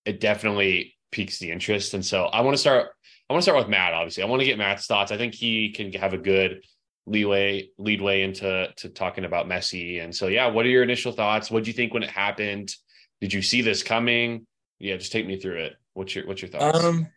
it 0.05 0.21
definitely 0.21 0.95
piques 1.11 1.39
the 1.39 1.51
interest. 1.51 1.95
And 1.95 2.05
so 2.05 2.25
I 2.27 2.41
want 2.41 2.55
to 2.55 2.61
start. 2.61 2.91
I 3.29 3.33
want 3.33 3.43
to 3.43 3.45
start 3.45 3.59
with 3.59 3.69
Matt. 3.69 3.95
Obviously, 3.95 4.23
I 4.23 4.27
want 4.27 4.41
to 4.41 4.47
get 4.47 4.59
Matt's 4.59 4.87
thoughts. 4.87 5.13
I 5.13 5.17
think 5.17 5.35
he 5.35 5.71
can 5.71 5.93
have 5.93 6.15
a 6.15 6.19
good 6.19 6.65
leeway 7.07 7.69
leadway 7.79 8.23
into 8.23 8.69
to 8.77 8.89
talking 8.89 9.25
about 9.25 9.47
Messi. 9.47 10.03
And 10.03 10.15
so, 10.15 10.27
yeah, 10.27 10.47
what 10.49 10.67
are 10.67 10.71
your 10.71 10.83
initial 10.83 11.13
thoughts? 11.13 11.51
What 11.51 11.65
do 11.65 11.71
you 11.71 11.75
think 11.75 11.95
when 11.95 12.03
it 12.03 12.11
happened? 12.11 12.75
Did 13.21 13.33
you 13.33 13.43
see 13.43 13.63
this 13.63 13.83
coming? 13.83 14.47
Yeah, 14.79 14.97
just 14.97 15.13
take 15.13 15.27
me 15.27 15.39
through 15.39 15.59
it. 15.59 15.77
What's 15.95 16.15
your 16.15 16.27
What's 16.27 16.43
your 16.43 16.51
thoughts? 16.51 16.83
Um, 16.83 17.09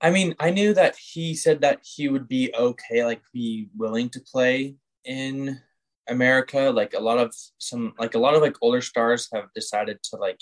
I 0.00 0.10
mean, 0.10 0.34
I 0.40 0.50
knew 0.50 0.74
that 0.74 0.96
he 0.96 1.34
said 1.34 1.60
that 1.60 1.80
he 1.82 2.08
would 2.08 2.26
be 2.26 2.52
okay, 2.58 3.04
like 3.04 3.22
be 3.32 3.68
willing 3.76 4.10
to 4.10 4.20
play 4.20 4.74
in 5.04 5.60
America. 6.08 6.70
Like 6.74 6.94
a 6.94 7.00
lot 7.00 7.18
of 7.18 7.32
some, 7.58 7.94
like 7.98 8.14
a 8.14 8.18
lot 8.18 8.34
of 8.34 8.42
like 8.42 8.56
older 8.60 8.80
stars 8.80 9.28
have 9.32 9.44
decided 9.54 10.02
to 10.10 10.16
like 10.16 10.40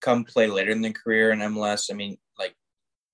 come 0.00 0.24
play 0.24 0.46
later 0.46 0.70
in 0.70 0.80
their 0.82 0.92
career 0.92 1.30
in 1.30 1.40
MLS. 1.40 1.90
I 1.90 1.94
mean, 1.94 2.16
like 2.38 2.54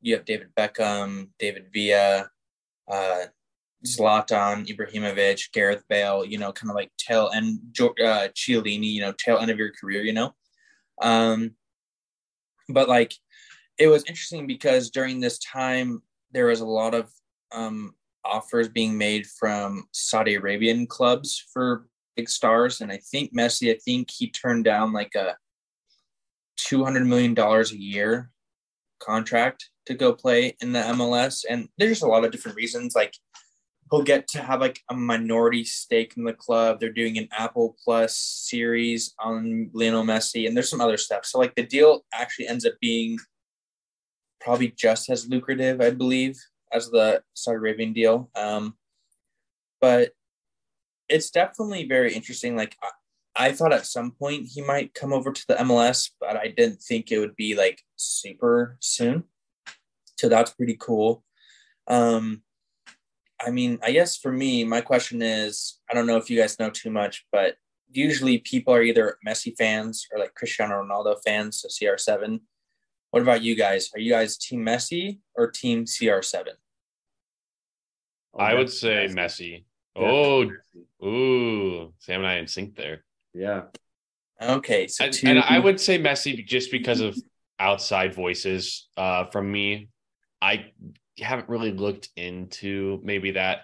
you 0.00 0.14
have 0.14 0.24
David 0.24 0.48
Beckham, 0.56 1.28
David 1.38 1.66
Villa, 1.72 2.30
uh, 2.90 3.24
Zlatan, 3.84 4.66
Ibrahimovic, 4.66 5.52
Gareth 5.52 5.84
Bale. 5.88 6.24
You 6.24 6.38
know, 6.38 6.52
kind 6.52 6.70
of 6.70 6.76
like 6.76 6.90
tail 6.98 7.30
end, 7.34 7.58
uh, 7.80 8.28
Chiellini. 8.34 8.92
You 8.92 9.02
know, 9.02 9.12
tail 9.12 9.38
end 9.38 9.50
of 9.50 9.58
your 9.58 9.72
career. 9.72 10.02
You 10.02 10.12
know, 10.12 10.34
um, 11.02 11.52
but 12.68 12.88
like 12.88 13.14
it 13.78 13.88
was 13.88 14.04
interesting 14.04 14.46
because 14.46 14.90
during 14.90 15.20
this 15.20 15.38
time 15.38 16.02
there 16.32 16.46
was 16.46 16.60
a 16.60 16.66
lot 16.66 16.94
of 16.94 17.10
um, 17.52 17.94
offers 18.24 18.68
being 18.68 18.96
made 18.96 19.26
from 19.26 19.84
Saudi 19.92 20.34
Arabian 20.34 20.86
clubs 20.86 21.44
for 21.52 21.86
big 22.16 22.28
stars, 22.28 22.80
and 22.80 22.90
I 22.90 22.98
think 23.10 23.34
Messi, 23.34 23.70
I 23.74 23.78
think 23.84 24.10
he 24.10 24.30
turned 24.30 24.64
down 24.64 24.92
like 24.92 25.14
a 25.14 25.36
two 26.56 26.84
hundred 26.84 27.06
million 27.06 27.34
dollars 27.34 27.72
a 27.72 27.80
year 27.80 28.30
contract 29.00 29.70
to 29.86 29.94
go 29.94 30.12
play 30.12 30.56
in 30.60 30.72
the 30.72 30.80
MLS, 30.80 31.44
and 31.48 31.68
there's 31.78 31.92
just 31.92 32.02
a 32.02 32.06
lot 32.06 32.24
of 32.24 32.32
different 32.32 32.56
reasons. 32.56 32.94
Like 32.94 33.14
he'll 33.90 34.02
get 34.02 34.26
to 34.28 34.42
have 34.42 34.60
like 34.60 34.80
a 34.90 34.94
minority 34.94 35.64
stake 35.64 36.14
in 36.16 36.24
the 36.24 36.32
club. 36.32 36.80
They're 36.80 36.92
doing 36.92 37.18
an 37.18 37.28
Apple 37.36 37.76
Plus 37.84 38.16
series 38.16 39.14
on 39.18 39.70
Lionel 39.72 40.04
Messi, 40.04 40.46
and 40.46 40.56
there's 40.56 40.70
some 40.70 40.80
other 40.80 40.96
stuff. 40.96 41.24
So 41.24 41.38
like 41.38 41.54
the 41.54 41.62
deal 41.62 42.04
actually 42.12 42.48
ends 42.48 42.66
up 42.66 42.74
being 42.80 43.18
probably 44.40 44.68
just 44.76 45.08
as 45.10 45.28
lucrative, 45.28 45.80
I 45.80 45.90
believe, 45.90 46.36
as 46.72 46.90
the 46.90 47.22
Saudi 47.34 47.56
Arabian 47.56 47.92
deal. 47.92 48.30
Um, 48.34 48.76
but 49.80 50.12
it's 51.08 51.30
definitely 51.30 51.86
very 51.86 52.12
interesting. 52.12 52.56
Like 52.56 52.76
I, 53.36 53.46
I 53.46 53.52
thought 53.52 53.72
at 53.72 53.86
some 53.86 54.12
point 54.12 54.46
he 54.46 54.62
might 54.62 54.94
come 54.94 55.12
over 55.12 55.32
to 55.32 55.44
the 55.46 55.54
MLS, 55.54 56.10
but 56.20 56.36
I 56.36 56.48
didn't 56.48 56.82
think 56.82 57.10
it 57.10 57.18
would 57.18 57.36
be 57.36 57.54
like 57.54 57.82
super 57.96 58.76
soon. 58.80 59.24
So 60.18 60.28
that's 60.28 60.54
pretty 60.54 60.76
cool. 60.78 61.22
Um, 61.86 62.42
I 63.40 63.50
mean, 63.50 63.78
I 63.82 63.92
guess 63.92 64.16
for 64.16 64.32
me, 64.32 64.64
my 64.64 64.80
question 64.80 65.20
is 65.22 65.78
I 65.90 65.94
don't 65.94 66.06
know 66.06 66.16
if 66.16 66.30
you 66.30 66.38
guys 66.38 66.58
know 66.58 66.70
too 66.70 66.90
much, 66.90 67.26
but 67.30 67.56
usually 67.90 68.38
people 68.38 68.74
are 68.74 68.82
either 68.82 69.18
Messi 69.26 69.54
fans 69.56 70.06
or 70.12 70.18
like 70.18 70.34
Cristiano 70.34 70.82
Ronaldo 70.82 71.16
fans, 71.24 71.60
so 71.60 71.68
CR7. 71.68 72.40
What 73.10 73.22
about 73.22 73.42
you 73.42 73.54
guys? 73.54 73.90
Are 73.94 74.00
you 74.00 74.10
guys 74.10 74.36
team 74.36 74.64
Messi 74.64 75.20
or 75.34 75.50
team 75.50 75.84
CR7? 75.84 76.48
Oh, 78.34 78.38
I 78.38 78.54
would 78.54 78.70
say 78.70 79.06
Messi. 79.10 79.64
Messi. 79.96 80.50
Oh, 81.02 81.06
ooh, 81.06 81.92
Sam 81.98 82.20
and 82.20 82.26
I 82.26 82.34
in 82.34 82.46
sync 82.46 82.76
there. 82.76 83.04
Yeah. 83.36 83.62
Okay, 84.42 84.86
so 84.86 85.04
and, 85.04 85.12
two. 85.14 85.26
and 85.28 85.38
I 85.38 85.58
would 85.58 85.80
say 85.80 85.98
Messi 85.98 86.44
just 86.46 86.70
because 86.70 87.00
of 87.00 87.16
outside 87.58 88.14
voices 88.14 88.88
uh, 88.96 89.24
from 89.26 89.50
me. 89.50 89.88
I 90.42 90.72
haven't 91.18 91.48
really 91.48 91.72
looked 91.72 92.10
into 92.16 93.00
maybe 93.02 93.30
that 93.32 93.60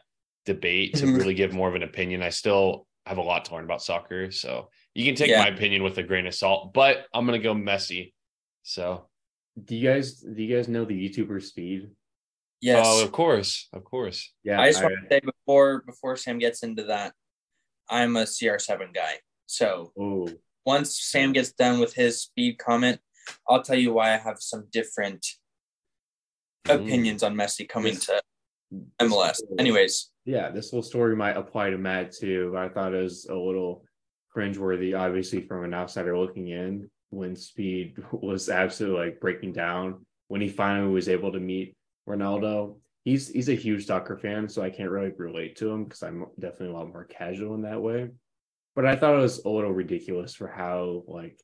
debate 0.47 0.95
to 0.95 1.05
Mhm. 1.07 1.19
really 1.19 1.35
give 1.35 1.53
more 1.53 1.69
of 1.69 1.75
an 1.75 1.83
opinion. 1.83 2.23
I 2.23 2.31
still 2.31 2.87
have 3.07 3.19
a 3.19 3.23
lot 3.23 3.45
to 3.47 3.55
learn 3.55 3.65
about 3.65 3.83
soccer, 3.83 4.31
so 4.31 4.71
you 4.95 5.05
can 5.05 5.15
take 5.15 5.29
Yeah. 5.29 5.43
my 5.43 5.49
opinion 5.49 5.83
with 5.83 5.99
a 5.99 6.03
grain 6.03 6.27
of 6.27 6.35
salt. 6.35 6.73
But 6.73 7.07
I'm 7.13 7.27
gonna 7.27 7.39
go 7.39 7.55
Messi. 7.55 8.13
So, 8.63 9.09
Do 9.63 9.77
you 9.77 9.87
guys 9.87 10.21
do 10.21 10.43
you 10.43 10.57
guys 10.57 10.69
know 10.69 10.85
the 10.87 10.95
YouTuber 11.09 11.43
Speed? 11.43 11.91
yes. 12.63 12.87
oh, 12.89 13.05
of 13.05 13.13
course, 13.13 13.69
of 13.75 13.85
course. 13.85 14.33
Yeah. 14.43 14.59
I 14.61 14.71
just 14.71 14.83
want 14.83 14.95
to 15.03 15.09
say 15.11 15.21
before 15.21 15.83
before 15.83 16.17
Sam 16.17 16.39
gets 16.39 16.63
into 16.63 16.85
that, 16.85 17.13
I'm 17.91 18.17
a 18.17 18.23
CR7 18.25 18.93
guy. 18.95 19.19
So 19.53 19.93
oh, 19.99 20.29
once 20.65 20.99
Sam 20.99 21.33
gets 21.35 21.53
done 21.53 21.79
with 21.79 21.93
his 21.93 22.23
speed 22.23 22.57
comment, 22.59 22.99
I'll 23.47 23.62
tell 23.62 23.77
you 23.77 23.93
why 23.93 24.15
I 24.15 24.17
have 24.17 24.38
some 24.41 24.67
different 24.73 25.27
Mm. 26.67 26.85
opinions 26.87 27.23
on 27.25 27.35
Messi 27.35 27.69
coming 27.69 27.95
This- 27.95 28.07
to 28.07 28.23
MLS. 29.01 29.43
Anyways, 29.59 30.11
yeah, 30.25 30.49
this 30.51 30.71
whole 30.71 30.81
story 30.83 31.17
might 31.17 31.37
apply 31.37 31.71
to 31.71 31.77
Matt 31.77 32.12
too. 32.12 32.51
but 32.53 32.62
I 32.62 32.69
thought 32.69 32.95
it 32.95 33.03
was 33.03 33.27
a 33.27 33.35
little 33.35 33.85
cringeworthy, 34.35 34.99
obviously, 34.99 35.43
from 35.43 35.65
an 35.65 35.75
outsider 35.75 36.17
looking 36.17 36.49
in 36.49 36.88
when 37.11 37.35
Speed 37.37 37.99
was 38.12 38.49
absolutely 38.49 39.07
like 39.07 39.21
breaking 39.21 39.53
down 39.53 40.07
when 40.29 40.41
he 40.41 40.49
finally 40.49 40.93
was 40.93 41.09
able 41.11 41.33
to 41.33 41.41
meet 41.41 41.77
Ronaldo. 42.09 42.79
He's 43.05 43.29
he's 43.29 43.49
a 43.51 43.55
huge 43.55 43.85
soccer 43.85 44.17
fan, 44.17 44.49
so 44.49 44.62
I 44.62 44.71
can't 44.71 44.91
really 44.91 45.11
relate 45.11 45.57
to 45.57 45.69
him 45.69 45.85
because 45.85 46.03
I'm 46.05 46.25
definitely 46.38 46.69
a 46.69 46.79
lot 46.79 46.88
more 46.88 47.05
casual 47.05 47.55
in 47.57 47.62
that 47.62 47.83
way. 47.83 48.09
But 48.75 48.87
I 48.87 48.97
thought 48.97 49.15
it 49.15 49.19
was 49.23 49.45
a 49.45 49.49
little 49.51 49.73
ridiculous 49.73 50.35
for 50.35 50.49
how 50.49 51.05
like 51.07 51.39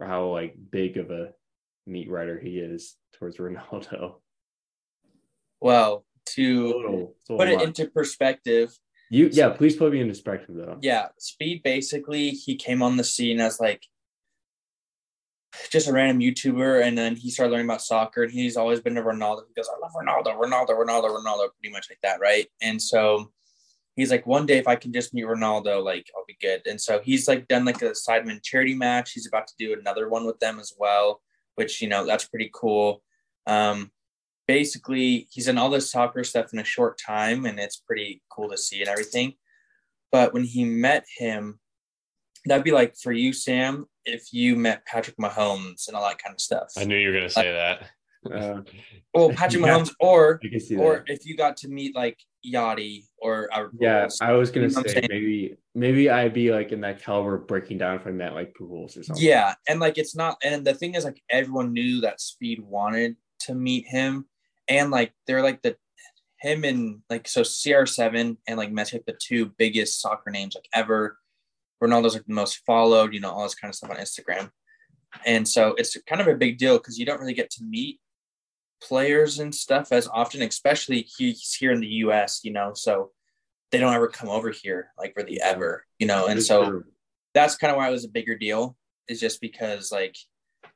how 0.00 0.28
like 0.28 0.54
big 0.70 0.96
of 0.98 1.10
a 1.10 1.30
meat 1.86 2.10
writer 2.10 2.38
he 2.38 2.58
is 2.58 2.96
towards 3.14 3.36
Ronaldo. 3.38 4.16
well, 5.60 6.04
to 6.26 7.12
put 7.28 7.48
it 7.48 7.60
into 7.62 7.86
perspective, 7.90 8.76
You 9.10 9.28
yeah, 9.32 9.50
please 9.50 9.76
put 9.76 9.92
me 9.92 10.00
in 10.00 10.08
perspective 10.08 10.54
though. 10.56 10.78
yeah, 10.82 11.08
Speed 11.18 11.62
basically 11.62 12.30
he 12.30 12.56
came 12.56 12.82
on 12.82 12.96
the 12.96 13.04
scene 13.04 13.40
as 13.40 13.60
like 13.60 13.82
just 15.70 15.86
a 15.88 15.92
random 15.92 16.20
YouTuber, 16.20 16.82
and 16.82 16.98
then 16.98 17.14
he 17.14 17.30
started 17.30 17.52
learning 17.52 17.66
about 17.66 17.80
soccer. 17.82 18.24
And 18.24 18.32
he's 18.32 18.56
always 18.56 18.80
been 18.80 18.96
a 18.98 19.02
Ronaldo. 19.02 19.42
He 19.46 19.54
goes, 19.54 19.68
"I 19.68 19.78
love 19.80 19.92
Ronaldo, 19.94 20.36
Ronaldo, 20.38 20.70
Ronaldo, 20.70 21.10
Ronaldo," 21.16 21.48
pretty 21.60 21.72
much 21.72 21.86
like 21.88 22.00
that, 22.02 22.20
right? 22.20 22.46
And 22.60 22.80
so 22.82 23.30
he's 23.96 24.10
like, 24.10 24.26
one 24.26 24.46
day 24.46 24.58
if 24.58 24.68
I 24.68 24.76
can 24.76 24.92
just 24.92 25.14
meet 25.14 25.24
Ronaldo, 25.24 25.82
like 25.82 26.10
I'll 26.16 26.24
be 26.26 26.36
good. 26.40 26.62
And 26.66 26.80
so 26.80 27.00
he's 27.00 27.28
like 27.28 27.48
done 27.48 27.64
like 27.64 27.82
a 27.82 27.90
Sidemen 27.90 28.42
charity 28.42 28.74
match. 28.74 29.12
He's 29.12 29.26
about 29.26 29.46
to 29.48 29.54
do 29.58 29.76
another 29.78 30.08
one 30.08 30.26
with 30.26 30.38
them 30.40 30.58
as 30.58 30.72
well, 30.78 31.22
which 31.54 31.80
you 31.80 31.88
know 31.88 32.06
that's 32.06 32.26
pretty 32.26 32.50
cool. 32.52 33.02
Um, 33.46 33.90
basically, 34.46 35.28
he's 35.30 35.48
in 35.48 35.58
all 35.58 35.70
this 35.70 35.90
soccer 35.90 36.24
stuff 36.24 36.52
in 36.52 36.58
a 36.58 36.64
short 36.64 36.98
time, 36.98 37.46
and 37.46 37.58
it's 37.58 37.76
pretty 37.76 38.22
cool 38.30 38.48
to 38.50 38.58
see 38.58 38.80
and 38.80 38.88
everything. 38.88 39.34
But 40.10 40.32
when 40.32 40.44
he 40.44 40.64
met 40.64 41.04
him, 41.16 41.60
that'd 42.44 42.64
be 42.64 42.72
like 42.72 42.96
for 42.96 43.12
you, 43.12 43.32
Sam, 43.32 43.86
if 44.04 44.32
you 44.32 44.56
met 44.56 44.86
Patrick 44.86 45.16
Mahomes 45.16 45.88
and 45.88 45.96
all 45.96 46.06
that 46.06 46.22
kind 46.22 46.34
of 46.34 46.40
stuff. 46.40 46.72
I 46.76 46.84
knew 46.84 46.96
you 46.96 47.08
were 47.08 47.14
gonna 47.14 47.30
say 47.30 47.52
that. 47.52 47.90
Uh, 48.32 48.62
Well, 49.12 49.30
Patrick 49.36 49.62
Yeah. 49.62 49.78
Mahomes, 49.78 49.92
or 50.00 50.40
I 50.44 50.48
can 50.48 50.60
see 50.60 50.76
or 50.76 51.04
that. 51.06 51.12
if 51.12 51.26
you 51.26 51.36
got 51.36 51.56
to 51.58 51.68
meet 51.68 51.94
like 51.94 52.18
Yachty 52.46 53.04
or 53.18 53.48
uh, 53.52 53.68
Yeah, 53.78 54.08
I 54.20 54.32
was 54.32 54.50
gonna 54.50 54.68
You 54.68 54.74
know 54.74 54.82
say 54.86 55.06
maybe 55.08 55.56
maybe 55.74 56.10
I'd 56.10 56.32
be 56.34 56.52
like 56.52 56.72
in 56.72 56.80
that 56.82 57.02
caliber 57.02 57.38
breaking 57.38 57.78
down 57.78 57.96
if 57.96 58.06
I 58.06 58.10
met 58.10 58.34
like 58.34 58.54
Pujols 58.58 58.96
or 58.98 59.02
something. 59.02 59.24
Yeah, 59.24 59.54
and 59.68 59.80
like 59.80 59.98
it's 59.98 60.14
not, 60.16 60.36
and 60.44 60.64
the 60.64 60.74
thing 60.74 60.94
is, 60.94 61.04
like 61.04 61.22
everyone 61.30 61.72
knew 61.72 62.00
that 62.02 62.20
Speed 62.20 62.60
wanted 62.60 63.16
to 63.40 63.54
meet 63.54 63.86
him, 63.86 64.26
and 64.68 64.90
like 64.90 65.12
they're 65.26 65.42
like 65.42 65.62
the 65.62 65.76
him 66.40 66.64
and 66.64 67.00
like 67.08 67.26
so 67.26 67.40
CR7 67.40 68.36
and 68.46 68.58
like 68.58 68.70
Messi 68.70 68.94
like 68.94 69.06
the 69.06 69.18
two 69.18 69.46
biggest 69.56 70.00
soccer 70.00 70.30
names 70.30 70.54
like 70.54 70.68
ever. 70.74 71.18
Ronaldo's 71.82 72.14
like 72.14 72.26
the 72.26 72.34
most 72.34 72.60
followed, 72.66 73.12
you 73.14 73.20
know, 73.20 73.30
all 73.30 73.42
this 73.44 73.54
kind 73.54 73.70
of 73.70 73.74
stuff 73.74 73.90
on 73.90 73.96
Instagram, 73.96 74.50
and 75.24 75.48
so 75.48 75.74
it's 75.78 75.96
kind 76.06 76.20
of 76.20 76.28
a 76.28 76.34
big 76.34 76.58
deal 76.58 76.78
because 76.78 76.98
you 76.98 77.06
don't 77.06 77.20
really 77.20 77.34
get 77.34 77.50
to 77.50 77.64
meet 77.64 78.00
players 78.86 79.38
and 79.38 79.54
stuff 79.54 79.92
as 79.92 80.08
often, 80.08 80.42
especially 80.42 81.08
he's 81.16 81.54
here 81.54 81.72
in 81.72 81.80
the 81.80 81.86
U.S. 81.86 82.40
You 82.44 82.52
know, 82.52 82.72
so 82.74 83.10
they 83.72 83.78
don't 83.78 83.94
ever 83.94 84.08
come 84.08 84.28
over 84.28 84.50
here 84.50 84.88
like 84.98 85.14
really 85.16 85.40
ever, 85.40 85.84
you 85.98 86.06
know, 86.06 86.26
and 86.26 86.42
so 86.42 86.82
that's 87.34 87.56
kind 87.56 87.70
of 87.70 87.76
why 87.76 87.88
it 87.88 87.92
was 87.92 88.04
a 88.04 88.08
bigger 88.08 88.36
deal 88.36 88.76
is 89.08 89.20
just 89.20 89.40
because 89.40 89.90
like 89.90 90.16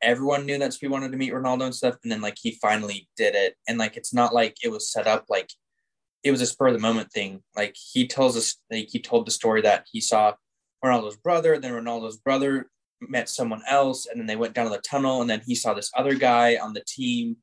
everyone 0.02 0.46
knew 0.46 0.58
that 0.58 0.72
Speed 0.72 0.90
wanted 0.90 1.12
to 1.12 1.18
meet 1.18 1.32
Ronaldo 1.32 1.64
and 1.64 1.74
stuff, 1.74 1.96
and 2.02 2.10
then 2.10 2.20
like 2.20 2.36
he 2.40 2.58
finally 2.60 3.08
did 3.16 3.34
it, 3.34 3.54
and 3.68 3.78
like 3.78 3.96
it's 3.96 4.14
not 4.14 4.34
like 4.34 4.56
it 4.62 4.70
was 4.70 4.90
set 4.90 5.06
up 5.06 5.26
like 5.28 5.50
it 6.24 6.30
was 6.30 6.40
a 6.40 6.46
spur 6.46 6.68
of 6.68 6.74
the 6.74 6.80
moment 6.80 7.12
thing. 7.12 7.42
Like 7.56 7.76
he 7.76 8.06
tells 8.06 8.36
us, 8.36 8.56
like 8.70 8.88
he 8.90 9.00
told 9.00 9.26
the 9.26 9.30
story 9.30 9.62
that 9.62 9.86
he 9.90 10.00
saw 10.00 10.34
Ronaldo's 10.84 11.16
brother, 11.16 11.58
then 11.58 11.72
Ronaldo's 11.72 12.16
brother 12.16 12.70
met 13.00 13.28
someone 13.28 13.62
else, 13.68 14.06
and 14.06 14.20
then 14.20 14.26
they 14.26 14.36
went 14.36 14.54
down 14.54 14.66
to 14.66 14.72
the 14.72 14.82
tunnel, 14.82 15.20
and 15.20 15.30
then 15.30 15.42
he 15.46 15.54
saw 15.54 15.74
this 15.74 15.90
other 15.96 16.14
guy 16.14 16.56
on 16.56 16.72
the 16.72 16.82
team, 16.86 17.36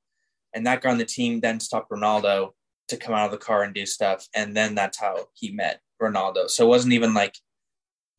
and 0.56 0.66
that 0.66 0.82
guy 0.82 0.90
on 0.90 0.98
the 0.98 1.06
team 1.06 1.40
then 1.42 1.60
stopped 1.60 1.92
Ronaldo 1.92 2.52
to 2.88 2.98
come 2.98 3.14
out 3.14 3.26
of 3.26 3.32
the 3.32 3.38
car 3.38 3.64
and 3.64 3.74
do 3.74 3.86
stuff, 3.86 4.28
and 4.34 4.56
then 4.56 4.74
that's 4.74 4.98
how 4.98 5.28
he 5.34 5.52
met 5.52 5.82
Ronaldo. 6.02 6.50
So 6.50 6.66
it 6.66 6.70
wasn't 6.70 6.94
even 6.94 7.14
like 7.14 7.36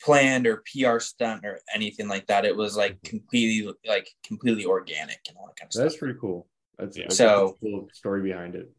planned 0.03 0.46
or 0.46 0.62
PR 0.70 0.99
stunt 0.99 1.44
or 1.46 1.59
anything 1.75 2.07
like 2.07 2.27
that. 2.27 2.44
It 2.44 2.55
was 2.55 2.77
like 2.77 3.03
completely 3.03 3.72
like 3.87 4.09
completely 4.25 4.66
organic 4.66 5.18
and 5.29 5.37
all 5.38 5.46
that 5.46 5.57
kind 5.57 5.68
of 5.68 5.72
That's 5.72 5.75
stuff. 5.75 5.85
That's 5.85 5.96
pretty 5.96 6.18
cool. 6.20 6.46
That's, 6.79 6.96
Yeah. 6.96 7.05
that's 7.05 7.16
So- 7.16 7.49
a 7.49 7.53
cool 7.59 7.88
story 7.92 8.22
behind 8.22 8.55
it. 8.55 8.70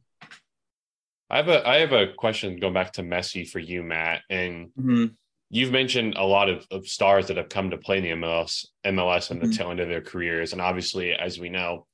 I 1.30 1.38
have 1.38 1.50
a 1.50 1.68
I 1.68 1.80
have 1.80 1.92
a 1.92 2.14
question 2.14 2.58
going 2.60 2.74
back 2.74 2.94
to 2.94 3.02
Messi 3.04 3.50
for 3.50 3.60
you, 3.60 3.84
Matt, 3.84 4.22
and 4.30 4.70
Mhm. 4.80 5.16
you've 5.50 5.72
mentioned 5.74 6.14
a 6.16 6.24
lot 6.24 6.48
of, 6.50 6.66
of 6.72 6.88
stars 6.88 7.28
that 7.28 7.36
have 7.38 7.50
come 7.50 7.72
to 7.72 7.78
play 7.78 7.98
in 7.98 8.04
the 8.04 8.12
MLS, 8.12 8.68
MLS 8.86 9.30
and 9.32 9.42
the 9.42 9.48
Mhm. 9.48 9.58
tail 9.58 9.72
end 9.72 9.80
of 9.82 9.90
their 9.90 10.02
careers. 10.02 10.54
And 10.54 10.62
obviously, 10.62 11.12
as 11.14 11.38
we 11.40 11.50
know, 11.50 11.86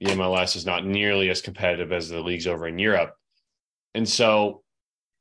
the 0.00 0.06
MLS 0.06 0.56
is 0.56 0.66
not 0.66 0.84
nearly 0.86 1.30
as 1.30 1.40
competitive 1.40 1.92
as 1.92 2.08
the 2.08 2.20
leagues 2.20 2.46
over 2.46 2.66
in 2.66 2.78
Europe. 2.78 3.14
And 3.94 4.08
so 4.08 4.62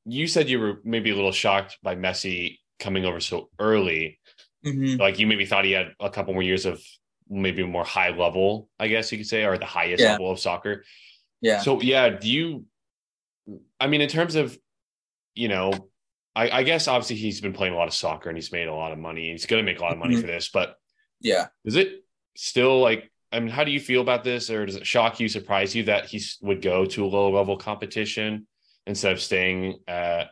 you 0.06 0.28
said 0.28 0.49
you 0.49 0.60
were 0.60 0.82
maybe 0.84 1.12
a 1.12 1.15
little 1.15 1.32
shocked 1.32 1.78
by 1.84 1.95
Messi 1.95 2.58
coming 2.80 3.06
over 3.06 3.19
so 3.19 3.49
early. 3.60 4.19
Mhm. 4.65 4.99
Like 4.99 5.19
you 5.19 5.28
maybe 5.28 5.45
thought 5.45 5.65
he 5.65 5.71
had 5.71 5.93
a 5.99 6.10
couple 6.10 6.34
more 6.34 6.43
years 6.43 6.65
of 6.65 6.82
maybe 7.30 7.63
more 7.63 7.84
high 7.86 8.10
level, 8.10 8.69
I 8.80 8.88
guess 8.88 9.12
you 9.12 9.17
could 9.17 9.28
say, 9.28 9.45
or 9.45 9.58
the 9.58 9.65
highest 9.65 10.02
Yeah. 10.04 10.12
level 10.13 10.32
of 10.32 10.39
soccer. 10.39 10.84
Yeah. 11.41 11.62
So 11.62 11.82
yeah, 11.82 12.10
do 12.10 12.30
you? 12.30 12.65
I 13.80 13.88
mean, 13.88 14.02
in 14.02 14.10
terms 14.10 14.36
of, 14.36 14.58
you 15.36 15.47
know, 15.49 15.89
I, 16.36 16.49
I 16.49 16.63
guess 16.63 16.88
obviously 16.88 17.17
he's 17.17 17.41
been 17.41 17.54
playing 17.54 17.73
a 17.73 17.78
lot 17.78 17.88
of 17.88 17.93
soccer 17.93 18.30
and 18.30 18.38
he's 18.38 18.52
made 18.52 18.67
a 18.67 18.73
lot 18.73 18.91
of 18.91 18.97
money. 18.99 19.32
He's 19.32 19.45
going 19.45 19.63
to 19.63 19.71
make 19.71 19.80
a 19.80 19.84
lot 19.84 19.91
of 19.91 19.99
money 19.99 20.15
Mhm. 20.15 20.21
for 20.21 20.28
this, 20.28 20.49
but 20.49 20.78
yeah. 21.21 21.47
is 21.65 21.76
it 21.76 22.04
still 22.36 22.80
like? 22.82 23.12
I 23.34 23.39
mean, 23.39 23.50
how 23.50 23.63
do 23.63 23.72
you 23.72 23.80
feel 23.80 24.02
about 24.02 24.24
this, 24.24 24.50
or 24.52 24.65
does 24.65 24.76
it 24.76 24.86
shock 24.86 25.19
you, 25.19 25.28
surprise 25.28 25.76
you 25.76 25.84
that 25.86 26.06
he 26.06 26.22
would 26.41 26.62
go 26.62 26.86
to 26.86 27.04
a 27.04 27.08
low 27.08 27.32
level 27.32 27.58
competition 27.58 28.46
instead 28.86 29.12
of 29.12 29.19
staying 29.19 29.80
uh, 29.88 30.26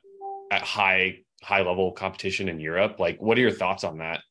at 0.51 0.61
high 0.61 1.23
high 1.41 1.63
level 1.63 1.91
competition 1.91 2.47
in 2.47 2.59
Europe? 2.59 2.99
Like, 2.99 3.19
what 3.19 3.37
are 3.39 3.41
your 3.41 3.51
thoughts 3.51 3.83
on 3.83 3.97
that? 3.97 4.21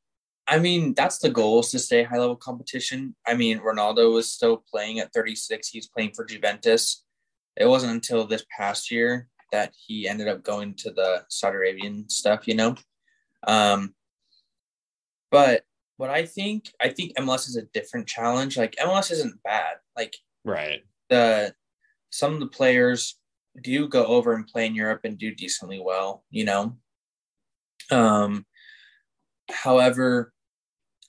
I 0.46 0.58
mean, 0.58 0.94
that's 0.94 1.18
the 1.18 1.30
goal 1.30 1.60
is 1.60 1.70
to 1.70 1.80
stay 1.80 2.04
high 2.04 2.18
level 2.18 2.36
competition. 2.36 3.14
I 3.26 3.34
mean, 3.34 3.58
Ronaldo 3.58 4.14
was 4.14 4.30
still 4.30 4.64
playing 4.70 5.00
at 5.00 5.12
36. 5.12 5.68
He's 5.68 5.88
playing 5.88 6.12
for 6.14 6.24
Juventus. 6.24 7.04
It 7.56 7.66
wasn't 7.66 7.92
until 7.92 8.26
this 8.26 8.44
past 8.56 8.90
year 8.90 9.28
that 9.50 9.74
he 9.86 10.08
ended 10.08 10.28
up 10.28 10.44
going 10.44 10.74
to 10.74 10.92
the 10.92 11.24
Saudi 11.28 11.56
Arabian 11.56 12.08
stuff, 12.08 12.46
you 12.46 12.54
know. 12.54 12.76
Um, 13.46 13.94
but 15.30 15.64
what 16.00 16.08
I 16.08 16.24
think, 16.24 16.72
I 16.80 16.88
think 16.88 17.14
MLS 17.18 17.46
is 17.46 17.56
a 17.56 17.68
different 17.74 18.06
challenge. 18.06 18.56
Like 18.56 18.74
MLS 18.76 19.10
isn't 19.10 19.42
bad. 19.42 19.74
Like 19.94 20.16
Right. 20.46 20.82
the 21.10 21.54
some 22.08 22.32
of 22.32 22.40
the 22.40 22.46
players 22.46 23.18
do 23.62 23.86
go 23.86 24.06
over 24.06 24.32
and 24.32 24.46
play 24.46 24.64
in 24.64 24.74
Europe 24.74 25.02
and 25.04 25.18
do 25.18 25.34
decently 25.34 25.78
well, 25.78 26.24
you 26.30 26.44
know. 26.44 26.78
Um 27.90 28.46
however, 29.50 30.32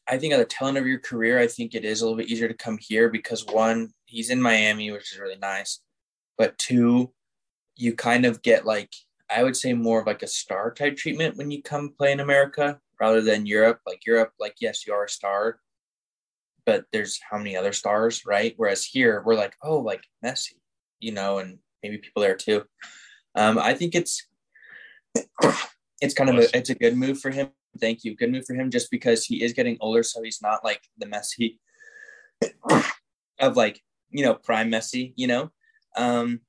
I 0.09 0.17
think 0.17 0.33
at 0.33 0.39
the 0.39 0.45
tail 0.45 0.67
end 0.67 0.77
of 0.77 0.85
your 0.85 0.99
career, 0.99 1.39
I 1.39 1.47
think 1.47 1.73
it 1.73 1.85
is 1.85 2.01
a 2.01 2.03
little 2.03 2.17
bit 2.17 2.27
easier 2.27 2.49
to 2.49 2.53
come 2.53 2.77
here 2.77 3.07
because 3.09 3.45
one, 3.45 3.93
he's 4.07 4.29
in 4.29 4.41
Miami, 4.41 4.91
which 4.91 5.13
is 5.13 5.19
really 5.19 5.37
nice. 5.37 5.79
But 6.37 6.57
two, 6.57 7.13
you 7.77 7.95
kind 7.95 8.25
of 8.25 8.41
get 8.41 8.65
like 8.65 8.91
I 9.29 9.43
would 9.43 9.55
say 9.55 9.71
more 9.71 10.01
of 10.01 10.07
like 10.07 10.21
a 10.21 10.27
star 10.27 10.73
type 10.73 10.97
treatment 10.97 11.37
when 11.37 11.49
you 11.49 11.63
come 11.63 11.93
play 11.97 12.11
in 12.11 12.19
America 12.19 12.81
rather 13.01 13.19
than 13.19 13.47
Europe. 13.47 13.79
Like 13.85 14.05
Europe, 14.05 14.31
like 14.39 14.55
yes, 14.61 14.85
you 14.85 14.93
are 14.93 15.05
a 15.05 15.09
star, 15.09 15.59
but 16.65 16.85
there's 16.93 17.19
how 17.29 17.39
many 17.39 17.57
other 17.57 17.73
stars, 17.73 18.25
right? 18.25 18.53
Whereas 18.55 18.85
here, 18.85 19.23
we're 19.25 19.35
like, 19.35 19.55
oh, 19.63 19.79
like 19.79 20.03
Messi, 20.23 20.59
you 20.99 21.11
know, 21.11 21.39
and 21.39 21.57
maybe 21.81 21.97
people 21.97 22.21
there 22.21 22.35
too. 22.35 22.63
Um, 23.35 23.57
I 23.57 23.73
think 23.73 23.95
it's 23.95 24.27
it's 26.01 26.13
kind 26.13 26.29
of 26.29 26.37
a 26.37 26.55
it's 26.55 26.69
a 26.69 26.75
good 26.75 26.95
move 26.95 27.19
for 27.19 27.31
him. 27.31 27.49
Thank 27.79 28.03
you, 28.03 28.15
good 28.15 28.31
move 28.31 28.45
for 28.45 28.53
him, 28.53 28.69
just 28.69 28.91
because 28.91 29.25
he 29.25 29.43
is 29.43 29.53
getting 29.53 29.77
older, 29.81 30.03
so 30.03 30.21
he's 30.21 30.41
not 30.41 30.63
like 30.63 30.81
the 30.97 31.07
Messi 31.07 31.57
of 33.39 33.57
like 33.57 33.81
you 34.11 34.23
know 34.23 34.35
prime 34.35 34.69
Messi, 34.71 35.13
you 35.15 35.27
know. 35.27 35.49
Um, 35.97 36.41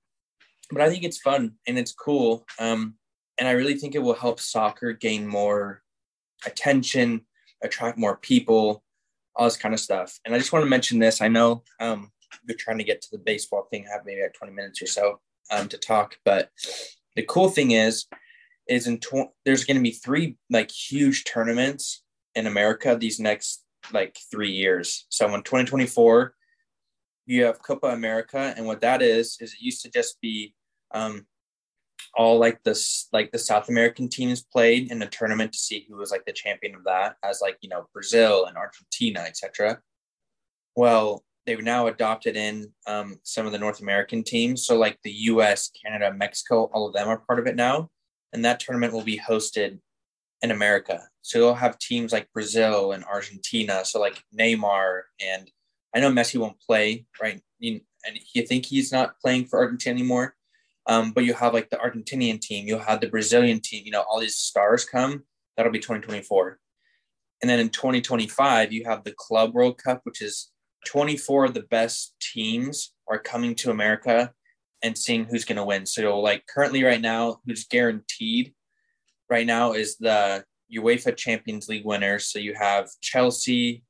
but 0.70 0.82
I 0.82 0.90
think 0.90 1.04
it's 1.04 1.18
fun 1.18 1.54
and 1.66 1.78
it's 1.78 1.92
cool, 1.92 2.44
um, 2.58 2.94
and 3.38 3.48
I 3.48 3.52
really 3.52 3.74
think 3.74 3.94
it 3.94 4.02
will 4.02 4.14
help 4.14 4.38
soccer 4.38 4.92
gain 4.92 5.26
more 5.26 5.81
attention, 6.46 7.22
attract 7.62 7.98
more 7.98 8.16
people, 8.16 8.83
all 9.35 9.46
this 9.46 9.57
kind 9.57 9.74
of 9.74 9.81
stuff. 9.81 10.18
And 10.24 10.35
I 10.35 10.38
just 10.38 10.52
want 10.52 10.64
to 10.64 10.70
mention 10.70 10.98
this. 10.98 11.20
I 11.20 11.28
know 11.28 11.62
um, 11.81 12.11
we're 12.48 12.57
trying 12.57 12.78
to 12.78 12.85
get 12.85 13.02
to 13.02 13.09
the 13.12 13.18
baseball 13.18 13.68
thing, 13.70 13.87
I 13.87 13.92
have 13.92 14.05
maybe 14.05 14.22
like 14.22 14.35
20 14.35 14.52
minutes 14.52 14.83
or 14.83 14.87
so 14.87 15.20
um, 15.50 15.68
to 15.68 15.78
talk. 15.78 16.16
But 16.24 16.50
the 17.16 17.22
cool 17.22 17.48
thing 17.48 17.72
is, 17.72 18.07
is 18.68 18.87
in 18.87 18.98
tw- 18.98 19.33
there's 19.44 19.64
going 19.64 19.76
to 19.76 19.83
be 19.83 19.90
three 19.90 20.37
like 20.50 20.70
huge 20.70 21.24
tournaments 21.24 22.02
in 22.35 22.46
America 22.46 22.96
these 22.96 23.20
next 23.20 23.64
like 23.92 24.16
three 24.31 24.50
years. 24.50 25.07
So 25.09 25.26
in 25.35 25.42
2024, 25.42 26.35
you 27.26 27.44
have 27.44 27.62
Copa 27.62 27.88
America, 27.88 28.55
and 28.57 28.66
what 28.66 28.81
that 28.81 29.02
is 29.02 29.37
is 29.40 29.52
it 29.52 29.61
used 29.61 29.83
to 29.83 29.90
just 29.90 30.20
be 30.20 30.55
um, 30.92 31.26
all 32.14 32.38
like 32.38 32.62
this 32.62 33.09
like 33.12 33.33
the 33.33 33.38
South 33.38 33.68
American 33.68 34.09
teams 34.09 34.42
played 34.42 34.90
in 34.90 35.01
a 35.03 35.09
tournament 35.09 35.53
to 35.53 35.59
see 35.59 35.87
who 35.88 35.96
was 35.96 36.11
like 36.11 36.25
the 36.25 36.33
champion 36.33 36.75
of 36.75 36.85
that, 36.85 37.16
as 37.25 37.40
like 37.40 37.57
you 37.61 37.68
know 37.68 37.87
Brazil 37.92 38.46
and 38.46 38.57
Argentina, 38.57 39.20
etc. 39.20 39.81
Well, 40.77 41.25
they've 41.46 41.62
now 41.62 41.87
adopted 41.87 42.37
in 42.37 42.72
um, 42.87 43.18
some 43.22 43.46
of 43.46 43.53
the 43.53 43.59
North 43.59 43.81
American 43.81 44.22
teams, 44.22 44.66
so 44.66 44.79
like 44.79 44.98
the 45.03 45.12
U.S., 45.12 45.70
Canada, 45.85 46.12
Mexico, 46.14 46.70
all 46.72 46.87
of 46.87 46.94
them 46.94 47.09
are 47.09 47.18
part 47.18 47.38
of 47.38 47.46
it 47.46 47.57
now, 47.57 47.90
and 48.33 48.44
that 48.44 48.61
tournament 48.61 48.92
will 48.92 49.03
be 49.03 49.18
hosted 49.18 49.79
in 50.42 50.51
America. 50.51 51.09
So 51.22 51.38
you'll 51.38 51.55
have 51.55 51.79
teams 51.79 52.12
like 52.12 52.33
Brazil 52.33 52.92
and 52.92 53.05
Argentina, 53.05 53.85
so 53.85 54.01
like 54.01 54.22
Neymar 54.38 55.03
and 55.20 55.51
I 55.94 56.01
know 56.01 56.11
Messi 56.11 56.38
won't 56.38 56.61
play, 56.61 57.07
right? 57.20 57.40
And 57.61 58.18
you 58.35 58.42
think 58.46 58.66
he's 58.66 58.92
not 58.92 59.18
playing 59.20 59.46
for 59.46 59.59
Argentina 59.59 59.94
anymore. 59.94 60.35
Um, 60.86 61.12
but 61.12 61.24
you 61.24 61.34
have 61.34 61.54
like 61.54 61.70
the 61.70 61.76
Argentinian 61.76 62.40
team, 62.40 62.66
you'll 62.66 62.80
have 62.80 63.00
the 63.00 63.08
Brazilian 63.08 63.60
team, 63.60 63.82
you 63.84 63.92
know, 63.92 64.02
all 64.02 64.20
these 64.20 64.36
stars 64.36 64.84
come. 64.84 65.22
That'll 65.56 65.72
be 65.72 65.78
2024. 65.78 66.58
And 67.40 67.50
then 67.50 67.60
in 67.60 67.68
2025, 67.68 68.72
you 68.72 68.84
have 68.84 69.04
the 69.04 69.14
Club 69.16 69.54
World 69.54 69.78
Cup, 69.78 70.00
which 70.04 70.22
is 70.22 70.50
24 70.86 71.46
of 71.46 71.54
the 71.54 71.62
best 71.62 72.14
teams 72.20 72.94
are 73.08 73.18
coming 73.18 73.54
to 73.56 73.70
America 73.70 74.32
and 74.82 74.98
seeing 74.98 75.24
who's 75.24 75.44
going 75.44 75.56
to 75.56 75.64
win. 75.64 75.86
So, 75.86 76.18
like 76.20 76.44
currently, 76.46 76.82
right 76.82 77.00
now, 77.00 77.38
who's 77.46 77.66
guaranteed 77.66 78.52
right 79.30 79.46
now 79.46 79.72
is 79.72 79.96
the 79.96 80.44
UEFA 80.74 81.16
Champions 81.16 81.68
League 81.68 81.84
winners. 81.84 82.30
So 82.30 82.38
you 82.38 82.54
have 82.54 82.88
Chelsea, 83.00 83.84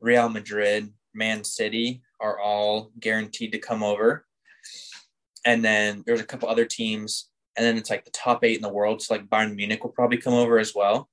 Real 0.00 0.28
Madrid, 0.28 0.92
Man 1.14 1.44
City 1.44 2.02
are 2.20 2.38
all 2.38 2.90
guaranteed 3.00 3.52
to 3.52 3.58
come 3.58 3.82
over. 3.82 4.26
And 5.44 5.64
then 5.64 6.02
there's 6.06 6.20
a 6.20 6.26
couple 6.26 6.48
other 6.48 6.64
teams. 6.64 7.28
And 7.56 7.64
then 7.64 7.76
it's 7.76 7.90
like 7.90 8.04
the 8.04 8.10
top 8.10 8.44
eight 8.44 8.56
in 8.56 8.62
the 8.62 8.68
world. 8.72 9.02
So 9.02 9.14
like 9.14 9.28
Bayern 9.28 9.54
Munich 9.54 9.82
will 9.82 9.90
probably 9.92 10.18
come 10.18 10.34
over 10.34 10.58
as 10.58 10.74
well. 10.74 11.08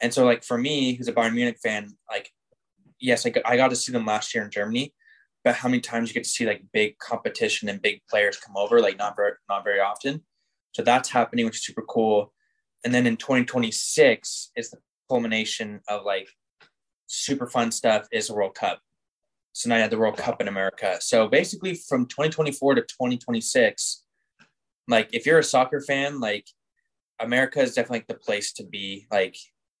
And 0.00 0.12
so 0.12 0.24
like 0.24 0.44
for 0.44 0.58
me, 0.58 0.94
who's 0.94 1.08
a 1.08 1.12
Bayern 1.12 1.34
Munich 1.34 1.58
fan, 1.62 1.96
like 2.10 2.30
yes, 2.98 3.26
I 3.26 3.30
got, 3.30 3.46
I 3.46 3.56
got 3.56 3.68
to 3.68 3.76
see 3.76 3.92
them 3.92 4.06
last 4.06 4.34
year 4.34 4.44
in 4.44 4.50
Germany, 4.50 4.94
but 5.44 5.54
how 5.54 5.68
many 5.68 5.80
times 5.80 6.08
you 6.08 6.14
get 6.14 6.24
to 6.24 6.30
see 6.30 6.46
like 6.46 6.62
big 6.72 6.98
competition 6.98 7.68
and 7.68 7.80
big 7.80 8.00
players 8.10 8.36
come 8.36 8.56
over, 8.56 8.80
like 8.80 8.98
not 8.98 9.16
very 9.16 9.32
not 9.48 9.64
very 9.64 9.80
often. 9.80 10.22
So 10.72 10.82
that's 10.82 11.08
happening, 11.08 11.46
which 11.46 11.56
is 11.56 11.64
super 11.64 11.82
cool. 11.82 12.32
And 12.84 12.94
then 12.94 13.06
in 13.06 13.16
2026 13.16 14.50
is 14.56 14.70
the 14.70 14.78
culmination 15.08 15.80
of 15.88 16.04
like 16.04 16.28
super 17.06 17.46
fun 17.46 17.70
stuff 17.70 18.06
is 18.12 18.28
the 18.28 18.34
World 18.34 18.54
Cup. 18.54 18.80
So 19.56 19.70
now 19.70 19.76
you 19.76 19.80
have 19.80 19.90
the 19.90 19.96
World 19.96 20.18
Cup 20.18 20.42
in 20.42 20.48
America. 20.48 20.98
So 21.00 21.28
basically 21.28 21.76
from 21.76 22.04
2024 22.04 22.74
to 22.74 22.82
2026, 22.82 24.04
like 24.86 25.08
if 25.14 25.24
you're 25.24 25.38
a 25.38 25.42
soccer 25.42 25.80
fan, 25.80 26.20
like 26.20 26.46
America 27.20 27.62
is 27.62 27.72
definitely 27.72 28.00
like 28.00 28.06
the 28.08 28.14
place 28.22 28.52
to 28.52 28.64
be. 28.64 29.06
Like, 29.10 29.34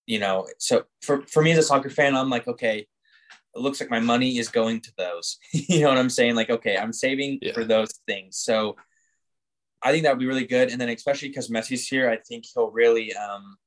you 0.06 0.18
know, 0.18 0.46
so 0.58 0.84
for, 1.02 1.26
for 1.26 1.42
me 1.42 1.52
as 1.52 1.58
a 1.58 1.62
soccer 1.62 1.90
fan, 1.90 2.16
I'm 2.16 2.30
like, 2.30 2.48
okay, 2.48 2.86
it 3.54 3.60
looks 3.60 3.78
like 3.78 3.90
my 3.90 4.00
money 4.00 4.38
is 4.38 4.48
going 4.48 4.80
to 4.80 4.92
those. 4.96 5.36
you 5.52 5.82
know 5.82 5.90
what 5.90 5.98
I'm 5.98 6.08
saying? 6.08 6.36
Like, 6.36 6.48
okay, 6.48 6.78
I'm 6.78 6.94
saving 6.94 7.40
yeah. 7.42 7.52
for 7.52 7.66
those 7.66 8.00
things. 8.06 8.38
So 8.38 8.76
I 9.82 9.92
think 9.92 10.04
that 10.04 10.12
would 10.12 10.20
be 10.20 10.26
really 10.26 10.46
good. 10.46 10.70
And 10.70 10.80
then 10.80 10.88
especially 10.88 11.28
because 11.28 11.50
Messi's 11.50 11.86
here, 11.86 12.08
I 12.08 12.16
think 12.16 12.46
he'll 12.46 12.70
really 12.70 13.14
um, 13.14 13.58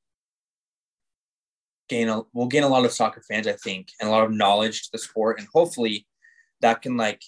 gain 1.90 2.08
a 2.08 2.22
we'll 2.32 2.46
gain 2.46 2.62
a 2.62 2.68
lot 2.68 2.84
of 2.84 2.92
soccer 2.92 3.22
fans, 3.28 3.46
I 3.46 3.52
think, 3.52 3.88
and 4.00 4.08
a 4.08 4.12
lot 4.12 4.24
of 4.24 4.32
knowledge 4.32 4.84
to 4.84 4.88
the 4.92 4.98
sport. 4.98 5.38
And 5.38 5.48
hopefully 5.52 6.06
that 6.62 6.80
can 6.80 6.96
like 6.96 7.22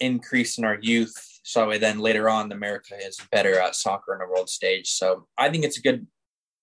increase 0.00 0.56
in 0.56 0.64
our 0.64 0.78
youth. 0.80 1.14
So 1.42 1.68
we 1.68 1.78
then 1.78 1.98
later 1.98 2.30
on 2.30 2.52
America 2.52 2.94
is 2.96 3.18
better 3.30 3.58
at 3.58 3.74
soccer 3.74 4.14
on 4.14 4.20
the 4.20 4.32
world 4.32 4.48
stage. 4.48 4.88
So 4.92 5.26
I 5.36 5.50
think 5.50 5.64
it's 5.64 5.78
a 5.78 5.82
good 5.82 6.06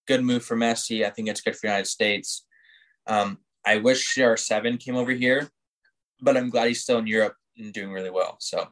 good 0.08 0.24
move 0.24 0.44
for 0.44 0.56
Messi. 0.56 1.06
I 1.06 1.10
think 1.12 1.28
it's 1.28 1.42
good 1.42 1.56
for 1.56 1.62
the 1.64 1.68
United 1.68 1.88
States. 1.88 2.46
Um, 3.06 3.40
I 3.66 3.78
wish 3.78 4.16
CR7 4.16 4.80
came 4.80 4.96
over 4.96 5.12
here, 5.12 5.50
but 6.22 6.36
I'm 6.36 6.50
glad 6.50 6.70
he's 6.70 6.82
still 6.82 6.98
in 6.98 7.08
Europe 7.08 7.36
and 7.58 7.72
doing 7.74 7.92
really 7.92 8.10
well. 8.10 8.38
So 8.40 8.70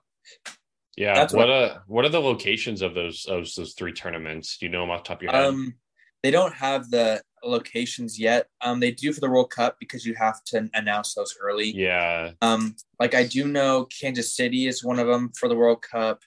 yeah, 0.97 1.13
That's 1.13 1.33
what, 1.33 1.47
what 1.47 1.53
uh 1.53 1.77
what 1.88 2.05
are 2.05 2.09
the 2.09 2.21
locations 2.21 2.81
of 2.81 2.93
those 2.93 3.25
of 3.25 3.47
those 3.55 3.73
three 3.77 3.93
tournaments? 3.93 4.57
Do 4.57 4.65
you 4.65 4.71
know 4.71 4.81
them 4.81 4.89
off 4.89 5.03
the 5.03 5.09
top 5.09 5.17
of 5.17 5.23
your 5.23 5.31
head? 5.31 5.45
Um, 5.45 5.75
they 6.23 6.32
don't 6.32 6.53
have 6.53 6.89
the 6.89 7.21
locations 7.43 8.19
yet. 8.19 8.47
Um, 8.62 8.79
they 8.79 8.91
do 8.91 9.13
for 9.13 9.21
the 9.21 9.29
World 9.29 9.49
Cup 9.49 9.77
because 9.79 10.05
you 10.05 10.13
have 10.15 10.43
to 10.45 10.69
announce 10.73 11.13
those 11.13 11.38
early. 11.39 11.71
Yeah. 11.71 12.32
Um, 12.41 12.75
like 12.99 13.15
I 13.15 13.23
do 13.23 13.47
know 13.47 13.86
Kansas 13.86 14.36
City 14.36 14.67
is 14.67 14.84
one 14.84 14.99
of 14.99 15.08
them 15.08 15.32
for 15.38 15.47
the 15.47 15.55
World 15.55 15.82
Cup. 15.82 16.21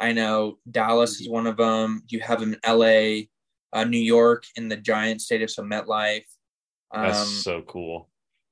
I 0.00 0.12
know 0.12 0.58
Dallas 0.70 1.20
is 1.20 1.28
one 1.28 1.46
of 1.46 1.56
them. 1.56 2.02
You 2.08 2.20
have 2.20 2.40
them 2.40 2.54
in 2.54 2.60
LA, 2.66 3.26
uh, 3.72 3.84
New 3.84 3.98
York 3.98 4.44
in 4.56 4.68
the 4.68 4.76
Giant 4.76 5.20
Stadium, 5.20 5.48
so 5.48 5.62
MetLife. 5.62 6.24
Um, 6.92 7.02
That's 7.02 7.28
so 7.42 7.62
cool. 7.62 8.08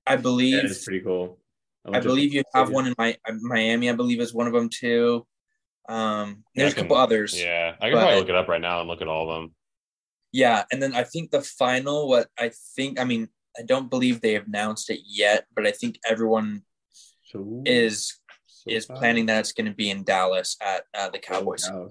I 0.06 0.16
believe 0.16 0.64
it's 0.64 0.84
pretty 0.84 1.00
cool. 1.00 1.38
I, 1.86 1.98
I 1.98 2.00
believe 2.00 2.34
you 2.34 2.42
have 2.54 2.70
one 2.70 2.86
in 2.86 2.94
my 2.98 3.16
Miami. 3.40 3.88
I 3.88 3.92
believe 3.92 4.20
is 4.20 4.34
one 4.34 4.46
of 4.46 4.52
them 4.52 4.68
too. 4.68 5.26
Um, 5.88 6.44
there's 6.54 6.74
can, 6.74 6.80
a 6.80 6.82
couple 6.84 6.96
others. 6.96 7.40
Yeah, 7.40 7.74
I 7.80 7.86
can 7.86 7.94
but, 7.94 8.00
probably 8.00 8.20
look 8.20 8.28
it 8.28 8.34
up 8.34 8.48
right 8.48 8.60
now 8.60 8.80
and 8.80 8.88
look 8.88 9.02
at 9.02 9.08
all 9.08 9.30
of 9.30 9.40
them. 9.40 9.54
Yeah, 10.36 10.64
and 10.70 10.82
then 10.82 10.94
I 10.94 11.02
think 11.02 11.30
the 11.30 11.40
final, 11.40 12.10
what 12.10 12.28
I 12.38 12.50
think, 12.76 13.00
I 13.00 13.04
mean, 13.04 13.28
I 13.58 13.62
don't 13.62 13.88
believe 13.88 14.20
they 14.20 14.34
have 14.34 14.46
announced 14.46 14.90
it 14.90 15.00
yet, 15.06 15.46
but 15.54 15.66
I 15.66 15.70
think 15.70 15.98
everyone 16.06 16.60
so, 17.24 17.62
is 17.64 18.20
so 18.46 18.70
is 18.70 18.84
fun. 18.84 18.98
planning 18.98 19.26
that 19.26 19.40
it's 19.40 19.52
going 19.52 19.64
to 19.64 19.74
be 19.74 19.88
in 19.88 20.04
Dallas 20.04 20.58
at 20.60 20.82
uh, 20.92 21.08
the 21.08 21.18
Cowboys. 21.18 21.66
Oh, 21.72 21.90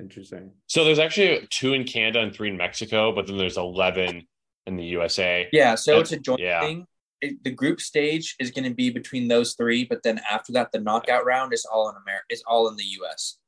Interesting. 0.00 0.50
So 0.66 0.82
there's 0.82 0.98
actually 0.98 1.46
two 1.50 1.74
in 1.74 1.84
Canada 1.84 2.18
and 2.18 2.34
three 2.34 2.48
in 2.48 2.56
Mexico, 2.56 3.12
but 3.14 3.28
then 3.28 3.38
there's 3.38 3.56
eleven 3.56 4.26
in 4.66 4.76
the 4.76 4.84
USA. 4.86 5.48
Yeah, 5.52 5.76
so 5.76 5.98
That's, 5.98 6.10
it's 6.10 6.20
a 6.20 6.22
joint 6.22 6.40
yeah. 6.40 6.62
thing. 6.62 6.86
It, 7.20 7.44
the 7.44 7.52
group 7.52 7.80
stage 7.80 8.34
is 8.40 8.50
going 8.50 8.64
to 8.64 8.74
be 8.74 8.90
between 8.90 9.28
those 9.28 9.54
three, 9.54 9.84
but 9.84 10.02
then 10.02 10.20
after 10.28 10.52
that, 10.54 10.72
the 10.72 10.80
knockout 10.80 11.24
round 11.24 11.52
is 11.52 11.64
all 11.72 11.88
in 11.88 11.94
America. 12.02 12.24
Is 12.30 12.42
all 12.48 12.68
in 12.68 12.74
the 12.74 12.84
U.S. 12.98 13.38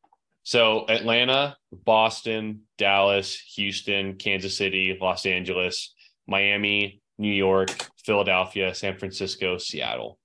So 0.42 0.86
Atlanta, 0.88 1.56
Boston, 1.72 2.62
Dallas, 2.78 3.40
Houston, 3.56 4.16
Kansas 4.16 4.56
City, 4.56 4.96
Los 5.00 5.24
Angeles, 5.24 5.94
Miami, 6.26 7.00
New 7.18 7.32
York, 7.32 7.70
Philadelphia, 8.04 8.74
San 8.74 8.98
Francisco, 8.98 9.58
Seattle. 9.58 10.18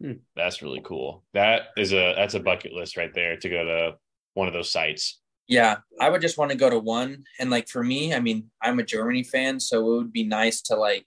Hmm. 0.00 0.12
That's 0.36 0.62
really 0.62 0.82
cool. 0.84 1.24
That 1.34 1.68
is 1.76 1.92
a 1.92 2.14
that's 2.16 2.34
a 2.34 2.40
bucket 2.40 2.72
list 2.72 2.96
right 2.96 3.12
there 3.14 3.36
to 3.36 3.48
go 3.48 3.64
to 3.64 3.96
one 4.34 4.48
of 4.48 4.54
those 4.54 4.70
sites. 4.70 5.20
Yeah, 5.46 5.76
I 6.00 6.08
would 6.08 6.22
just 6.22 6.38
want 6.38 6.50
to 6.52 6.56
go 6.56 6.70
to 6.70 6.78
one. 6.78 7.24
And 7.38 7.50
like 7.50 7.68
for 7.68 7.84
me, 7.84 8.14
I 8.14 8.20
mean, 8.20 8.50
I'm 8.62 8.78
a 8.78 8.84
Germany 8.84 9.22
fan, 9.22 9.60
so 9.60 9.80
it 9.80 9.96
would 9.96 10.12
be 10.12 10.24
nice 10.24 10.62
to 10.62 10.76
like 10.76 11.06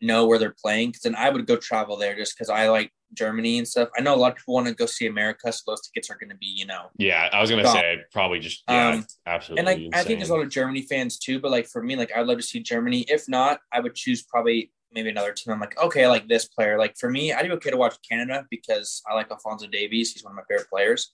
know 0.00 0.26
where 0.26 0.38
they're 0.38 0.54
playing 0.62 0.90
because 0.90 1.02
then 1.02 1.14
I 1.14 1.30
would 1.30 1.46
go 1.46 1.56
travel 1.56 1.96
there 1.96 2.16
just 2.16 2.36
because 2.36 2.50
I 2.50 2.68
like 2.68 2.90
Germany 3.14 3.58
and 3.58 3.66
stuff. 3.66 3.88
I 3.96 4.02
know 4.02 4.14
a 4.14 4.16
lot 4.16 4.32
of 4.32 4.38
people 4.38 4.54
want 4.54 4.66
to 4.66 4.74
go 4.74 4.86
see 4.86 5.06
America, 5.06 5.52
so 5.52 5.62
those 5.66 5.82
tickets 5.86 6.10
are 6.10 6.16
going 6.18 6.30
to 6.30 6.36
be, 6.36 6.46
you 6.46 6.66
know. 6.66 6.86
Yeah, 6.98 7.28
I 7.32 7.40
was 7.40 7.50
going 7.50 7.62
to 7.62 7.70
say 7.70 7.98
probably 8.12 8.40
just 8.40 8.62
yeah, 8.68 8.90
um, 8.90 9.06
absolutely. 9.26 9.60
And 9.72 9.94
I, 9.94 10.00
I 10.00 10.02
think 10.02 10.18
there's 10.18 10.30
a 10.30 10.34
lot 10.34 10.42
of 10.42 10.50
Germany 10.50 10.82
fans 10.82 11.18
too, 11.18 11.40
but 11.40 11.50
like 11.50 11.66
for 11.66 11.82
me, 11.82 11.96
like 11.96 12.10
I'd 12.14 12.26
love 12.26 12.38
to 12.38 12.42
see 12.42 12.60
Germany. 12.60 13.04
If 13.08 13.28
not, 13.28 13.60
I 13.72 13.80
would 13.80 13.94
choose 13.94 14.22
probably 14.22 14.72
maybe 14.92 15.08
another 15.08 15.32
team. 15.32 15.52
I'm 15.52 15.60
like, 15.60 15.80
okay, 15.80 16.04
I 16.04 16.08
like 16.08 16.28
this 16.28 16.46
player. 16.46 16.78
Like 16.78 16.96
for 16.98 17.10
me, 17.10 17.32
I'd 17.32 17.46
be 17.46 17.52
okay 17.52 17.70
to 17.70 17.76
watch 17.76 17.96
Canada 18.08 18.44
because 18.50 19.02
I 19.08 19.14
like 19.14 19.30
Alphonso 19.30 19.66
Davies. 19.66 20.12
He's 20.12 20.24
one 20.24 20.32
of 20.32 20.36
my 20.36 20.42
favorite 20.48 20.70
players. 20.70 21.12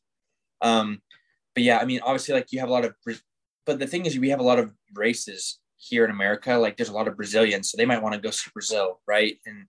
Um, 0.61 1.01
but 1.55 1.65
yeah, 1.65 1.79
I 1.79 1.85
mean, 1.85 2.01
obviously, 2.03 2.35
like 2.35 2.53
you 2.53 2.61
have 2.61 2.69
a 2.69 2.73
lot 2.73 2.85
of, 2.85 2.95
but 3.67 3.79
the 3.79 3.87
thing 3.87 4.07
is, 4.07 4.19
we 4.19 4.31
have 4.31 4.41
a 4.41 4.45
lot 4.45 4.59
of 4.59 4.73
races 4.95 5.59
here 5.81 6.05
in 6.05 6.11
America. 6.11 6.55
Like 6.57 6.77
there's 6.77 6.91
a 6.91 6.95
lot 6.95 7.09
of 7.09 7.17
Brazilians, 7.17 7.71
so 7.71 7.77
they 7.77 7.87
might 7.87 8.03
want 8.03 8.15
to 8.15 8.21
go 8.21 8.31
see 8.31 8.51
Brazil, 8.53 9.01
right? 9.09 9.37
And 9.47 9.67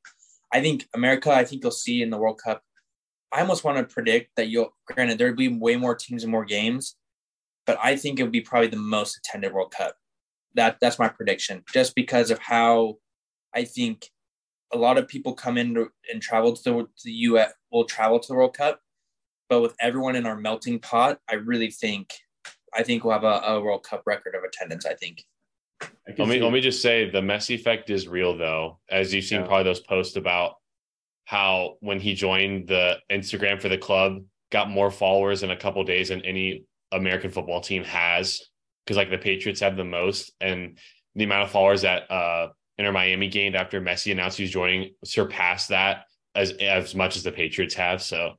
I 0.54 0.62
think 0.62 0.88
America, 0.94 1.32
I 1.32 1.46
think 1.46 1.64
you'll 1.64 1.72
see 1.72 2.02
in 2.02 2.10
the 2.10 2.18
World 2.18 2.40
Cup. 2.44 2.62
I 3.32 3.40
almost 3.40 3.64
want 3.64 3.78
to 3.78 3.94
predict 3.94 4.32
that 4.36 4.50
you'll. 4.50 4.76
Granted, 4.86 5.18
there'd 5.18 5.38
be 5.38 5.48
way 5.48 5.78
more 5.78 5.96
teams 5.96 6.24
and 6.24 6.32
more 6.32 6.46
games, 6.46 6.98
but 7.66 7.78
I 7.82 7.96
think 7.96 8.20
it 8.20 8.24
would 8.24 8.32
be 8.32 8.42
probably 8.42 8.68
the 8.68 8.78
most 8.78 9.18
attended 9.18 9.54
World 9.54 9.72
Cup. 9.72 9.96
That 10.56 10.78
that's 10.82 11.00
my 11.00 11.08
prediction, 11.08 11.64
just 11.74 11.96
because 11.96 12.30
of 12.30 12.40
how 12.40 12.98
I 13.56 13.64
think 13.64 14.10
a 14.74 14.78
lot 14.78 14.98
of 14.98 15.08
people 15.08 15.34
come 15.34 15.58
in 15.58 15.88
and 16.12 16.22
travel 16.22 16.54
to 16.54 16.64
the, 16.64 16.72
to 16.72 16.88
the 17.06 17.12
U.S. 17.12 17.54
will 17.72 17.86
travel 17.86 18.20
to 18.20 18.28
the 18.28 18.36
World 18.36 18.54
Cup, 18.54 18.82
but 19.50 19.62
with 19.62 19.76
everyone 19.80 20.16
in 20.16 20.26
our 20.26 20.38
melting 20.38 20.80
pot, 20.80 21.20
I 21.30 21.36
really 21.36 21.72
think 21.72 22.14
I 22.74 22.84
think 22.84 23.04
we'll 23.04 23.14
have 23.14 23.24
a, 23.24 23.42
a 23.46 23.62
World 23.62 23.84
Cup 23.84 24.04
record 24.06 24.36
of 24.36 24.44
attendance. 24.44 24.86
I 24.86 24.96
think. 24.96 25.24
Let 26.18 26.28
me 26.28 26.42
let 26.42 26.52
me 26.52 26.62
just 26.62 26.82
say 26.82 27.10
the 27.10 27.22
Messi 27.22 27.56
effect 27.56 27.90
is 27.90 28.08
real 28.08 28.38
though, 28.38 28.80
as 28.90 29.14
you've 29.14 29.26
seen 29.26 29.42
yeah. 29.42 29.48
probably 29.48 29.64
those 29.64 29.80
posts 29.80 30.16
about 30.16 30.56
how 31.26 31.78
when 31.80 32.00
he 32.00 32.14
joined 32.14 32.68
the 32.68 32.98
Instagram 33.12 33.62
for 33.62 33.70
the 33.70 33.78
club, 33.78 34.24
got 34.52 34.70
more 34.70 34.92
followers 34.92 35.44
in 35.44 35.52
a 35.52 35.58
couple 35.58 35.84
days 35.84 36.10
than 36.10 36.22
any 36.22 36.66
American 36.92 37.32
football 37.32 37.62
team 37.62 37.84
has, 37.86 38.42
because 38.86 38.98
like 38.98 39.10
the 39.10 39.18
Patriots 39.18 39.62
have 39.62 39.78
the 39.78 39.86
most, 39.86 40.32
and 40.42 40.78
the 41.16 41.24
amount 41.24 41.44
of 41.44 41.52
followers 41.52 41.84
that 41.84 42.10
uh 42.12 42.50
Inter 42.78 42.92
Miami 42.92 43.28
gained 43.28 43.56
after 43.56 43.80
Messi 43.80 44.12
announced 44.12 44.38
he's 44.38 44.52
joining 44.52 44.94
surpassed 45.04 45.70
that 45.70 46.06
as 46.36 46.52
as 46.54 46.96
much 46.96 47.16
as 47.16 47.24
the 47.24 47.32
Patriots 47.32 47.76
have. 47.76 48.02
So 48.02 48.34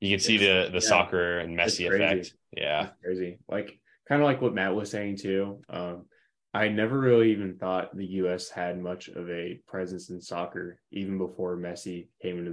you 0.00 0.10
can 0.10 0.20
see 0.20 0.36
it's, 0.36 0.44
the 0.44 0.78
the 0.78 0.84
yeah, 0.84 0.88
soccer 0.88 1.38
and 1.38 1.58
Messi 1.58 1.92
effect. 1.92 2.34
Yeah, 2.56 2.82
it's 2.82 3.02
crazy. 3.02 3.38
Like 3.48 3.78
kind 4.08 4.22
of 4.22 4.26
like 4.26 4.40
what 4.40 4.54
Matt 4.54 4.74
was 4.74 4.90
saying 4.90 5.16
too. 5.16 5.60
Um, 5.68 6.06
I 6.58 6.66
never 6.66 6.98
really 6.98 7.30
even 7.30 7.54
thought 7.54 7.96
the 7.96 8.04
U.S. 8.22 8.48
had 8.48 8.82
much 8.82 9.06
of 9.06 9.30
a 9.30 9.60
presence 9.68 10.10
in 10.10 10.20
soccer, 10.20 10.80
even 10.90 11.16
before 11.16 11.56
Messi 11.56 12.08
came 12.20 12.38
into 12.40 12.50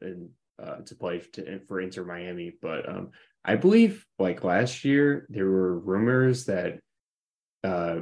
the 0.00 0.08
in, 0.08 0.28
uh, 0.60 0.78
to 0.78 0.94
play 0.96 1.20
to, 1.20 1.60
for 1.68 1.80
Inter 1.80 2.02
Miami. 2.02 2.52
But 2.60 2.88
um, 2.88 3.10
I 3.44 3.54
believe 3.54 4.04
like 4.18 4.42
last 4.42 4.84
year 4.84 5.28
there 5.28 5.46
were 5.46 5.78
rumors 5.78 6.46
that 6.46 6.80
uh, 7.62 8.00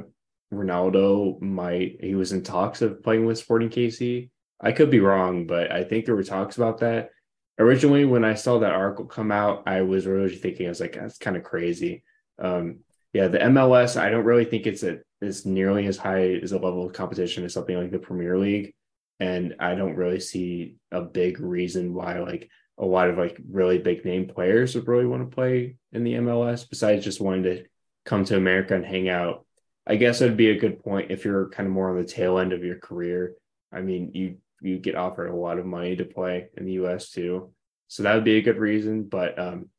Ronaldo 0.51 1.39
might 1.39 1.97
he 2.01 2.15
was 2.15 2.31
in 2.31 2.41
talks 2.41 2.81
of 2.81 3.03
playing 3.03 3.27
with 3.27 3.37
Sporting 3.37 3.69
KC. 3.69 4.31
I 4.59 4.71
could 4.71 4.89
be 4.89 5.01
wrong, 5.01 5.45
but 5.45 5.71
I 5.71 5.83
think 5.83 6.05
there 6.05 6.15
were 6.15 6.23
talks 6.23 6.57
about 6.57 6.79
that. 6.79 7.11
Originally, 7.59 8.05
when 8.05 8.25
I 8.25 8.33
saw 8.33 8.57
that 8.57 8.73
article 8.73 9.05
come 9.05 9.31
out, 9.31 9.61
I 9.67 9.81
was 9.81 10.07
really 10.07 10.35
thinking 10.35 10.65
I 10.65 10.69
was 10.69 10.79
like, 10.79 10.93
that's 10.93 11.19
kind 11.19 11.37
of 11.37 11.43
crazy. 11.43 12.03
Um, 12.39 12.79
yeah, 13.13 13.27
the 13.27 13.37
MLS, 13.37 13.95
I 13.95 14.09
don't 14.09 14.25
really 14.25 14.45
think 14.45 14.65
it's 14.65 14.83
a 14.83 14.99
it's 15.21 15.45
nearly 15.45 15.85
as 15.85 15.97
high 15.97 16.33
as 16.33 16.51
a 16.51 16.57
level 16.57 16.85
of 16.85 16.93
competition 16.93 17.45
as 17.45 17.53
something 17.53 17.77
like 17.77 17.91
the 17.91 17.99
Premier 17.99 18.37
League. 18.37 18.73
And 19.19 19.55
I 19.59 19.75
don't 19.75 19.95
really 19.95 20.19
see 20.19 20.75
a 20.91 21.01
big 21.01 21.39
reason 21.39 21.93
why 21.93 22.19
like 22.19 22.49
a 22.77 22.85
lot 22.85 23.09
of 23.09 23.17
like 23.17 23.39
really 23.49 23.77
big 23.77 24.03
name 24.03 24.27
players 24.27 24.73
would 24.73 24.87
really 24.87 25.05
want 25.05 25.29
to 25.29 25.33
play 25.33 25.77
in 25.91 26.03
the 26.03 26.13
MLS 26.15 26.67
besides 26.67 27.05
just 27.05 27.21
wanting 27.21 27.43
to 27.43 27.63
come 28.03 28.25
to 28.25 28.35
America 28.35 28.75
and 28.75 28.85
hang 28.85 29.07
out. 29.07 29.45
I 29.85 29.95
guess 29.95 30.19
it'd 30.19 30.35
be 30.35 30.49
a 30.49 30.59
good 30.59 30.83
point 30.83 31.11
if 31.11 31.23
you're 31.23 31.49
kind 31.49 31.67
of 31.67 31.73
more 31.73 31.89
on 31.89 31.97
the 31.97 32.07
tail 32.07 32.39
end 32.39 32.51
of 32.51 32.63
your 32.63 32.79
career. 32.79 33.35
I 33.71 33.81
mean, 33.81 34.11
you 34.13 34.37
you 34.61 34.79
get 34.79 34.95
offered 34.95 35.27
a 35.27 35.35
lot 35.35 35.59
of 35.59 35.65
money 35.65 35.95
to 35.95 36.05
play 36.05 36.47
in 36.57 36.65
the 36.65 36.73
US 36.83 37.11
too. 37.11 37.53
So 37.89 38.03
that 38.03 38.15
would 38.15 38.23
be 38.23 38.37
a 38.37 38.41
good 38.41 38.57
reason. 38.57 39.03
But 39.03 39.37
um 39.37 39.69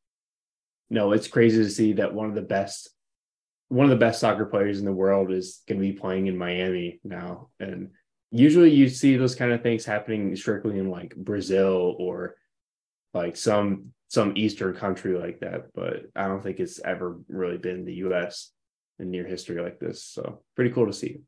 no, 0.89 1.11
it's 1.11 1.27
crazy 1.27 1.61
to 1.61 1.69
see 1.69 1.93
that 1.93 2.13
one 2.13 2.29
of 2.29 2.35
the 2.35 2.41
best 2.41 2.94
one 3.69 3.85
of 3.85 3.89
the 3.89 3.95
best 3.95 4.19
soccer 4.19 4.45
players 4.45 4.79
in 4.79 4.85
the 4.85 4.91
world 4.91 5.31
is 5.31 5.61
going 5.67 5.79
to 5.79 5.87
be 5.87 5.93
playing 5.93 6.27
in 6.27 6.37
Miami 6.37 6.99
now. 7.03 7.49
And 7.59 7.89
usually 8.31 8.71
you 8.71 8.89
see 8.89 9.17
those 9.17 9.35
kind 9.35 9.51
of 9.51 9.63
things 9.63 9.85
happening 9.85 10.35
strictly 10.35 10.77
in 10.77 10.89
like 10.89 11.15
Brazil 11.15 11.95
or 11.97 12.35
like 13.13 13.35
some 13.35 13.93
some 14.07 14.33
eastern 14.35 14.75
country 14.75 15.17
like 15.17 15.39
that, 15.39 15.73
but 15.73 16.03
I 16.15 16.27
don't 16.27 16.41
think 16.41 16.59
it's 16.59 16.79
ever 16.83 17.19
really 17.27 17.57
been 17.57 17.85
the 17.85 17.95
US 17.95 18.51
in 18.99 19.09
near 19.09 19.25
history 19.25 19.61
like 19.61 19.79
this. 19.79 20.03
So 20.03 20.41
pretty 20.55 20.71
cool 20.71 20.85
to 20.85 20.93
see. 20.93 21.21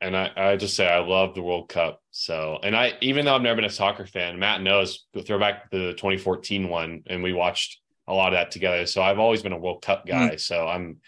And 0.00 0.16
I, 0.16 0.30
I 0.36 0.56
just 0.56 0.74
say 0.74 0.86
I 0.86 1.00
love 1.00 1.34
the 1.34 1.42
World 1.42 1.68
Cup. 1.68 2.00
So, 2.12 2.58
and 2.62 2.74
I, 2.74 2.94
even 3.00 3.24
though 3.24 3.34
I've 3.34 3.42
never 3.42 3.56
been 3.56 3.64
a 3.64 3.70
soccer 3.70 4.06
fan, 4.06 4.38
Matt 4.38 4.62
knows, 4.62 5.06
throw 5.26 5.38
back 5.38 5.70
the 5.70 5.92
2014 5.94 6.68
one, 6.68 7.02
and 7.08 7.22
we 7.22 7.32
watched 7.32 7.80
a 8.06 8.14
lot 8.14 8.32
of 8.32 8.38
that 8.38 8.52
together. 8.52 8.86
So 8.86 9.02
I've 9.02 9.18
always 9.18 9.42
been 9.42 9.52
a 9.52 9.58
World 9.58 9.82
Cup 9.82 10.06
guy. 10.06 10.30
Mm. 10.30 10.40
So 10.40 10.66
I'm, 10.68 10.98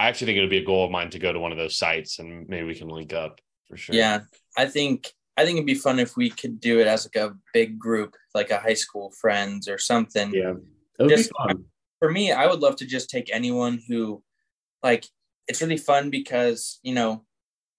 I 0.00 0.08
actually 0.08 0.28
think 0.28 0.38
it 0.38 0.40
would 0.40 0.50
be 0.50 0.58
a 0.58 0.64
goal 0.64 0.84
of 0.86 0.90
mine 0.90 1.10
to 1.10 1.18
go 1.18 1.32
to 1.32 1.38
one 1.38 1.52
of 1.52 1.58
those 1.58 1.76
sites 1.76 2.18
and 2.20 2.48
maybe 2.48 2.66
we 2.66 2.74
can 2.74 2.88
link 2.88 3.12
up 3.12 3.38
for 3.68 3.76
sure. 3.76 3.94
Yeah. 3.94 4.20
I 4.56 4.64
think, 4.64 5.12
I 5.36 5.44
think 5.44 5.56
it'd 5.56 5.66
be 5.66 5.74
fun 5.74 5.98
if 5.98 6.16
we 6.16 6.30
could 6.30 6.58
do 6.58 6.80
it 6.80 6.86
as 6.86 7.06
like 7.06 7.22
a 7.22 7.36
big 7.52 7.78
group, 7.78 8.16
like 8.34 8.50
a 8.50 8.58
high 8.58 8.74
school 8.74 9.12
friends 9.20 9.68
or 9.68 9.76
something. 9.76 10.32
Yeah. 10.32 10.54
Just, 11.06 11.30
for 11.98 12.10
me, 12.10 12.32
I 12.32 12.46
would 12.46 12.60
love 12.60 12.76
to 12.76 12.86
just 12.86 13.10
take 13.10 13.30
anyone 13.30 13.82
who, 13.88 14.22
like, 14.82 15.06
it's 15.48 15.60
really 15.60 15.76
fun 15.76 16.08
because, 16.08 16.80
you 16.82 16.94
know, 16.94 17.26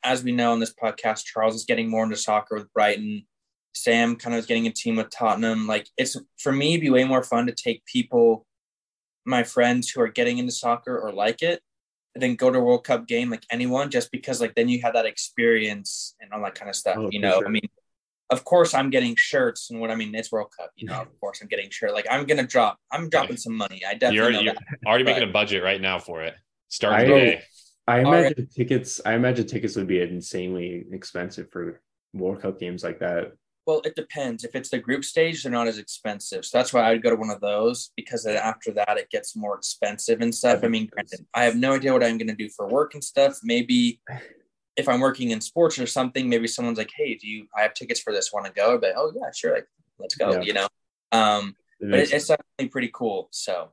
as 0.04 0.24
we 0.24 0.32
know 0.32 0.52
on 0.52 0.60
this 0.60 0.74
podcast, 0.74 1.26
Charles 1.26 1.56
is 1.56 1.66
getting 1.66 1.90
more 1.90 2.04
into 2.04 2.18
soccer 2.18 2.56
with 2.56 2.72
Brighton. 2.74 3.26
Sam 3.74 4.16
kind 4.16 4.36
of 4.36 4.40
is 4.40 4.46
getting 4.46 4.68
a 4.68 4.72
team 4.72 4.98
with 4.98 5.10
Tottenham. 5.10 5.66
Like 5.66 5.88
it's 5.98 6.18
for 6.38 6.52
me, 6.52 6.74
it'd 6.74 6.82
be 6.82 6.90
way 6.90 7.04
more 7.04 7.24
fun 7.24 7.48
to 7.48 7.54
take 7.54 7.86
people, 7.86 8.46
my 9.26 9.44
friends 9.44 9.90
who 9.90 10.02
are 10.02 10.08
getting 10.08 10.38
into 10.38 10.52
soccer 10.52 11.00
or 11.00 11.12
like 11.12 11.42
it, 11.42 11.62
and 12.13 12.21
then 12.21 12.36
go 12.36 12.52
to 12.52 12.60
a 12.60 12.62
World 12.62 12.84
Cup 12.84 13.08
game 13.08 13.30
like 13.30 13.45
anyone, 13.52 13.89
just 13.89 14.12
because 14.12 14.41
like 14.41 14.56
then 14.56 14.69
you 14.69 14.82
have 14.84 14.93
that 14.93 15.06
experience 15.06 16.15
and 16.19 16.32
all 16.34 16.41
that 16.43 16.56
kind 16.56 16.69
of 16.69 16.76
stuff. 16.76 16.97
Oh, 16.97 17.10
you 17.12 17.19
know, 17.19 17.39
sure. 17.39 17.47
I 17.47 17.50
mean, 17.50 17.69
of 18.30 18.43
course 18.45 18.74
I'm 18.74 18.89
getting 18.89 19.15
shirts 19.15 19.69
and 19.69 19.80
what 19.80 19.91
I 19.91 19.95
mean 19.95 20.13
it's 20.15 20.32
World 20.32 20.52
Cup. 20.58 20.71
You 20.76 20.88
know, 20.88 21.02
of 21.02 21.19
course 21.19 21.41
I'm 21.41 21.47
getting 21.47 21.69
shirt. 21.69 21.93
Like 21.93 22.08
I'm 22.10 22.26
gonna 22.26 22.47
drop. 22.47 22.78
I'm 22.91 23.10
dropping 23.10 23.38
some 23.38 23.56
money. 23.56 23.82
I 23.88 23.93
definitely 23.93 24.43
you're, 24.43 24.43
you're 24.43 24.56
already 24.86 25.04
making 25.04 25.30
a 25.30 25.32
budget 25.32 25.63
right 25.63 25.82
now 25.82 26.00
for 26.00 26.24
it. 26.24 26.36
Start 26.69 27.02
today. 27.02 27.41
I 27.88 28.00
imagine 28.00 28.34
right. 28.38 28.52
tickets. 28.52 29.02
I 29.06 29.13
imagine 29.13 29.47
tickets 29.47 29.76
would 29.76 29.88
be 29.88 30.02
insanely 30.02 30.86
expensive 30.91 31.50
for 31.52 31.82
World 32.13 32.41
Cup 32.41 32.60
games 32.60 32.84
like 32.84 33.00
that. 33.00 33.34
Well, 33.72 33.82
it 33.86 33.96
depends. 33.96 34.44
If 34.44 34.54
it's 34.54 34.68
the 34.68 34.80
group 34.80 35.06
stage, 35.06 35.44
they're 35.44 35.52
not 35.52 35.70
as 35.70 35.78
expensive. 35.78 36.44
So 36.44 36.58
that's 36.58 36.74
why 36.74 36.90
I'd 36.90 37.02
go 37.02 37.10
to 37.10 37.16
one 37.16 37.30
of 37.30 37.40
those 37.40 37.92
because 37.96 38.26
then 38.26 38.36
after 38.36 38.74
that, 38.74 38.98
it 38.98 39.10
gets 39.10 39.34
more 39.34 39.56
expensive 39.56 40.20
and 40.20 40.36
stuff. 40.36 40.66
I 40.66 40.68
mean, 40.68 40.90
granted, 40.92 41.26
I 41.34 41.46
have 41.46 41.56
no 41.56 41.76
idea 41.76 41.94
what 41.94 42.04
I'm 42.04 42.18
going 42.18 42.28
to 42.28 42.36
do 42.36 42.50
for 42.50 42.68
work 42.68 42.96
and 42.96 43.02
stuff. 43.04 43.40
Maybe 43.44 44.02
if 44.76 44.90
I'm 44.90 45.00
working 45.00 45.32
in 45.32 45.40
sports 45.40 45.80
or 45.80 45.88
something, 45.88 46.28
maybe 46.28 46.48
someone's 46.48 46.78
like, 46.78 46.92
"Hey, 46.94 47.16
do 47.16 47.30
you? 47.30 47.48
I 47.58 47.62
have 47.62 47.74
tickets 47.74 48.02
for 48.02 48.12
this. 48.12 48.34
Want 48.34 48.46
to 48.46 48.52
go?" 48.52 48.78
But 48.78 48.96
oh 48.98 49.14
yeah, 49.16 49.32
sure, 49.34 49.54
like 49.54 49.68
let's 50.00 50.16
go. 50.16 50.34
Yeah. 50.34 50.42
You 50.42 50.54
know, 50.54 50.68
um, 51.14 51.56
it 51.80 51.90
but 51.90 52.00
it, 52.02 52.12
it's 52.12 52.28
definitely 52.28 52.68
pretty 52.68 52.92
cool. 52.94 53.30
So 53.32 53.70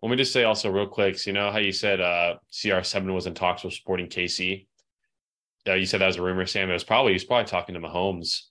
let 0.00 0.08
me 0.08 0.16
just 0.16 0.32
say 0.32 0.44
also 0.44 0.70
real 0.70 0.86
quick, 0.86 1.18
so 1.18 1.28
you 1.28 1.34
know 1.34 1.50
how 1.50 1.58
you 1.58 1.72
said 1.72 2.00
uh, 2.00 2.36
CR7 2.50 3.12
was 3.12 3.26
in 3.26 3.34
talks 3.34 3.62
with 3.62 3.74
Sporting 3.74 4.06
KC? 4.06 4.66
Uh, 5.68 5.74
you 5.74 5.84
said 5.84 6.00
that 6.00 6.06
was 6.06 6.16
a 6.16 6.22
rumor, 6.22 6.46
Sam. 6.46 6.70
It 6.70 6.72
was 6.72 6.84
probably 6.84 7.12
he's 7.12 7.24
probably 7.24 7.44
talking 7.44 7.74
to 7.74 7.80
Mahomes. 7.80 8.44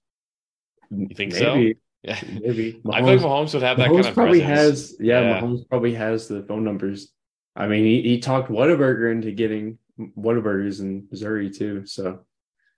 You 0.89 1.07
think 1.15 1.33
maybe, 1.33 1.73
so? 1.73 1.79
Yeah, 2.03 2.19
maybe. 2.41 2.81
Mahomes, 2.83 2.93
I 2.93 2.99
feel 2.99 3.07
like 3.07 3.19
Mahomes 3.19 3.53
would 3.53 3.63
have 3.63 3.77
that 3.77 3.89
Mahomes 3.89 3.95
kind 3.95 4.07
of 4.07 4.13
probably 4.13 4.41
presence. 4.41 4.89
has. 4.89 4.97
Yeah, 4.99 5.21
yeah, 5.21 5.41
Mahomes 5.41 5.69
probably 5.69 5.93
has 5.95 6.27
the 6.27 6.43
phone 6.43 6.63
numbers. 6.63 7.11
I 7.55 7.67
mean, 7.67 7.83
he, 7.83 8.01
he 8.01 8.19
talked 8.19 8.49
Whataburger 8.49 9.11
into 9.11 9.31
getting 9.31 9.77
Whataburgers 9.99 10.79
in 10.79 11.07
Missouri 11.11 11.49
too. 11.49 11.85
So, 11.85 12.21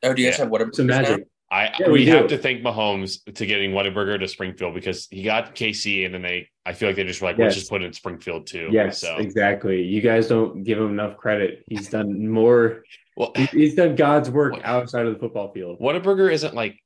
oh, 0.03 0.13
do 0.13 0.21
you 0.21 0.29
guys 0.29 0.39
yeah. 0.39 0.45
have 0.45 0.53
Whataburgers? 0.53 0.75
Some 0.75 0.87
magic. 0.87 1.19
Now? 1.19 1.25
I 1.51 1.69
yeah, 1.79 1.87
we, 1.87 1.93
we 1.93 2.05
have 2.07 2.27
to 2.27 2.37
thank 2.37 2.61
Mahomes 2.61 3.21
to 3.33 3.45
getting 3.45 3.71
Whataburger 3.71 4.17
to 4.17 4.27
Springfield 4.27 4.73
because 4.73 5.07
he 5.11 5.23
got 5.23 5.53
KC 5.53 6.05
and 6.05 6.13
then 6.13 6.21
they 6.21 6.47
I 6.65 6.71
feel 6.71 6.87
like 6.87 6.95
they 6.95 7.03
just 7.03 7.21
were 7.21 7.27
like, 7.27 7.37
yes. 7.37 7.43
let's 7.45 7.55
just 7.55 7.69
put 7.69 7.81
it 7.81 7.85
in 7.85 7.93
Springfield 7.93 8.47
too. 8.47 8.69
Yes, 8.71 8.99
so. 8.99 9.17
exactly. 9.17 9.83
You 9.83 9.99
guys 9.99 10.29
don't 10.29 10.63
give 10.63 10.79
him 10.79 10.91
enough 10.91 11.17
credit. 11.17 11.65
He's 11.67 11.89
done 11.89 12.29
more 12.29 12.83
well 13.17 13.33
he's 13.51 13.75
done 13.75 13.95
God's 13.95 14.29
work 14.29 14.53
what, 14.53 14.65
outside 14.65 15.05
of 15.05 15.13
the 15.13 15.19
football 15.19 15.51
field. 15.51 15.81
Whataburger 15.81 16.31
isn't 16.31 16.55
like 16.55 16.79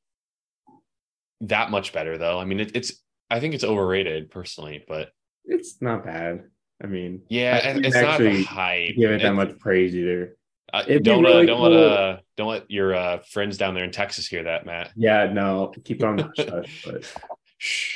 that 1.47 1.71
much 1.71 1.93
better 1.93 2.17
though. 2.17 2.39
I 2.39 2.45
mean 2.45 2.59
it, 2.59 2.75
it's 2.75 3.01
I 3.29 3.39
think 3.39 3.53
it's 3.53 3.63
overrated 3.63 4.31
personally, 4.31 4.83
but 4.87 5.09
it's 5.45 5.81
not 5.81 6.03
bad. 6.03 6.43
I 6.83 6.87
mean, 6.87 7.21
yeah, 7.29 7.59
I 7.63 7.67
it's 7.81 7.95
not 7.95 8.21
high. 8.45 8.93
Give 8.95 9.11
it 9.11 9.21
that 9.21 9.33
much 9.33 9.57
praise 9.59 9.95
either. 9.95 10.37
Uh, 10.73 10.83
don't 11.01 11.25
uh, 11.25 11.29
really 11.29 11.43
uh, 11.43 11.45
don't 11.45 11.57
cool. 11.57 11.69
let 11.71 11.91
uh 11.91 12.17
don't 12.35 12.47
let 12.49 12.71
your 12.71 12.93
uh, 12.93 13.19
friends 13.29 13.57
down 13.57 13.73
there 13.73 13.83
in 13.83 13.91
Texas 13.91 14.27
hear 14.27 14.43
that, 14.43 14.65
Matt. 14.65 14.91
Yeah, 14.95 15.31
no, 15.31 15.73
keep 15.83 16.03
on 16.03 16.15
the 16.35 16.51
hush. 16.51 16.85
But 16.85 17.13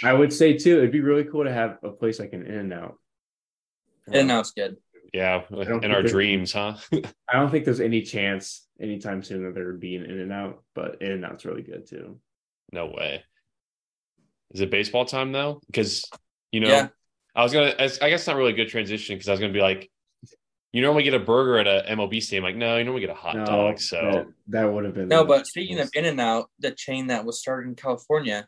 I 0.03 0.13
would 0.13 0.31
say 0.31 0.53
too, 0.53 0.77
it'd 0.77 0.91
be 0.91 1.01
really 1.01 1.25
cool 1.25 1.43
to 1.43 1.51
have 1.51 1.77
a 1.83 1.89
place 1.89 2.19
like 2.19 2.33
an 2.33 2.45
In 2.45 2.55
and 2.55 2.73
Out. 2.73 2.95
In 4.07 4.21
and 4.21 4.31
Out's 4.31 4.51
good. 4.51 4.77
Yeah, 5.13 5.41
in 5.49 5.91
our 5.91 6.03
dreams, 6.03 6.53
huh? 6.53 6.77
I 6.93 7.33
don't 7.33 7.49
think 7.49 7.65
there's 7.65 7.81
any 7.81 8.03
chance 8.03 8.67
anytime 8.79 9.23
soon 9.23 9.43
that 9.43 9.55
there 9.55 9.65
would 9.67 9.79
be 9.79 9.95
an 9.95 10.05
In 10.05 10.19
and 10.19 10.31
Out, 10.31 10.63
but 10.75 11.01
In 11.01 11.11
and 11.11 11.25
Out's 11.25 11.45
really 11.45 11.63
good 11.63 11.87
too. 11.87 12.19
No 12.71 12.85
way. 12.85 13.23
Is 14.51 14.61
it 14.61 14.71
baseball 14.71 15.05
time 15.05 15.31
though? 15.31 15.61
Because 15.67 16.05
you 16.51 16.59
know, 16.59 16.69
yeah. 16.69 16.87
I 17.35 17.43
was 17.43 17.53
gonna. 17.53 17.73
I 17.79 18.09
guess 18.09 18.27
not 18.27 18.35
really 18.35 18.53
a 18.53 18.55
good 18.55 18.69
transition 18.69 19.15
because 19.15 19.27
I 19.27 19.31
was 19.31 19.39
gonna 19.39 19.53
be 19.53 19.61
like, 19.61 19.89
you 20.71 20.81
normally 20.81 21.03
get 21.03 21.13
a 21.13 21.19
burger 21.19 21.57
at 21.57 21.67
a 21.67 21.85
MLB 21.89 22.21
stadium. 22.21 22.43
Like, 22.43 22.55
no, 22.55 22.77
you 22.77 22.83
normally 22.83 23.01
get 23.01 23.09
a 23.09 23.15
hot 23.15 23.35
no, 23.35 23.45
dog. 23.45 23.79
So 23.79 23.95
that, 23.97 24.25
that 24.47 24.65
would 24.65 24.85
have 24.85 24.93
been 24.93 25.07
no. 25.07 25.25
But 25.25 25.47
speaking 25.47 25.79
of 25.79 25.89
In 25.93 26.05
and 26.05 26.19
Out, 26.19 26.49
the 26.59 26.71
chain 26.71 27.07
that 27.07 27.25
was 27.25 27.39
started 27.39 27.67
in 27.67 27.75
California. 27.75 28.47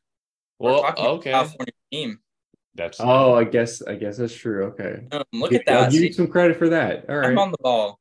Well, 0.60 0.86
okay. 0.98 1.32
California 1.32 1.74
team. 1.92 2.20
That's 2.76 3.00
oh, 3.00 3.34
I 3.34 3.44
guess 3.44 3.82
I 3.82 3.96
guess 3.96 4.18
that's 4.18 4.34
true. 4.34 4.66
Okay, 4.68 5.06
um, 5.12 5.24
look 5.34 5.52
at 5.54 5.66
that. 5.66 5.84
I'll 5.84 5.92
give 5.92 6.04
you 6.04 6.14
some 6.14 6.28
credit 6.28 6.58
for 6.58 6.70
that. 6.70 7.06
All 7.10 7.18
right, 7.18 7.32
I'm 7.32 7.38
on 7.38 7.52
the 7.52 7.58
ball. 7.60 8.00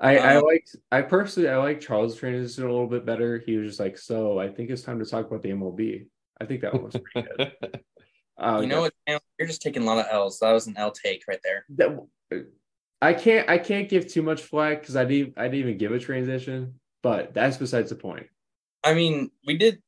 I 0.00 0.18
um, 0.18 0.26
I 0.26 0.38
liked 0.40 0.76
I 0.90 1.02
personally 1.02 1.48
I 1.48 1.56
like 1.58 1.80
Charles' 1.80 2.16
transition 2.16 2.64
a 2.64 2.70
little 2.70 2.88
bit 2.88 3.06
better. 3.06 3.42
He 3.44 3.56
was 3.56 3.68
just 3.68 3.80
like, 3.80 3.96
so 3.96 4.38
I 4.38 4.48
think 4.48 4.70
it's 4.70 4.82
time 4.82 4.98
to 4.98 5.04
talk 5.04 5.26
about 5.26 5.42
the 5.42 5.50
MLB. 5.50 6.06
I 6.40 6.44
think 6.44 6.62
that 6.62 6.74
one 6.74 6.84
was 6.84 6.96
pretty 7.12 7.28
good. 7.36 7.52
Uh, 8.40 8.60
you 8.60 8.68
know 8.68 8.82
what? 8.82 8.94
You're 9.36 9.48
just 9.48 9.62
taking 9.62 9.82
a 9.82 9.84
lot 9.84 9.98
of 9.98 10.06
L's. 10.12 10.38
That 10.38 10.52
was 10.52 10.68
an 10.68 10.76
L 10.76 10.92
take 10.92 11.24
right 11.26 11.40
there. 11.42 11.64
That, 11.70 11.98
I 13.02 13.12
can't 13.12 13.50
I 13.50 13.58
can't 13.58 13.88
give 13.88 14.06
too 14.06 14.22
much 14.22 14.42
flack 14.42 14.80
because 14.80 14.94
I 14.94 15.04
didn't 15.04 15.34
I 15.36 15.48
didn't 15.48 15.58
even 15.58 15.78
give 15.78 15.90
a 15.90 15.98
transition, 15.98 16.74
but 17.02 17.34
that's 17.34 17.56
besides 17.56 17.90
the 17.90 17.96
point. 17.96 18.28
I 18.84 18.94
mean, 18.94 19.32
we 19.44 19.56
did 19.56 19.82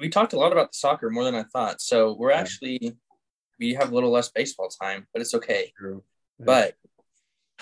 we 0.00 0.10
talked 0.10 0.34
a 0.34 0.38
lot 0.38 0.52
about 0.52 0.72
the 0.72 0.76
soccer 0.76 1.08
more 1.08 1.24
than 1.24 1.34
I 1.34 1.44
thought. 1.44 1.80
So 1.80 2.14
we're 2.14 2.30
yeah. 2.30 2.40
actually 2.40 2.96
we 3.58 3.74
have 3.74 3.90
a 3.90 3.94
little 3.94 4.10
less 4.10 4.30
baseball 4.30 4.68
time, 4.68 5.06
but 5.12 5.22
it's 5.22 5.34
okay. 5.34 5.72
True. 5.78 6.02
But 6.38 6.74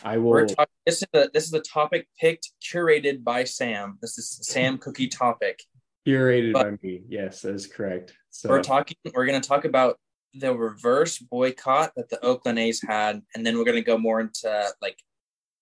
I 0.05 0.19
will. 0.19 0.47
Talk, 0.47 0.69
this 0.85 1.03
is 1.03 1.09
the 1.13 1.31
this 1.33 1.45
is 1.45 1.51
the 1.51 1.61
topic 1.61 2.09
picked 2.21 2.53
curated 2.63 3.25
by 3.25 3.45
Sam. 3.45 3.99
This 4.01 4.19
is 4.19 4.39
Sam 4.43 4.79
Cookie 4.79 5.09
topic. 5.09 5.63
Curated 6.07 6.53
but 6.53 6.63
by 6.63 6.79
me. 6.83 7.03
Yes, 7.09 7.43
that 7.43 7.55
is 7.55 7.67
correct. 7.67 8.15
So 8.31 8.49
we're 8.49 8.63
talking. 8.63 8.97
We're 9.15 9.27
going 9.27 9.41
to 9.41 9.49
talk 9.49 9.65
about 9.65 9.99
the 10.35 10.55
reverse 10.55 11.19
boycott 11.19 11.93
that 11.97 12.09
the 12.09 12.23
Oakland 12.25 12.59
A's 12.59 12.83
had, 12.83 13.23
and 13.35 13.45
then 13.45 13.59
we're 13.59 13.65
going 13.65 13.77
to 13.77 13.83
go 13.83 13.99
more 13.99 14.21
into 14.21 14.69
like 14.81 14.99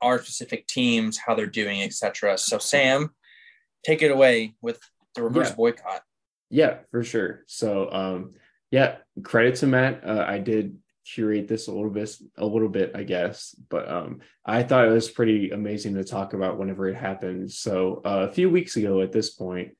our 0.02 0.18
specific 0.18 0.66
teams, 0.66 1.16
how 1.18 1.34
they're 1.34 1.46
doing, 1.46 1.82
etc. 1.82 2.36
So, 2.38 2.58
Sam, 2.58 3.10
take 3.84 4.02
it 4.02 4.10
away 4.10 4.54
with 4.60 4.78
the 5.14 5.22
reverse 5.22 5.50
yeah. 5.50 5.54
boycott. 5.54 6.02
Yeah, 6.50 6.78
for 6.90 7.02
sure. 7.02 7.44
So, 7.46 7.90
um, 7.90 8.34
yeah, 8.70 8.96
credit 9.22 9.56
to 9.56 9.66
Matt. 9.66 10.06
Uh, 10.06 10.24
I 10.26 10.38
did 10.38 10.78
curate 11.06 11.48
this 11.48 11.68
a 11.68 11.72
little 11.72 11.90
bit, 11.90 12.14
a 12.36 12.46
little 12.46 12.68
bit, 12.68 12.92
I 12.94 13.02
guess, 13.02 13.54
but 13.68 13.88
um, 13.90 14.20
I 14.44 14.62
thought 14.62 14.86
it 14.86 14.90
was 14.90 15.10
pretty 15.10 15.50
amazing 15.50 15.94
to 15.94 16.04
talk 16.04 16.34
about 16.34 16.58
whenever 16.58 16.88
it 16.88 16.96
happened. 16.96 17.50
So, 17.50 18.02
uh, 18.04 18.26
a 18.28 18.32
few 18.32 18.50
weeks 18.50 18.76
ago, 18.76 19.00
at 19.00 19.12
this 19.12 19.30
point, 19.30 19.74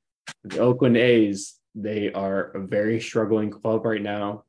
the 0.45 0.59
Oakland 0.59 0.97
A's 0.97 1.59
they 1.75 2.13
are 2.13 2.53
a 2.53 2.67
very 2.67 3.01
struggling 3.01 3.51
club 3.51 3.85
right 3.85 4.03
now 4.03 4.45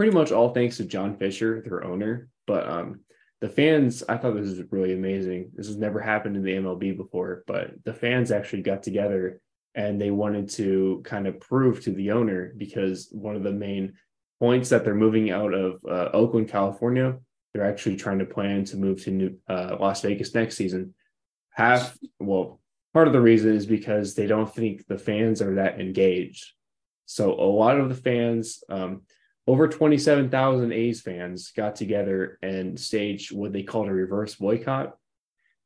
pretty 0.00 0.16
much 0.16 0.32
all 0.32 0.54
thanks 0.54 0.78
to 0.78 0.84
John 0.86 1.14
Fisher, 1.14 1.60
their 1.60 1.84
owner. 1.84 2.30
But 2.46 2.66
um, 2.66 3.00
the 3.42 3.50
fans, 3.50 4.02
I 4.08 4.16
thought 4.16 4.34
this 4.34 4.48
was 4.48 4.62
really 4.70 4.94
amazing. 4.94 5.50
This 5.54 5.66
has 5.66 5.76
never 5.76 6.00
happened 6.00 6.36
in 6.36 6.42
the 6.42 6.54
MLB 6.54 6.96
before, 6.96 7.44
but 7.46 7.72
the 7.84 7.92
fans 7.92 8.30
actually 8.30 8.62
got 8.62 8.82
together 8.82 9.42
and 9.74 10.00
they 10.00 10.10
wanted 10.10 10.48
to 10.52 11.02
kind 11.04 11.26
of 11.26 11.38
prove 11.38 11.82
to 11.82 11.90
the 11.90 12.12
owner 12.12 12.54
because 12.56 13.10
one 13.12 13.36
of 13.36 13.42
the 13.42 13.52
main 13.52 13.92
points 14.38 14.70
that 14.70 14.86
they're 14.86 14.94
moving 14.94 15.30
out 15.30 15.52
of 15.52 15.84
uh, 15.86 16.08
Oakland, 16.14 16.48
California, 16.48 17.18
they're 17.52 17.70
actually 17.70 17.96
trying 17.96 18.20
to 18.20 18.24
plan 18.24 18.64
to 18.64 18.78
move 18.78 19.02
to 19.04 19.10
New, 19.10 19.36
uh, 19.50 19.76
Las 19.78 20.00
Vegas 20.00 20.34
next 20.34 20.56
season. 20.56 20.94
Half, 21.50 21.98
well, 22.18 22.59
part 22.92 23.06
of 23.06 23.12
the 23.12 23.20
reason 23.20 23.54
is 23.54 23.66
because 23.66 24.14
they 24.14 24.26
don't 24.26 24.52
think 24.52 24.86
the 24.86 24.98
fans 24.98 25.40
are 25.40 25.56
that 25.56 25.80
engaged. 25.80 26.52
So 27.06 27.32
a 27.32 27.42
lot 27.44 27.78
of 27.78 27.88
the 27.88 27.94
fans, 27.94 28.62
um, 28.68 29.02
over 29.46 29.68
27,000 29.68 30.72
A's 30.72 31.00
fans 31.00 31.50
got 31.52 31.76
together 31.76 32.38
and 32.42 32.78
staged 32.78 33.32
what 33.32 33.52
they 33.52 33.62
called 33.62 33.88
a 33.88 33.92
reverse 33.92 34.34
boycott. 34.36 34.96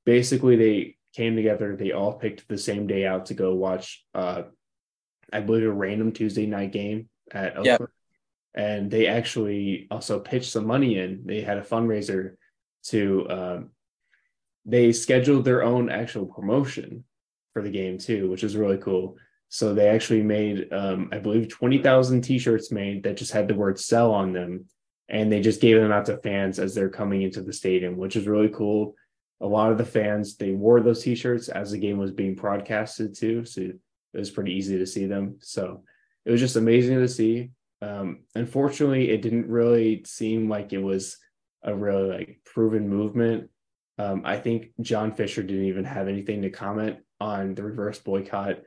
Basically, 0.07 0.57
they 0.57 0.97
came 1.15 1.37
together. 1.37 1.77
They 1.77 1.93
all 1.93 2.15
picked 2.15 2.49
the 2.49 2.59
same 2.59 2.87
day 2.87 3.07
out 3.07 3.27
to 3.27 3.35
go 3.35 3.55
watch, 3.55 4.05
uh, 4.15 4.43
I 5.33 5.41
believe, 5.41 5.65
a 5.65 5.73
random 5.73 6.13
Tuesday 6.13 6.47
night 6.47 6.73
game 6.73 7.09
at 7.31 7.57
Oakland. 7.57 7.67
Yep. 7.67 7.91
And 8.55 8.91
they 8.91 9.07
actually 9.07 9.87
also 9.91 10.21
pitched 10.21 10.51
some 10.51 10.67
money 10.67 10.99
in. 10.99 11.23
They 11.27 11.41
had 11.41 11.59
a 11.59 11.63
fundraiser 11.63 12.37
to, 12.85 13.27
um, 13.29 13.71
they 14.65 14.93
scheduled 14.93 15.45
their 15.45 15.63
own 15.63 15.91
actual 15.91 16.27
promotion 16.27 17.05
for 17.55 17.63
the 17.63 17.71
game 17.71 17.97
too, 17.97 18.29
which 18.29 18.45
is 18.45 18.57
really 18.57 18.77
cool. 18.77 19.17
So 19.49 19.73
they 19.73 19.89
actually 19.89 20.23
made, 20.23 20.71
um, 20.73 21.09
I 21.13 21.19
believe, 21.19 21.49
20,000 21.49 22.21
t 22.21 22.39
shirts 22.39 22.71
made 22.71 23.05
that 23.05 23.17
just 23.17 23.33
had 23.33 23.49
the 23.49 23.55
word 23.55 23.79
sell 23.79 24.13
on 24.13 24.33
them. 24.33 24.67
And 25.09 25.31
they 25.31 25.41
just 25.41 25.61
gave 25.61 25.81
them 25.81 25.93
out 25.93 26.07
to 26.07 26.17
fans 26.19 26.59
as 26.59 26.75
they're 26.75 26.89
coming 26.89 27.23
into 27.23 27.43
the 27.43 27.53
stadium, 27.53 27.97
which 27.97 28.17
is 28.17 28.27
really 28.27 28.49
cool. 28.49 28.97
A 29.41 29.47
lot 29.47 29.71
of 29.71 29.79
the 29.79 29.85
fans 29.85 30.37
they 30.37 30.51
wore 30.53 30.81
those 30.81 31.03
t-shirts 31.03 31.49
as 31.49 31.71
the 31.71 31.79
game 31.79 31.99
was 31.99 32.11
being 32.11 32.35
broadcasted 32.35 33.15
too. 33.15 33.45
So 33.45 33.61
it 33.61 33.79
was 34.13 34.31
pretty 34.31 34.53
easy 34.53 34.79
to 34.79 34.87
see 34.87 35.07
them. 35.07 35.37
So 35.41 35.85
it 36.25 36.31
was 36.31 36.41
just 36.41 36.57
amazing 36.57 36.99
to 36.99 37.09
see. 37.09 37.51
Um, 37.83 38.21
unfortunately 38.35 39.11
it 39.11 39.21
didn't 39.21 39.47
really 39.47 40.03
seem 40.05 40.49
like 40.49 40.73
it 40.73 40.79
was 40.79 41.19
a 41.63 41.75
really 41.75 42.09
like 42.09 42.41
proven 42.45 42.89
movement 42.89 43.51
um, 43.99 44.23
i 44.25 44.37
think 44.37 44.71
john 44.81 45.13
fisher 45.13 45.43
didn't 45.43 45.67
even 45.67 45.85
have 45.85 46.09
anything 46.09 46.43
to 46.43 46.51
comment 46.51 46.99
on 47.21 47.55
the 47.55 47.63
reverse 47.63 47.99
boycott. 47.99 48.59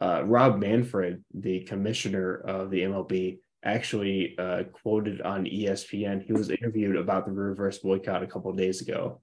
Uh, 0.00 0.22
rob 0.24 0.58
manfred 0.58 1.24
the 1.34 1.60
commissioner 1.60 2.34
of 2.34 2.70
the 2.70 2.82
mlb 2.82 3.38
actually 3.64 4.36
uh, 4.38 4.62
quoted 4.64 5.20
on 5.22 5.44
espn 5.44 6.22
he 6.22 6.32
was 6.32 6.50
interviewed 6.50 6.96
about 6.96 7.26
the 7.26 7.32
reverse 7.32 7.78
boycott 7.78 8.22
a 8.22 8.26
couple 8.26 8.52
days 8.52 8.80
ago. 8.80 9.20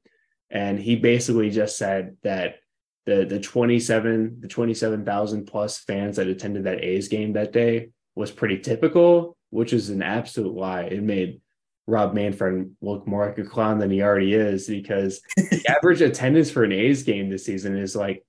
And 0.50 0.80
he 0.80 0.96
basically 0.96 1.50
just 1.50 1.78
said 1.78 2.18
that 2.24 2.58
the 3.06 3.26
the 3.26 3.40
27 3.40 4.38
the 4.40 4.48
27,000 4.48 5.46
plus 5.46 5.80
fans 5.80 6.18
that 6.18 6.28
attended 6.28 6.66
that 6.66 6.84
A's 6.84 7.08
game 7.08 7.34
that 7.34 7.52
day 7.52 7.90
was 8.16 8.32
pretty 8.32 8.60
typical, 8.60 9.36
which 9.50 9.74
is 9.74 9.90
an 9.90 10.02
absolute 10.02 10.54
lie. 10.54 10.84
It 10.84 11.02
made 11.02 11.42
Rob 11.88 12.14
Manfred 12.14 12.76
look 12.82 13.06
more 13.08 13.26
like 13.26 13.38
a 13.38 13.44
clown 13.44 13.80
than 13.80 13.92
he 13.92 14.02
already 14.02 14.34
is 14.34 14.68
because 14.68 15.22
the 15.36 15.64
average 15.70 16.02
attendance 16.02 16.50
for 16.50 16.64
an 16.64 16.72
A's 16.72 17.04
game 17.04 17.30
this 17.30 17.46
season 17.46 17.78
is 17.78 17.96
like 17.96 18.24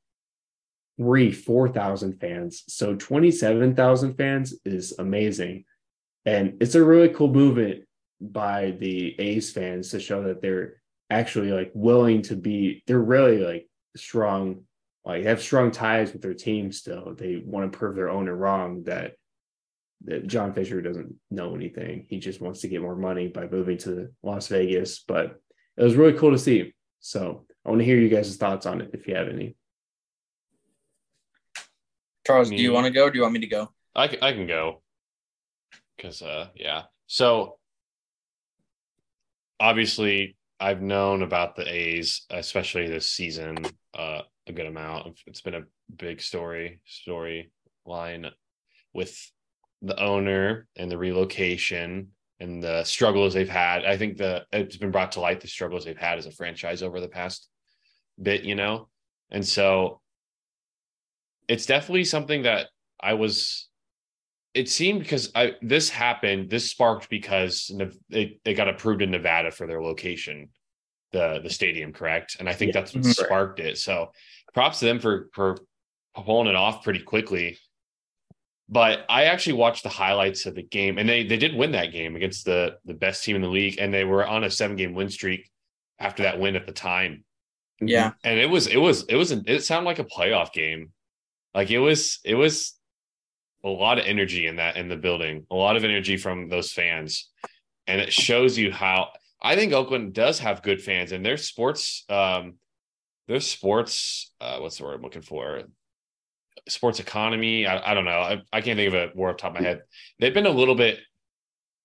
three, 0.99 1.31
4,000 1.31 2.21
fans. 2.21 2.65
So 2.69 2.95
27,000 2.95 4.15
fans 4.15 4.55
is 4.65 4.95
amazing. 4.99 5.65
And 6.25 6.57
it's 6.61 6.75
a 6.75 6.85
really 6.85 7.11
cool 7.11 7.29
movement 7.29 7.85
by 8.21 8.73
the 8.73 9.19
A's 9.21 9.53
fans 9.53 9.91
to 9.91 10.01
show 10.01 10.25
that 10.25 10.41
they're 10.41 10.81
actually 11.11 11.53
like 11.53 11.71
willing 11.75 12.23
to 12.23 12.35
be 12.35 12.83
they're 12.87 12.99
really 12.99 13.39
like 13.39 13.69
strong 13.95 14.63
like 15.05 15.25
have 15.25 15.43
strong 15.43 15.71
ties 15.71 16.13
with 16.13 16.23
their 16.23 16.35
team 16.35 16.73
still 16.73 17.15
they 17.15 17.43
want 17.45 17.71
to 17.71 17.79
prove 17.79 17.95
their 17.95 18.09
owner 18.09 18.35
wrong 18.35 18.83
that 18.85 19.13
that 20.05 20.27
John 20.27 20.53
Fisher 20.53 20.81
doesn't 20.81 21.15
know 21.31 21.55
anything. 21.55 22.07
He 22.09 22.19
just 22.19 22.41
wants 22.41 22.61
to 22.61 22.69
get 22.69 22.83
more 22.83 22.97
money 22.97 23.29
by 23.29 23.47
moving 23.47 23.79
to 23.79 24.09
Las 24.23 24.49
Vegas 24.49 25.05
but 25.07 25.41
it 25.77 25.83
was 25.83 25.97
really 25.97 26.19
cool 26.19 26.31
to 26.31 26.39
see 26.39 26.73
so 27.01 27.45
I 27.65 27.71
want 27.71 27.81
to 27.81 27.85
hear 27.85 27.99
you 27.99 28.09
guys' 28.09 28.37
thoughts 28.37 28.67
on 28.67 28.81
it 28.81 28.91
if 28.93 29.07
you 29.07 29.15
have 29.15 29.29
any. 29.29 29.57
Charles 32.27 32.49
do 32.49 32.57
you 32.57 32.73
want 32.73 32.87
to 32.87 32.91
go 32.91 33.11
do 33.11 33.19
you 33.19 33.23
want 33.23 33.35
me 33.35 33.41
to 33.41 33.47
go? 33.47 33.69
I 33.95 34.09
can, 34.09 34.23
I 34.23 34.33
can 34.33 34.47
go. 34.47 34.83
Because 35.97 36.23
uh 36.23 36.49
yeah. 36.55 36.83
So 37.07 37.59
obviously 39.61 40.37
I've 40.61 40.81
known 40.81 41.23
about 41.23 41.57
the 41.57 41.71
A's, 41.71 42.23
especially 42.31 42.87
this 42.87 43.11
season, 43.11 43.59
uh, 43.97 44.23
a 44.47 44.53
good 44.53 44.67
amount. 44.67 45.19
It's 45.27 45.41
been 45.41 45.55
a 45.55 45.65
big 45.95 46.21
story 46.21 46.81
storyline 46.89 48.31
with 48.93 49.19
the 49.85 50.01
owner 50.01 50.67
and 50.77 50.91
the 50.91 50.99
relocation 50.99 52.09
and 52.41 52.63
the 52.63 52.85
struggles 52.85 53.35
they've 53.35 53.49
had. 53.49 53.85
I 53.85 53.97
think 53.97 54.17
the 54.17 54.45
it's 54.53 54.77
been 54.77 54.91
brought 54.91 55.13
to 55.13 55.21
light 55.21 55.41
the 55.41 55.49
struggles 55.49 55.85
they've 55.85 55.97
had 55.97 56.19
as 56.19 56.27
a 56.27 56.31
franchise 56.31 56.83
over 56.83 57.01
the 57.01 57.09
past 57.09 57.49
bit, 58.21 58.45
you 58.45 58.55
know, 58.55 58.89
and 59.31 59.47
so 59.47 60.01
it's 61.49 61.67
definitely 61.67 62.05
something 62.05 62.43
that 62.43 62.69
I 63.01 63.15
was 63.15 63.69
it 64.55 64.69
seemed 64.69 65.01
because 65.01 65.31
I 65.35 65.57
this 65.61 65.91
happened, 65.91 66.49
this 66.49 66.71
sparked 66.71 67.11
because 67.11 67.71
they, 68.09 68.39
they 68.45 68.55
got 68.55 68.69
approved 68.69 69.03
in 69.03 69.11
Nevada 69.11 69.51
for 69.51 69.67
their 69.67 69.83
location, 69.83 70.49
the 71.13 71.41
the 71.43 71.51
stadium, 71.51 71.93
correct? 71.93 72.37
And 72.39 72.49
I 72.49 72.53
think 72.53 72.73
yeah. 72.73 72.81
that's 72.81 72.95
what 72.95 73.03
mm-hmm. 73.03 73.25
sparked 73.25 73.61
it. 73.61 73.79
So 73.79 74.13
props 74.55 74.79
to 74.79 74.87
them 74.87 75.01
for 75.01 75.29
for 75.33 75.59
pulling 76.15 76.49
it 76.49 76.55
off 76.55 76.85
pretty 76.85 77.01
quickly. 77.01 77.59
But 78.69 79.05
I 79.09 79.25
actually 79.25 79.55
watched 79.55 79.83
the 79.83 79.91
highlights 79.91 80.47
of 80.47 80.55
the 80.55 80.63
game, 80.63 80.99
and 80.99 81.09
they 81.09 81.25
they 81.25 81.37
did 81.37 81.55
win 81.55 81.73
that 81.73 81.93
game 81.93 82.17
against 82.17 82.45
the 82.45 82.77
the 82.85 82.95
best 82.95 83.25
team 83.25 83.37
in 83.37 83.43
the 83.43 83.49
league, 83.49 83.77
and 83.79 83.93
they 83.93 84.05
were 84.05 84.27
on 84.27 84.45
a 84.45 84.51
seven 84.51 84.77
game 84.77 84.95
win 84.95 85.11
streak 85.11 85.51
after 85.99 86.23
that 86.23 86.41
win 86.41 86.57
at 86.57 86.67
the 86.67 86.73
time. 86.73 87.25
Yeah, 87.81 88.13
and 88.23 88.39
it 88.39 88.49
was 88.49 88.67
it 88.67 88.79
was 88.79 89.05
it 89.05 89.17
was 89.17 89.33
it 89.33 89.65
sounded 89.65 89.87
like 89.87 89.99
a 89.99 90.05
playoff 90.05 90.53
game, 90.53 90.93
like 91.55 91.71
it 91.71 91.79
was 91.79 92.21
it 92.25 92.35
was 92.35 92.75
a 93.65 93.69
lot 93.69 93.99
of 93.99 94.07
energy 94.07 94.47
in 94.47 94.57
that 94.57 94.77
in 94.77 94.89
the 94.89 94.97
building, 94.97 95.47
a 95.51 95.55
lot 95.55 95.77
of 95.77 95.85
energy 95.85 96.17
from 96.17 96.49
those 96.49 96.73
fans, 96.73 97.31
and 97.87 98.01
it 98.01 98.13
shows 98.13 98.57
you 98.57 98.73
how 98.73 99.11
I 99.45 99.57
think 99.57 99.75
Oakland 99.75 100.15
does 100.15 100.39
have 100.39 100.63
good 100.63 100.81
fans 100.81 101.13
and 101.13 101.25
their 101.25 101.37
sports, 101.37 102.05
um, 102.09 102.55
their 103.29 103.41
sports, 103.41 104.33
uh, 104.41 104.59
what's 104.59 104.79
the 104.79 104.85
word 104.85 104.95
I'm 104.95 105.03
looking 105.03 105.21
for? 105.21 105.65
Sports 106.69 107.01
economy. 107.01 107.67
I, 107.67 107.91
I 107.91 107.95
don't 107.95 108.05
know. 108.05 108.19
I, 108.19 108.43
I 108.53 108.61
can't 108.61 108.77
think 108.77 108.93
of 108.93 108.95
a 108.95 109.11
word 109.15 109.31
off 109.31 109.37
top 109.37 109.55
of 109.55 109.61
my 109.61 109.67
head. 109.69 109.83
They've 110.19 110.35
been 110.35 110.47
a 110.47 110.51
little 110.51 110.75
bit 110.75 110.99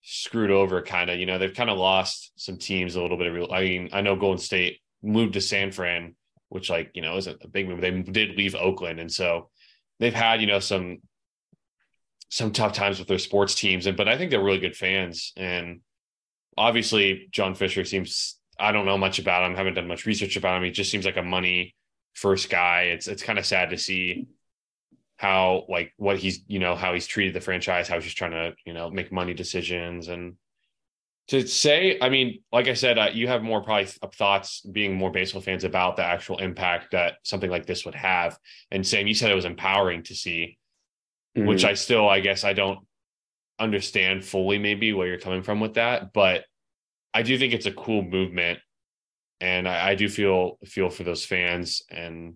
screwed 0.01 0.51
over, 0.51 0.81
kind 0.81 1.09
of. 1.09 1.19
You 1.19 1.25
know, 1.25 1.37
they've 1.37 1.53
kind 1.53 1.69
of 1.69 1.77
lost 1.77 2.31
some 2.35 2.57
teams 2.57 2.95
a 2.95 3.01
little 3.01 3.17
bit 3.17 3.27
of 3.27 3.33
real. 3.33 3.51
I 3.51 3.61
mean, 3.61 3.89
I 3.93 4.01
know 4.01 4.15
Golden 4.15 4.39
State 4.39 4.79
moved 5.01 5.33
to 5.33 5.41
San 5.41 5.71
Fran, 5.71 6.15
which 6.49 6.69
like 6.69 6.91
you 6.93 7.01
know 7.01 7.17
isn't 7.17 7.43
a 7.43 7.47
big 7.47 7.67
move. 7.67 7.81
They 7.81 7.91
did 7.91 8.37
leave 8.37 8.55
Oakland, 8.55 8.99
and 8.99 9.11
so 9.11 9.49
they've 9.99 10.13
had 10.13 10.41
you 10.41 10.47
know 10.47 10.59
some 10.59 10.99
some 12.29 12.51
tough 12.51 12.73
times 12.73 12.99
with 12.99 13.07
their 13.07 13.19
sports 13.19 13.55
teams, 13.55 13.85
and 13.85 13.97
but 13.97 14.07
I 14.07 14.17
think 14.17 14.31
they're 14.31 14.43
really 14.43 14.59
good 14.59 14.75
fans. 14.75 15.33
And 15.35 15.81
obviously, 16.57 17.27
John 17.31 17.55
Fisher 17.55 17.83
seems 17.85 18.39
I 18.59 18.71
don't 18.71 18.85
know 18.85 18.97
much 18.97 19.19
about 19.19 19.49
him, 19.49 19.55
haven't 19.55 19.75
done 19.75 19.87
much 19.87 20.05
research 20.05 20.35
about 20.35 20.57
him. 20.57 20.63
He 20.63 20.71
just 20.71 20.91
seems 20.91 21.05
like 21.05 21.17
a 21.17 21.23
money 21.23 21.75
first 22.13 22.49
guy. 22.49 22.83
It's 22.83 23.07
it's 23.07 23.23
kind 23.23 23.39
of 23.39 23.45
sad 23.45 23.69
to 23.71 23.77
see 23.77 24.27
how 25.19 25.65
like 25.69 25.93
what 25.97 26.17
he's 26.17 26.41
you 26.47 26.59
know 26.59 26.75
how 26.75 26.93
he's 26.93 27.07
treated 27.07 27.33
the 27.33 27.41
franchise, 27.41 27.87
how 27.87 27.95
he's 27.95 28.05
just 28.05 28.17
trying 28.17 28.31
to 28.31 28.53
you 28.65 28.73
know 28.73 28.89
make 28.89 29.11
money 29.11 29.33
decisions 29.33 30.07
and 30.07 30.35
to 31.27 31.47
say, 31.47 31.99
I 32.01 32.09
mean, 32.09 32.41
like 32.51 32.67
I 32.67 32.73
said, 32.73 32.97
uh, 32.97 33.09
you 33.13 33.27
have 33.27 33.43
more 33.43 33.61
probably 33.61 33.85
thoughts 34.15 34.61
being 34.61 34.95
more 34.95 35.11
baseball 35.11 35.43
fans 35.43 35.63
about 35.63 35.95
the 35.95 36.03
actual 36.03 36.39
impact 36.39 36.93
that 36.93 37.17
something 37.21 37.51
like 37.51 37.67
this 37.67 37.85
would 37.85 37.93
have. 37.93 38.35
And 38.71 38.85
Sam, 38.85 39.05
you 39.05 39.13
said 39.13 39.29
it 39.29 39.35
was 39.35 39.45
empowering 39.45 40.01
to 40.05 40.15
see 40.15 40.57
mm-hmm. 41.37 41.47
which 41.47 41.65
I 41.65 41.73
still, 41.73 42.07
I 42.07 42.19
guess, 42.19 42.43
I 42.43 42.53
don't 42.53 42.79
understand 43.59 44.25
fully 44.25 44.57
maybe 44.57 44.93
where 44.93 45.07
you're 45.07 45.19
coming 45.19 45.43
from 45.43 45.59
with 45.59 45.75
that, 45.75 46.13
but 46.13 46.45
I 47.13 47.23
do 47.23 47.37
think 47.37 47.53
it's 47.53 47.65
a 47.65 47.71
cool 47.71 48.03
movement, 48.03 48.59
and 49.41 49.67
I, 49.67 49.89
I 49.89 49.95
do 49.95 50.07
feel 50.09 50.57
feel 50.65 50.89
for 50.89 51.03
those 51.03 51.25
fans, 51.25 51.81
and 51.89 52.35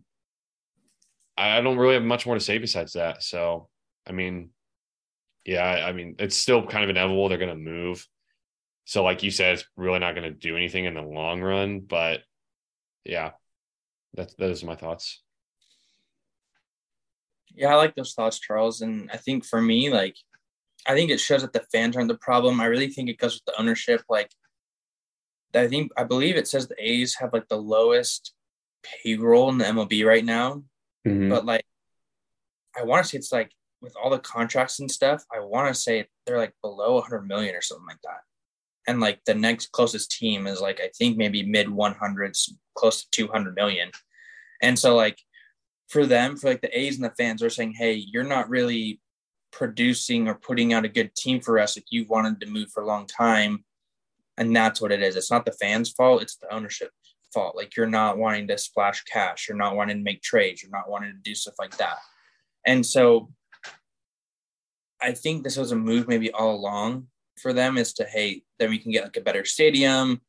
I 1.38 1.62
don't 1.62 1.78
really 1.78 1.96
have 1.96 2.04
much 2.04 2.26
more 2.26 2.36
to 2.36 2.42
say 2.42 2.58
besides 2.58 2.94
that. 2.94 3.24
So, 3.24 3.70
I 4.08 4.12
mean, 4.12 4.52
yeah, 5.46 5.84
I 5.86 5.92
mean, 5.92 6.16
it's 6.20 6.38
still 6.38 6.66
kind 6.66 6.84
of 6.84 6.90
inevitable 6.90 7.28
they're 7.28 7.38
going 7.38 7.50
to 7.50 7.56
move. 7.56 8.08
So, 8.86 9.04
like 9.04 9.24
you 9.24 9.32
said, 9.32 9.56
it's 9.56 9.66
really 9.76 10.00
not 10.00 10.16
going 10.16 10.32
to 10.32 10.38
do 10.38 10.56
anything 10.56 10.86
in 10.86 10.94
the 10.94 11.02
long 11.02 11.42
run. 11.42 11.80
But 11.80 12.22
yeah, 13.04 13.32
that's 14.14 14.36
those 14.36 14.64
are 14.64 14.68
my 14.68 14.76
thoughts. 14.76 15.24
Yeah, 17.56 17.74
I 17.74 17.76
like 17.76 17.96
those 17.96 18.14
thoughts, 18.14 18.40
Charles. 18.40 18.82
And 18.82 19.10
I 19.12 19.18
think 19.18 19.46
for 19.46 19.62
me, 19.62 19.90
like, 19.90 20.16
I 20.88 20.96
think 20.96 21.12
it 21.12 21.20
shows 21.20 21.42
that 21.42 21.54
the 21.54 21.66
fans 21.72 21.96
aren't 21.96 22.10
the 22.10 22.18
problem. 22.18 22.60
I 22.60 22.66
really 22.66 22.90
think 22.90 23.10
it 23.10 23.18
goes 23.18 23.36
with 23.36 23.46
the 23.46 23.60
ownership. 23.62 24.02
Like, 24.10 24.32
I 25.54 25.68
think 25.68 25.92
I 25.98 26.04
believe 26.04 26.36
it 26.36 26.48
says 26.48 26.68
the 26.68 26.76
A's 26.80 27.16
have 27.16 27.32
like 27.32 27.48
the 27.48 27.58
lowest 27.58 28.34
payroll 28.84 29.50
in 29.50 29.58
the 29.58 29.66
MLB 29.66 30.06
right 30.06 30.26
now, 30.26 30.64
Mhm. 31.06 31.30
but 31.30 31.46
like 31.46 31.66
I 32.76 32.84
want 32.84 33.04
to 33.06 33.10
say 33.10 33.18
it's 33.18 33.32
like 33.32 33.52
with 33.82 33.96
all 34.02 34.10
the 34.10 34.20
contracts 34.20 34.80
and 34.80 34.90
stuff, 34.90 35.24
I 35.34 35.40
want 35.40 35.74
to 35.74 35.80
say 35.80 36.08
they're 36.26 36.38
like 36.38 36.54
below 36.62 36.96
100 36.96 37.28
million 37.28 37.56
or 37.56 37.62
something 37.62 37.86
like 37.88 38.02
that. 38.04 38.22
And 38.88 39.00
like 39.00 39.24
the 39.26 39.36
next 39.36 39.72
closest 39.72 40.12
team 40.12 40.48
is 40.48 40.60
like 40.62 40.80
I 40.82 40.90
think 40.98 41.18
maybe 41.18 41.44
mid 41.44 41.68
100s, 41.68 42.54
close 42.76 43.04
to 43.04 43.10
200 43.12 43.56
million. 43.56 43.92
And 44.62 44.78
so 44.78 44.96
like 44.96 45.20
for 45.90 46.06
them, 46.06 46.38
for 46.38 46.50
like 46.50 46.62
the 46.62 46.78
A's 46.78 46.96
and 46.96 47.06
the 47.06 47.14
fans 47.18 47.44
are 47.44 47.50
saying, 47.50 47.74
"Hey, 47.74 47.94
you're 47.94 48.24
not 48.24 48.50
really 48.50 49.00
producing 49.52 50.28
or 50.28 50.36
putting 50.36 50.74
out 50.74 50.86
a 50.86 50.90
good 50.90 51.14
team 51.16 51.40
for 51.40 51.60
us. 51.60 51.78
Like 51.78 51.86
you've 51.90 52.10
wanted 52.10 52.40
to 52.42 52.48
move 52.48 52.72
for 52.72 52.82
a 52.82 52.88
long 52.88 53.06
time." 53.06 53.64
And 54.38 54.56
that's 54.56 54.82
what 54.82 54.92
it 54.92 55.04
is. 55.04 55.16
It's 55.16 55.30
not 55.32 55.46
the 55.46 55.52
fans' 55.52 55.92
fault, 55.92 56.24
it's 56.24 56.38
the 56.38 56.52
ownership 56.52 56.92
fault. 57.34 57.56
Like 57.56 57.76
you're 57.76 57.88
not 57.88 58.18
wanting 58.18 58.48
to 58.48 58.58
splash 58.58 59.04
cash, 59.04 59.48
you're 59.48 59.58
not 59.58 59.76
wanting 59.76 59.98
to 59.98 60.04
make 60.04 60.22
trades, 60.22 60.62
you're 60.62 60.72
not 60.72 60.90
wanting 60.90 61.12
to 61.12 61.22
do 61.24 61.36
stuff 61.36 61.56
like 61.60 61.78
that. 61.78 61.98
And 62.66 62.86
so 62.86 63.32
I 65.02 65.12
think 65.14 65.44
this 65.44 65.58
was 65.58 65.72
a 65.72 65.76
move 65.76 66.08
maybe 66.08 66.32
all 66.32 66.56
along 66.56 67.08
for 67.40 67.52
them 67.52 67.78
is 67.78 67.94
to 67.94 68.06
hey, 68.06 68.44
then 68.60 68.70
we 68.70 68.78
can 68.78 68.92
get 68.92 69.04
like 69.04 69.18
a 69.18 69.22
better 69.22 69.44
stadium, 69.46 70.22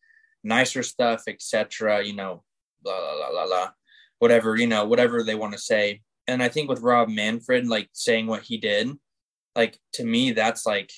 nicer 0.42 0.82
stuff, 0.82 1.22
etc. 1.28 2.04
You 2.04 2.14
know, 2.14 2.42
blah 2.82 2.98
blah 2.98 3.16
blah 3.16 3.30
blah 3.30 3.46
blah, 3.46 3.70
whatever 4.18 4.56
you 4.56 4.66
know, 4.66 4.84
whatever 4.84 5.22
they 5.22 5.34
want 5.34 5.52
to 5.52 5.58
say. 5.58 6.02
And 6.26 6.42
I 6.42 6.48
think 6.48 6.68
with 6.68 6.80
Rob 6.80 7.08
Manfred 7.08 7.68
like 7.68 7.90
saying 7.92 8.26
what 8.26 8.42
he 8.42 8.56
did, 8.56 8.88
like 9.54 9.78
to 9.92 10.04
me 10.04 10.32
that's 10.32 10.66
like 10.66 10.90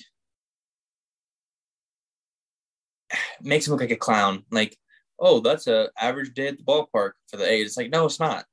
makes 3.41 3.67
him 3.67 3.71
look 3.71 3.81
like 3.81 3.91
a 3.91 3.95
clown. 3.95 4.43
Like, 4.51 4.77
oh, 5.19 5.39
that's 5.39 5.67
a 5.67 5.89
average 5.99 6.33
day 6.33 6.47
at 6.47 6.57
the 6.57 6.63
ballpark 6.63 7.11
for 7.27 7.37
the 7.37 7.49
A's. 7.49 7.67
It's 7.67 7.77
like, 7.77 7.89
no, 7.89 8.05
it's 8.05 8.19
not. 8.19 8.45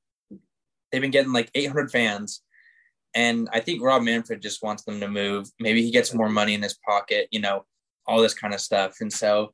They've 0.91 1.01
been 1.01 1.11
getting 1.11 1.33
like 1.33 1.51
800 1.55 1.91
fans. 1.91 2.43
And 3.15 3.49
I 3.53 3.61
think 3.61 3.83
Rob 3.83 4.03
Manfred 4.03 4.43
just 4.43 4.63
wants 4.63 4.85
them 4.85 5.01
to 5.01 5.09
move. 5.09 5.49
Maybe 5.61 5.83
he 5.83 5.91
gets 5.91 6.15
more 6.15 6.29
money 6.29 6.55
in 6.55 6.63
his 6.63 6.79
pocket, 6.87 7.29
you 7.31 7.41
know, 7.41 7.65
all 8.07 8.21
this 8.21 8.35
kind 8.35 8.55
of 8.55 8.61
stuff. 8.61 8.97
And 9.01 9.13
so 9.13 9.53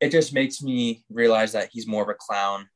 it 0.00 0.10
just 0.10 0.32
makes 0.32 0.62
me 0.62 1.04
realize 1.10 1.52
that 1.52 1.70
he's 1.72 1.86
more 1.86 2.02
of 2.02 2.08
a 2.08 2.14
clown 2.14 2.68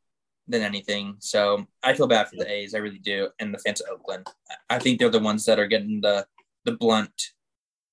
than 0.49 0.63
anything. 0.63 1.17
So 1.21 1.67
I 1.83 1.95
feel 1.95 2.09
bad 2.09 2.29
for 2.29 2.37
the 2.37 2.51
A's. 2.51 2.75
I 2.75 2.79
really 2.79 2.99
do. 2.99 3.29
And 3.39 3.55
the 3.55 3.59
fans 3.59 3.81
of 3.81 3.91
Oakland. 3.91 4.27
I 4.69 4.79
think 4.79 4.99
they're 4.99 5.09
the 5.09 5.19
ones 5.19 5.47
that 5.47 5.59
are 5.59 5.67
getting 5.67 6.01
the 6.01 6.27
the 6.65 6.73
blunt 6.73 7.31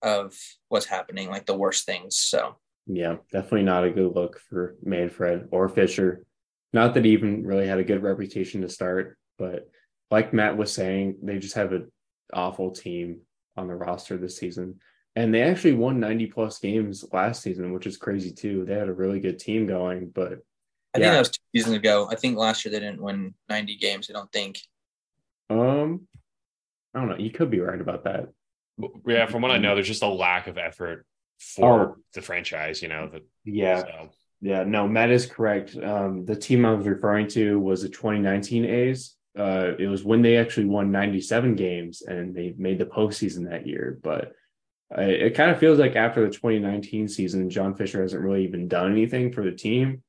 of 0.01 0.37
what's 0.69 0.85
happening, 0.85 1.29
like 1.29 1.45
the 1.45 1.57
worst 1.57 1.85
things. 1.85 2.17
So 2.17 2.55
Yeah, 2.91 3.17
definitely 3.31 3.63
not 3.63 3.83
a 3.85 3.91
good 3.91 4.15
look 4.15 4.39
for 4.49 4.75
Manfred 4.83 5.49
or 5.51 5.69
Fisher. 5.69 6.25
Not 6.73 6.95
that 6.95 7.05
he 7.05 7.11
even 7.11 7.45
really 7.45 7.67
had 7.67 7.77
a 7.77 7.83
good 7.83 8.01
reputation 8.01 8.61
to 8.61 8.69
start, 8.69 9.17
but 9.37 9.69
like 10.09 10.33
Matt 10.33 10.57
was 10.57 10.73
saying, 10.73 11.17
they 11.21 11.37
just 11.37 11.53
have 11.55 11.71
an 11.71 11.91
awful 12.33 12.71
team 12.71 13.21
on 13.55 13.67
the 13.67 13.75
roster 13.75 14.17
this 14.17 14.37
season. 14.37 14.79
And 15.15 15.33
they 15.33 15.43
actually 15.43 15.73
won 15.73 15.99
90 15.99 16.27
plus 16.27 16.57
games 16.59 17.05
last 17.11 17.43
season, 17.43 17.73
which 17.73 17.85
is 17.85 17.97
crazy 17.97 18.31
too. 18.31 18.65
They 18.65 18.73
had 18.73 18.89
a 18.89 18.93
really 18.93 19.19
good 19.19 19.37
team 19.37 19.67
going, 19.67 20.09
but 20.09 20.39
I 20.95 20.97
Yeah. 20.99 21.03
think 21.05 21.13
that 21.13 21.19
was 21.19 21.29
two 21.31 21.41
seasons 21.55 21.75
ago. 21.75 22.07
I 22.09 22.15
think 22.15 22.37
last 22.37 22.65
year 22.65 22.71
they 22.71 22.79
didn't 22.79 23.01
win 23.01 23.35
90 23.49 23.75
games. 23.77 24.09
I 24.09 24.13
don't 24.13 24.31
think. 24.31 24.59
um 25.51 26.07
I 26.95 26.99
don't 26.99 27.09
know. 27.09 27.17
You 27.17 27.29
could 27.29 27.51
be 27.51 27.59
right 27.59 27.79
about 27.79 28.05
that. 28.05 28.29
Yeah, 29.05 29.27
from 29.27 29.43
what 29.43 29.51
I 29.51 29.57
know, 29.59 29.75
there's 29.75 29.87
just 29.87 30.01
a 30.01 30.07
lack 30.07 30.47
of 30.47 30.57
effort 30.57 31.05
for 31.39 31.97
the 32.13 32.21
franchise. 32.21 32.81
You 32.81 32.89
know, 32.89 33.09
that 33.09 33.23
Yeah. 33.45 33.81
so. 33.81 34.09
Yeah, 34.41 34.63
no, 34.63 34.87
Matt 34.87 35.11
is 35.11 35.25
correct. 35.25 35.75
Um, 35.75 36.23
the 36.25 36.35
team 36.35 36.65
I 36.65 36.73
was 36.73 36.87
referring 36.87 37.27
to 37.29 37.59
was 37.59 37.81
the 37.81 37.89
2019 37.89 38.63
A's. 38.65 39.15
Uh, 39.37 39.73
it 39.77 39.87
was 39.87 40.03
when 40.03 40.21
they 40.21 40.37
actually 40.37 40.65
won 40.65 40.91
97 40.91 41.55
games 41.55 42.01
and 42.01 42.33
they 42.33 42.53
made 42.57 42.79
the 42.79 42.85
postseason 42.85 43.49
that 43.49 43.67
year. 43.67 43.99
But 44.01 44.31
uh, 44.97 45.01
it 45.01 45.35
kind 45.35 45.51
of 45.51 45.59
feels 45.59 45.77
like 45.77 45.95
after 45.97 46.21
the 46.25 46.31
2019 46.33 47.09
season, 47.09 47.49
John 47.49 47.75
Fisher 47.75 48.01
hasn't 48.01 48.23
really 48.23 48.45
even 48.45 48.67
done 48.69 48.91
anything 48.91 49.31
for 49.33 49.43
the 49.43 49.51
team. 49.51 50.03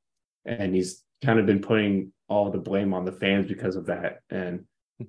And 0.44 0.74
he's 0.74 1.02
kind 1.24 1.40
of 1.40 1.46
been 1.46 1.60
putting 1.60 2.12
all 2.28 2.50
the 2.50 2.58
blame 2.58 2.94
on 2.94 3.04
the 3.04 3.12
fans 3.12 3.46
because 3.48 3.74
of 3.74 3.86
that. 3.86 4.20
And 4.30 4.64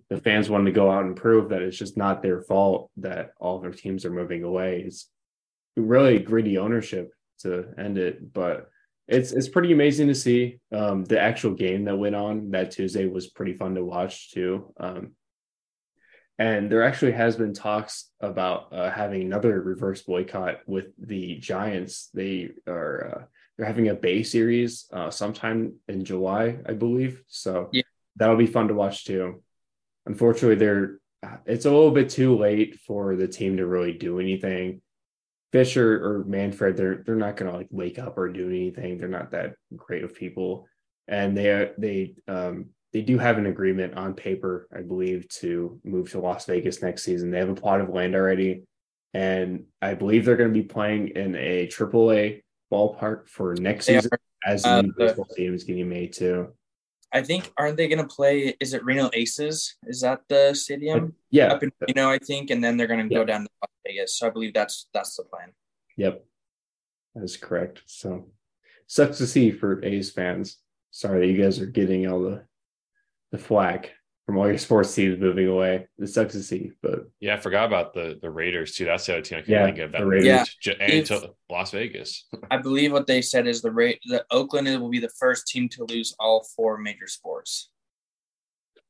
the 0.10 0.18
fans 0.18 0.50
wanted 0.50 0.66
to 0.66 0.72
go 0.72 0.90
out 0.90 1.06
and 1.06 1.16
prove 1.16 1.50
that 1.50 1.62
it's 1.62 1.78
just 1.78 1.96
not 1.96 2.24
their 2.24 2.42
fault 2.42 2.90
that 2.98 3.34
all 3.40 3.60
their 3.60 3.72
teams 3.72 4.04
are 4.04 4.12
moving 4.12 4.44
away. 4.44 4.84
It's 4.86 5.10
really 5.76 6.20
gritty 6.20 6.58
ownership 6.58 7.14
to 7.40 7.66
end 7.78 7.98
it. 7.98 8.34
But 8.34 8.70
it's 9.08 9.32
it's 9.32 9.50
pretty 9.50 9.72
amazing 9.74 10.08
to 10.08 10.16
see. 10.16 10.60
Um, 10.72 11.04
the 11.04 11.20
actual 11.20 11.54
game 11.54 11.86
that 11.86 11.98
went 11.98 12.16
on 12.16 12.52
that 12.52 12.72
Tuesday 12.72 13.08
was 13.08 13.28
pretty 13.30 13.54
fun 13.54 13.76
to 13.76 13.84
watch 13.84 14.32
too. 14.32 14.74
Um, 14.80 15.12
and 16.40 16.72
there 16.72 16.84
actually 16.84 17.12
has 17.12 17.36
been 17.36 17.54
talks 17.54 18.10
about 18.20 18.74
uh, 18.74 18.90
having 18.90 19.22
another 19.22 19.62
reverse 19.62 20.02
boycott 20.02 20.60
with 20.66 20.88
the 20.98 21.36
Giants. 21.38 22.10
They 22.14 22.52
are 22.68 23.08
uh, 23.08 23.24
they're 23.58 23.68
having 23.68 23.90
a 23.90 23.96
Bay 23.96 24.24
series 24.24 24.88
uh, 24.94 25.12
sometime 25.12 25.76
in 25.88 26.04
July, 26.04 26.58
I 26.66 26.74
believe. 26.74 27.22
So 27.28 27.70
Yeah. 27.74 27.84
that'll 28.16 28.38
be 28.38 28.48
fun 28.48 28.70
to 28.70 28.74
watch 28.74 29.06
too. 29.06 29.44
Unfortunately, 30.06 30.56
they're 30.56 31.00
it's 31.46 31.66
a 31.66 31.70
little 31.72 31.92
bit 31.92 32.10
too 32.10 32.36
late 32.36 32.80
for 32.88 33.16
the 33.16 33.28
team 33.28 33.58
to 33.58 33.68
really 33.68 33.94
do 33.94 34.20
anything. 34.20 34.82
Fisher 35.52 36.04
or 36.04 36.24
Manfred, 36.26 36.78
they're 36.78 37.04
they're 37.06 37.16
not 37.16 37.36
gonna 37.36 37.54
like 37.54 37.68
wake 37.72 37.99
up 37.99 38.18
or 38.18 38.30
do 38.30 38.47
anything. 38.47 38.97
They're 38.97 39.08
not 39.10 39.32
that 39.32 39.56
great 39.76 40.04
of 40.04 40.16
people, 40.16 40.68
and 41.08 41.38
they 41.38 41.72
they 41.78 42.16
um 42.28 42.68
they 42.93 43.02
do 43.02 43.18
have 43.18 43.38
an 43.38 43.45
agreement 43.45 43.95
on 43.95 44.14
paper, 44.14 44.68
I 44.76 44.82
believe, 44.82 45.28
to 45.39 45.80
move 45.84 46.12
to 46.12 46.20
Las 46.20 46.45
Vegas 46.45 46.82
next 46.82 47.04
season. 47.04 47.32
They 47.32 47.39
have 47.39 47.49
a 47.49 47.56
plot 47.56 47.82
of 47.82 47.89
land 47.89 48.16
already, 48.16 48.64
and 49.14 49.66
I 49.82 49.93
believe 49.93 50.26
they're 50.26 50.36
going 50.36 50.54
to 50.54 50.62
be 50.62 50.68
playing 50.68 51.10
in 51.10 51.36
a 51.36 51.68
AAA 51.68 52.41
ballpark 52.72 53.28
for 53.30 53.56
next 53.56 53.86
They 53.86 53.95
season 53.95 54.12
as 54.45 54.64
the 54.64 54.70
Uh, 54.70 54.82
new 54.82 54.93
baseball 54.97 55.26
stadium 55.30 55.54
is 55.54 55.64
getting 55.64 55.88
made 55.89 56.14
too. 56.14 56.49
I 57.14 57.22
think 57.22 57.51
aren't 57.57 57.78
they 57.78 57.88
going 57.88 58.05
to 58.07 58.07
play? 58.16 58.55
Is 58.59 58.74
it 58.74 58.84
Reno 58.86 59.09
Aces? 59.14 59.76
Is 59.86 60.01
that 60.01 60.22
the 60.30 60.53
stadium 60.53 61.14
Yeah, 61.30 61.51
up 61.53 61.64
in 61.64 61.72
Reno? 61.88 62.09
I 62.09 62.18
think, 62.18 62.49
and 62.49 62.64
then 62.64 62.78
they're 62.78 62.88
going 62.88 63.07
to 63.07 63.14
Yeah. 63.14 63.20
go 63.20 63.26
down 63.26 63.41
to 63.43 63.49
Las 63.62 63.72
Vegas. 63.86 64.18
So 64.18 64.28
I 64.28 64.30
believe 64.30 64.53
that's 64.53 64.88
that's 64.93 65.16
the 65.18 65.24
plan. 65.24 65.51
Yep. 65.97 66.24
That 67.16 67.24
is 67.24 67.36
correct. 67.38 67.82
So 67.86 68.32
sucks 68.88 69.18
to 69.18 69.28
see 69.28 69.51
for 69.51 69.84
A's 69.84 70.09
fans. 70.12 70.57
Sorry 70.91 71.20
that 71.20 71.32
you 71.34 71.41
guys 71.41 71.59
are 71.59 71.66
getting 71.66 72.07
all 72.07 72.22
the 72.22 72.45
the 73.32 73.38
flack 73.38 73.91
from 74.32 74.38
all 74.40 74.48
your 74.48 74.58
sports 74.58 74.96
teams 74.96 75.20
moving 75.20 75.50
away. 75.50 75.86
It 76.00 76.08
sucks 76.08 76.32
to 76.36 76.42
see, 76.42 76.72
but 76.82 77.02
Yeah, 77.20 77.36
I 77.36 77.38
forgot 77.38 77.66
about 77.66 77.94
the 77.94 78.18
the 78.22 78.30
Raiders 78.30 78.76
too. 78.76 78.86
That's 78.86 79.06
the 79.06 79.14
other 79.16 79.22
team 79.22 79.40
I 79.40 79.42
couldn't 79.42 79.54
Yeah, 79.60 79.66
think 79.66 79.78
of. 79.80 79.92
the 79.92 79.98
That 79.98 80.06
Raiders. 80.06 80.56
Yeah. 80.66 80.74
And 80.80 80.94
If- 80.94 81.08
to 81.10 81.34
Las 81.50 81.72
Vegas. 81.72 82.30
I 82.50 82.56
believe 82.58 82.94
what 82.94 83.08
they 83.08 83.22
said 83.22 83.46
is 83.46 83.62
the 83.62 83.72
rate 83.72 84.00
the 84.06 84.26
Oakland 84.32 84.68
will 84.82 84.90
be 84.90 85.00
the 85.00 85.12
first 85.20 85.48
team 85.48 85.68
to 85.70 85.84
lose 85.84 86.16
all 86.18 86.46
four 86.56 86.78
major 86.78 87.08
sports. 87.08 87.72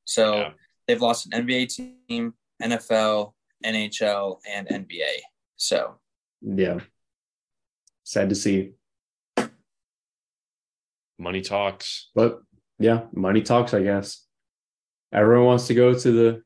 So 0.06 0.36
Yeah. 0.36 0.52
they've 0.88 1.02
lost 1.02 1.26
an 1.26 1.32
NBA 1.48 1.66
team, 1.66 2.36
NFL, 2.62 3.34
NHL, 3.66 4.42
and 4.48 4.68
NBA. 4.70 5.24
So 5.56 6.00
yeah. 6.42 6.82
Sad 8.04 8.30
to 8.30 8.36
see. 8.36 8.74
Money 11.18 11.42
talks. 11.42 12.10
But 12.14 12.42
yeah, 12.78 13.08
money 13.12 13.42
talks, 13.42 13.74
I 13.74 13.82
guess. 13.82 14.28
Everyone 15.14 15.46
wants 15.46 15.68
to 15.68 15.74
go 15.74 15.94
to 15.94 16.12
the 16.12 16.44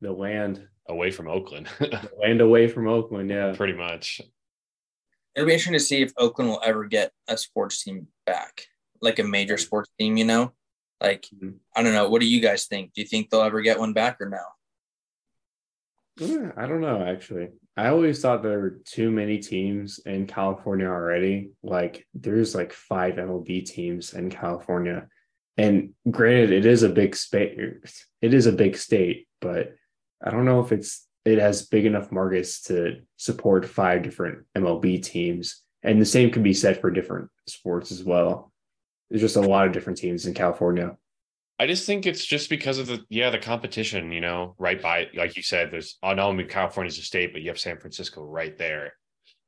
the 0.00 0.12
land, 0.12 0.66
away 0.88 1.10
from 1.10 1.26
Oakland, 1.28 1.68
land 2.20 2.40
away 2.40 2.68
from 2.68 2.86
Oakland. 2.86 3.30
Yeah. 3.30 3.52
pretty 3.56 3.72
much. 3.72 4.20
it'll 5.34 5.46
be 5.46 5.52
interesting 5.52 5.72
to 5.74 5.80
see 5.80 6.02
if 6.02 6.12
Oakland 6.16 6.50
will 6.50 6.62
ever 6.64 6.84
get 6.84 7.12
a 7.28 7.36
sports 7.36 7.82
team 7.82 8.06
back, 8.26 8.66
like 9.00 9.18
a 9.18 9.24
major 9.24 9.56
sports 9.58 9.90
team. 9.98 10.16
You 10.16 10.24
know, 10.24 10.52
like 11.00 11.26
Mhm. 11.36 11.54
I 11.74 11.82
don't 11.82 11.94
know. 11.94 12.08
What 12.08 12.20
do 12.20 12.28
you 12.28 12.40
guys 12.40 12.66
think? 12.66 12.92
Do 12.92 13.00
you 13.00 13.06
think 13.08 13.30
they'll 13.30 13.42
ever 13.42 13.60
get 13.60 13.78
one 13.78 13.92
back 13.92 14.20
or 14.20 14.28
no? 14.28 14.38
Yeah, 16.18 16.52
I 16.56 16.66
don't 16.66 16.80
know 16.80 17.02
actually. 17.04 17.48
I 17.76 17.88
always 17.88 18.20
thought 18.20 18.42
there 18.42 18.58
were 18.58 18.80
too 18.84 19.10
many 19.10 19.38
teams 19.38 20.00
in 20.04 20.26
California 20.26 20.86
already. 20.86 21.50
Like 21.62 22.06
there's 22.14 22.54
like 22.54 22.72
five 22.72 23.14
MLB 23.14 23.64
teams 23.64 24.14
in 24.14 24.30
California. 24.30 25.06
And 25.58 25.90
granted 26.10 26.52
it 26.52 26.64
is 26.64 26.82
a 26.84 26.88
big 26.88 27.16
state 27.16 27.58
it 28.22 28.34
is 28.34 28.46
a 28.46 28.52
big 28.52 28.76
state, 28.76 29.28
but 29.40 29.74
I 30.24 30.30
don't 30.30 30.44
know 30.44 30.60
if 30.60 30.72
it's 30.72 31.06
it 31.24 31.38
has 31.38 31.66
big 31.66 31.84
enough 31.84 32.10
markets 32.10 32.62
to 32.62 33.00
support 33.16 33.68
five 33.68 34.02
different 34.02 34.46
MLB 34.56 35.02
teams. 35.02 35.62
And 35.82 36.00
the 36.00 36.06
same 36.06 36.30
can 36.30 36.42
be 36.42 36.54
said 36.54 36.80
for 36.80 36.90
different 36.90 37.30
sports 37.46 37.92
as 37.92 38.02
well. 38.02 38.52
There's 39.10 39.20
just 39.22 39.36
a 39.36 39.40
lot 39.40 39.66
of 39.66 39.72
different 39.72 39.98
teams 39.98 40.26
in 40.26 40.34
California. 40.34 40.96
I 41.60 41.66
just 41.66 41.86
think 41.86 42.06
it's 42.06 42.24
just 42.24 42.50
because 42.50 42.78
of 42.78 42.86
the 42.86 43.04
yeah 43.08 43.30
the 43.30 43.38
competition, 43.38 44.12
you 44.12 44.20
know, 44.20 44.54
right 44.58 44.80
by 44.80 45.08
like 45.14 45.36
you 45.36 45.42
said, 45.42 45.70
there's 45.70 45.98
oh, 46.02 46.14
not 46.14 46.28
only 46.28 46.44
California's 46.44 46.98
a 46.98 47.02
state, 47.02 47.32
but 47.32 47.42
you 47.42 47.48
have 47.48 47.58
San 47.58 47.78
Francisco 47.78 48.22
right 48.22 48.56
there, 48.56 48.92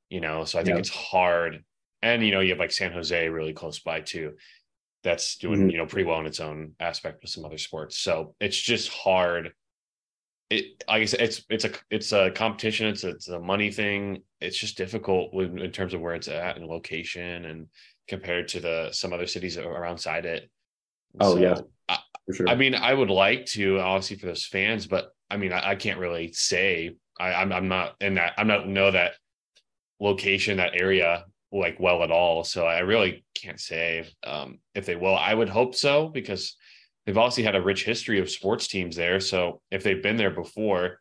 you 0.09 0.21
know. 0.21 0.45
So 0.45 0.59
I 0.59 0.65
think 0.65 0.75
Yeah. 0.75 0.81
it's 0.81 0.91
hard 0.91 1.65
and 2.03 2.25
you 2.25 2.33
know 2.33 2.41
you 2.41 2.51
have 2.51 2.59
like 2.59 2.73
San 2.73 2.93
Jose 2.93 3.29
really 3.29 3.53
close 3.53 3.79
by 3.81 4.01
too. 4.01 4.35
That's 5.03 5.37
doing 5.37 5.69
Mhm. 5.69 5.73
you 5.73 5.79
know 5.79 5.87
pretty 5.87 6.07
well 6.07 6.21
in 6.21 6.27
its 6.27 6.41
own 6.41 6.75
aspect 6.79 7.23
with 7.23 7.31
some 7.31 7.45
other 7.45 7.59
sports. 7.59 7.99
So 7.99 8.35
it's 8.41 8.61
just 8.61 8.91
hard. 8.91 9.53
It 10.51 10.83
like 10.89 11.03
I 11.03 11.05
said, 11.05 11.21
it's 11.21 11.45
it's 11.49 11.65
a 11.65 11.71
it's 11.91 12.13
a 12.13 12.31
competition. 12.33 12.89
It's 12.89 13.05
a, 13.05 13.11
it's 13.11 13.29
a 13.29 13.39
money 13.39 13.71
thing. 13.71 14.23
It's 14.41 14.59
just 14.59 14.77
difficult 14.77 15.33
when, 15.33 15.59
in 15.59 15.71
terms 15.71 15.95
of 15.95 16.01
where 16.01 16.15
it's 16.15 16.29
at 16.29 16.57
and 16.57 16.67
location 16.67 17.45
and 17.45 17.69
compared 18.09 18.49
to 18.49 18.61
the 18.61 18.89
some 18.93 19.13
other 19.13 19.27
cities 19.27 19.57
around 19.57 19.99
side 19.99 20.27
it. 20.27 20.51
Oh, 21.21 21.37
yeah. 21.37 21.61
I, 21.89 21.99
for 22.27 22.35
sure. 22.35 22.49
I 22.49 22.57
mean, 22.57 22.75
I 22.75 22.93
would 22.93 23.11
like 23.11 23.47
to 23.47 23.79
obviously 23.79 24.17
for 24.17 24.27
those 24.27 24.45
fans, 24.45 24.87
but 24.87 25.11
I 25.31 25.37
mean, 25.37 25.53
I, 25.53 25.71
I 25.71 25.75
can't 25.77 25.99
really 26.01 26.33
say. 26.33 26.97
I, 27.19 27.35
I'm 27.35 27.53
I'm 27.53 27.69
not 27.69 27.95
in 28.01 28.15
that. 28.15 28.35
I'm 28.37 28.49
not 28.49 28.67
know 28.69 28.91
that 28.91 29.13
location, 30.01 30.57
that 30.57 30.73
area 30.75 31.25
like 31.53 31.79
well 31.81 32.03
at 32.03 32.11
all. 32.11 32.45
So 32.45 32.67
I 32.67 32.81
really 32.81 33.25
can't 33.35 33.61
say 33.61 34.09
um, 34.25 34.59
if 34.75 34.87
they 34.87 34.97
will. 34.97 35.17
I 35.17 35.35
would 35.35 35.49
hope 35.49 35.75
so 35.75 36.09
because 36.09 36.57
they've 37.05 37.19
obviously 37.19 37.45
had 37.45 37.57
a 37.57 37.63
rich 37.63 37.85
history 37.85 38.21
of 38.21 38.31
sports 38.31 38.69
teams 38.69 38.97
there. 38.97 39.21
So 39.21 39.61
if 39.71 39.83
they've 39.83 40.03
been 40.03 40.17
there 40.17 40.31
before, 40.31 41.01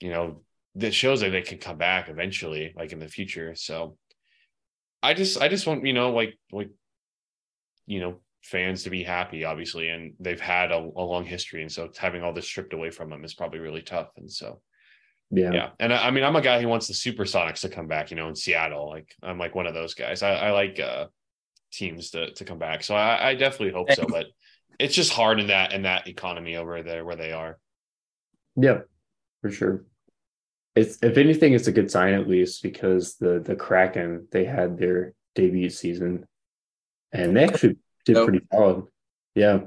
you 0.00 0.10
know, 0.10 0.42
that 0.76 0.92
shows 0.92 1.20
that 1.20 1.30
they 1.30 1.42
can 1.42 1.58
come 1.58 1.78
back 1.78 2.08
eventually, 2.08 2.74
like 2.76 2.92
in 2.92 2.98
the 2.98 3.08
future. 3.08 3.54
So 3.54 3.96
I 5.02 5.14
just 5.14 5.40
I 5.40 5.48
just 5.48 5.66
want 5.66 5.86
you 5.86 5.92
know 5.92 6.10
like 6.10 6.38
like 6.52 6.70
you 7.86 8.00
know 8.00 8.20
fans 8.42 8.84
to 8.84 8.90
be 8.90 9.02
happy 9.02 9.44
obviously 9.44 9.88
and 9.88 10.14
they've 10.20 10.40
had 10.40 10.70
a, 10.70 10.78
a 10.78 11.02
long 11.02 11.24
history 11.24 11.62
and 11.62 11.70
so 11.70 11.90
having 11.96 12.22
all 12.22 12.32
this 12.32 12.46
stripped 12.46 12.72
away 12.72 12.90
from 12.90 13.10
them 13.10 13.24
is 13.24 13.34
probably 13.34 13.58
really 13.58 13.82
tough 13.82 14.10
and 14.16 14.30
so 14.30 14.60
yeah. 15.30 15.52
yeah 15.52 15.68
and 15.80 15.92
I, 15.92 16.06
I 16.08 16.10
mean 16.10 16.22
i'm 16.24 16.36
a 16.36 16.40
guy 16.40 16.60
who 16.60 16.68
wants 16.68 16.86
the 16.86 16.94
supersonics 16.94 17.60
to 17.60 17.68
come 17.68 17.88
back 17.88 18.10
you 18.10 18.16
know 18.16 18.28
in 18.28 18.36
seattle 18.36 18.88
like 18.88 19.14
i'm 19.22 19.38
like 19.38 19.54
one 19.54 19.66
of 19.66 19.74
those 19.74 19.94
guys 19.94 20.22
i, 20.22 20.30
I 20.34 20.50
like 20.52 20.78
uh 20.80 21.06
teams 21.72 22.10
to, 22.10 22.32
to 22.34 22.44
come 22.44 22.58
back 22.58 22.82
so 22.84 22.94
I, 22.94 23.30
I 23.30 23.34
definitely 23.34 23.72
hope 23.72 23.90
so 23.92 24.06
but 24.08 24.26
it's 24.78 24.94
just 24.94 25.12
hard 25.12 25.40
in 25.40 25.48
that 25.48 25.72
in 25.72 25.82
that 25.82 26.06
economy 26.06 26.56
over 26.56 26.82
there 26.82 27.04
where 27.04 27.16
they 27.16 27.32
are 27.32 27.58
Yeah, 28.56 28.80
for 29.42 29.50
sure. 29.50 29.84
It's 30.74 30.98
if 31.02 31.16
anything, 31.16 31.54
it's 31.54 31.66
a 31.68 31.72
good 31.72 31.90
sign 31.90 32.12
at 32.14 32.28
least 32.28 32.62
because 32.62 33.16
the 33.16 33.40
the 33.40 33.56
Kraken 33.56 34.28
they 34.30 34.44
had 34.44 34.76
their 34.78 35.14
debut 35.34 35.70
season, 35.70 36.26
and 37.12 37.34
they 37.36 37.44
actually 37.44 37.78
did 38.04 38.14
Nope. 38.14 38.28
pretty 38.28 38.46
solid. 38.52 38.84
Yeah, 39.34 39.60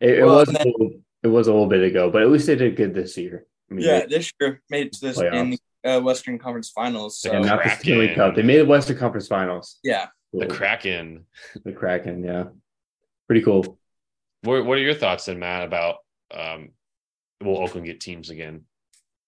it, 0.00 0.18
it 0.20 0.24
Well, 0.24 0.36
was 0.36 0.48
and 0.48 0.56
a 0.56 0.58
then- 0.60 0.72
little, 0.72 0.90
it 1.22 1.28
was 1.28 1.48
a 1.48 1.52
little 1.52 1.68
bit 1.68 1.82
ago, 1.84 2.10
but 2.10 2.22
at 2.22 2.30
least 2.30 2.46
they 2.46 2.56
did 2.56 2.76
good 2.76 2.94
this 2.94 3.16
year. 3.18 3.44
I 3.72 3.74
mean, 3.74 3.86
Yeah, 3.86 4.00
they- 4.00 4.06
this 4.06 4.32
year 4.40 4.60
made 4.70 4.86
it 4.88 4.92
to 4.94 5.00
this 5.00 5.18
in 5.18 5.50
the 5.50 5.58
uh, 5.84 6.00
Western 6.00 6.38
Conference 6.38 6.70
Finals. 6.70 7.18
So 7.20 7.32
and 7.32 7.46
not 7.46 7.64
the 7.64 7.70
Stanley 7.70 8.14
Cup. 8.14 8.36
They 8.36 8.42
made 8.42 8.58
the 8.58 8.66
Western 8.66 8.98
Conference 8.98 9.26
Finals. 9.28 9.78
yeah, 9.82 10.08
the 10.32 10.46
kraken 10.46 11.26
the 11.64 11.72
Kraken, 11.72 12.22
yeah, 12.22 12.44
pretty 13.26 13.42
cool. 13.42 13.78
what, 14.42 14.64
what 14.64 14.78
are 14.78 14.82
your 14.82 14.94
thoughts 14.94 15.24
then 15.26 15.38
matt 15.38 15.62
about 15.64 15.96
um 16.34 16.70
will 17.42 17.58
oakland 17.58 17.86
get 17.86 18.00
teams 18.00 18.30
again 18.30 18.64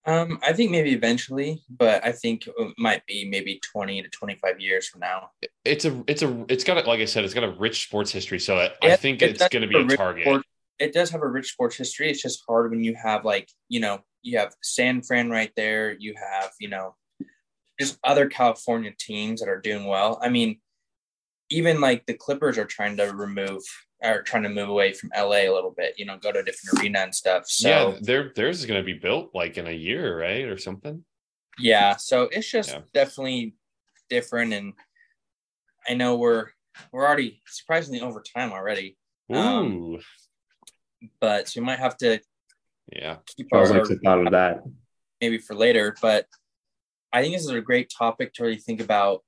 um, 0.07 0.39
I 0.43 0.53
think 0.53 0.71
maybe 0.71 0.93
eventually, 0.93 1.63
but 1.71 2.05
I 2.05 2.13
think 2.13 2.47
it 2.47 2.75
might 2.77 3.07
be 3.07 3.27
maybe 3.27 3.59
twenty 3.73 4.03
to 4.03 4.09
twenty-five 4.11 4.61
years 4.61 4.87
from 4.87 5.01
now. 5.01 5.31
it's 5.65 5.87
a 5.87 6.05
it's 6.07 6.21
a 6.21 6.45
it's 6.51 6.63
got 6.63 6.77
a, 6.77 6.87
like 6.87 7.01
i 7.01 7.07
said 7.07 7.25
it's 7.25 7.33
got 7.33 7.43
a 7.45 7.53
rich 7.59 7.85
sports 7.85 8.13
history 8.13 8.39
so 8.39 8.59
I, 8.59 8.71
I 8.83 8.97
think 8.97 9.23
it 9.23 9.31
it's 9.31 9.49
going 9.49 9.63
to 9.63 9.69
be 9.69 9.79
a 9.79 9.85
rich 9.85 9.97
target 9.97 10.25
sport- 10.27 10.45
it 10.79 10.93
does 10.93 11.09
have 11.11 11.23
a 11.23 11.27
rich 11.27 11.53
sports 11.53 11.77
history. 11.77 12.11
It's 12.11 12.21
just 12.21 12.43
hard 12.47 12.71
when 12.71 12.85
you 12.85 12.95
have 13.03 13.25
like 13.25 13.49
you 13.71 13.81
know 13.81 14.01
you 14.25 14.39
have 14.39 14.55
San 14.63 15.03
Fran 15.03 15.31
right 15.31 15.53
there. 15.55 15.93
You 15.93 16.15
have 16.19 16.51
you 16.59 16.69
know 16.69 16.97
just 17.79 17.99
other 18.03 18.29
California 18.29 18.93
teams 18.99 19.41
that 19.41 19.49
are 19.49 19.61
doing 19.61 19.85
well. 19.87 20.19
I 20.23 20.29
mean, 20.31 20.61
even 21.51 21.81
like 21.81 22.07
the 22.07 22.15
Clippers 22.15 22.59
are 22.59 22.65
trying 22.65 22.97
to 22.97 23.05
remove 23.05 23.63
are 24.03 24.23
trying 24.23 24.43
to 24.43 24.49
move 24.49 24.69
away 24.69 24.93
from 24.93 25.11
LA 25.17 25.47
a 25.49 25.55
little 25.55 25.75
bit. 25.77 25.99
You 25.99 26.07
know, 26.07 26.17
go 26.19 26.33
to 26.33 26.41
a 26.41 26.43
different 26.45 26.81
arena 26.81 27.01
and 27.01 27.15
stuff. 27.15 27.45
So 27.47 27.69
yeah 27.69 27.99
their 28.01 28.33
theirs 28.35 28.61
is 28.61 28.67
going 28.67 28.81
to 28.81 28.85
be 28.85 28.99
built 28.99 29.31
like 29.35 29.57
in 29.59 29.67
a 29.67 29.73
year 29.73 30.19
right 30.21 30.45
or 30.45 30.59
something 30.59 31.05
yeah 31.61 31.95
so 31.95 32.23
it's 32.33 32.51
just 32.51 32.71
Yeah. 32.71 32.81
definitely 32.93 33.55
different 34.11 34.53
and 34.53 34.73
i 35.89 35.95
know 35.95 36.17
we're 36.17 36.49
we're 36.91 37.07
already 37.07 37.41
surprisingly 37.47 38.01
over 38.01 38.21
time 38.35 38.51
already 38.51 38.97
Ooh, 39.33 39.37
Um, 39.37 39.99
but 41.21 41.49
so 41.49 41.61
we 41.61 41.67
might 41.67 41.79
have 41.79 41.97
to 41.99 42.21
yeah. 42.93 43.17
Keep 43.37 43.51
Charles 43.51 43.71
our 43.71 43.79
likes 43.79 43.89
the 43.89 43.97
thought 43.97 44.27
of 44.27 44.33
that. 44.33 44.63
maybe 45.21 45.39
for 45.39 45.55
later 45.55 45.95
but 46.03 46.27
i 47.13 47.23
think 47.23 47.35
this 47.35 47.45
is 47.45 47.51
a 47.51 47.61
great 47.61 47.91
topic 47.97 48.33
to 48.35 48.43
really 48.43 48.57
think 48.59 48.81
about 48.81 49.23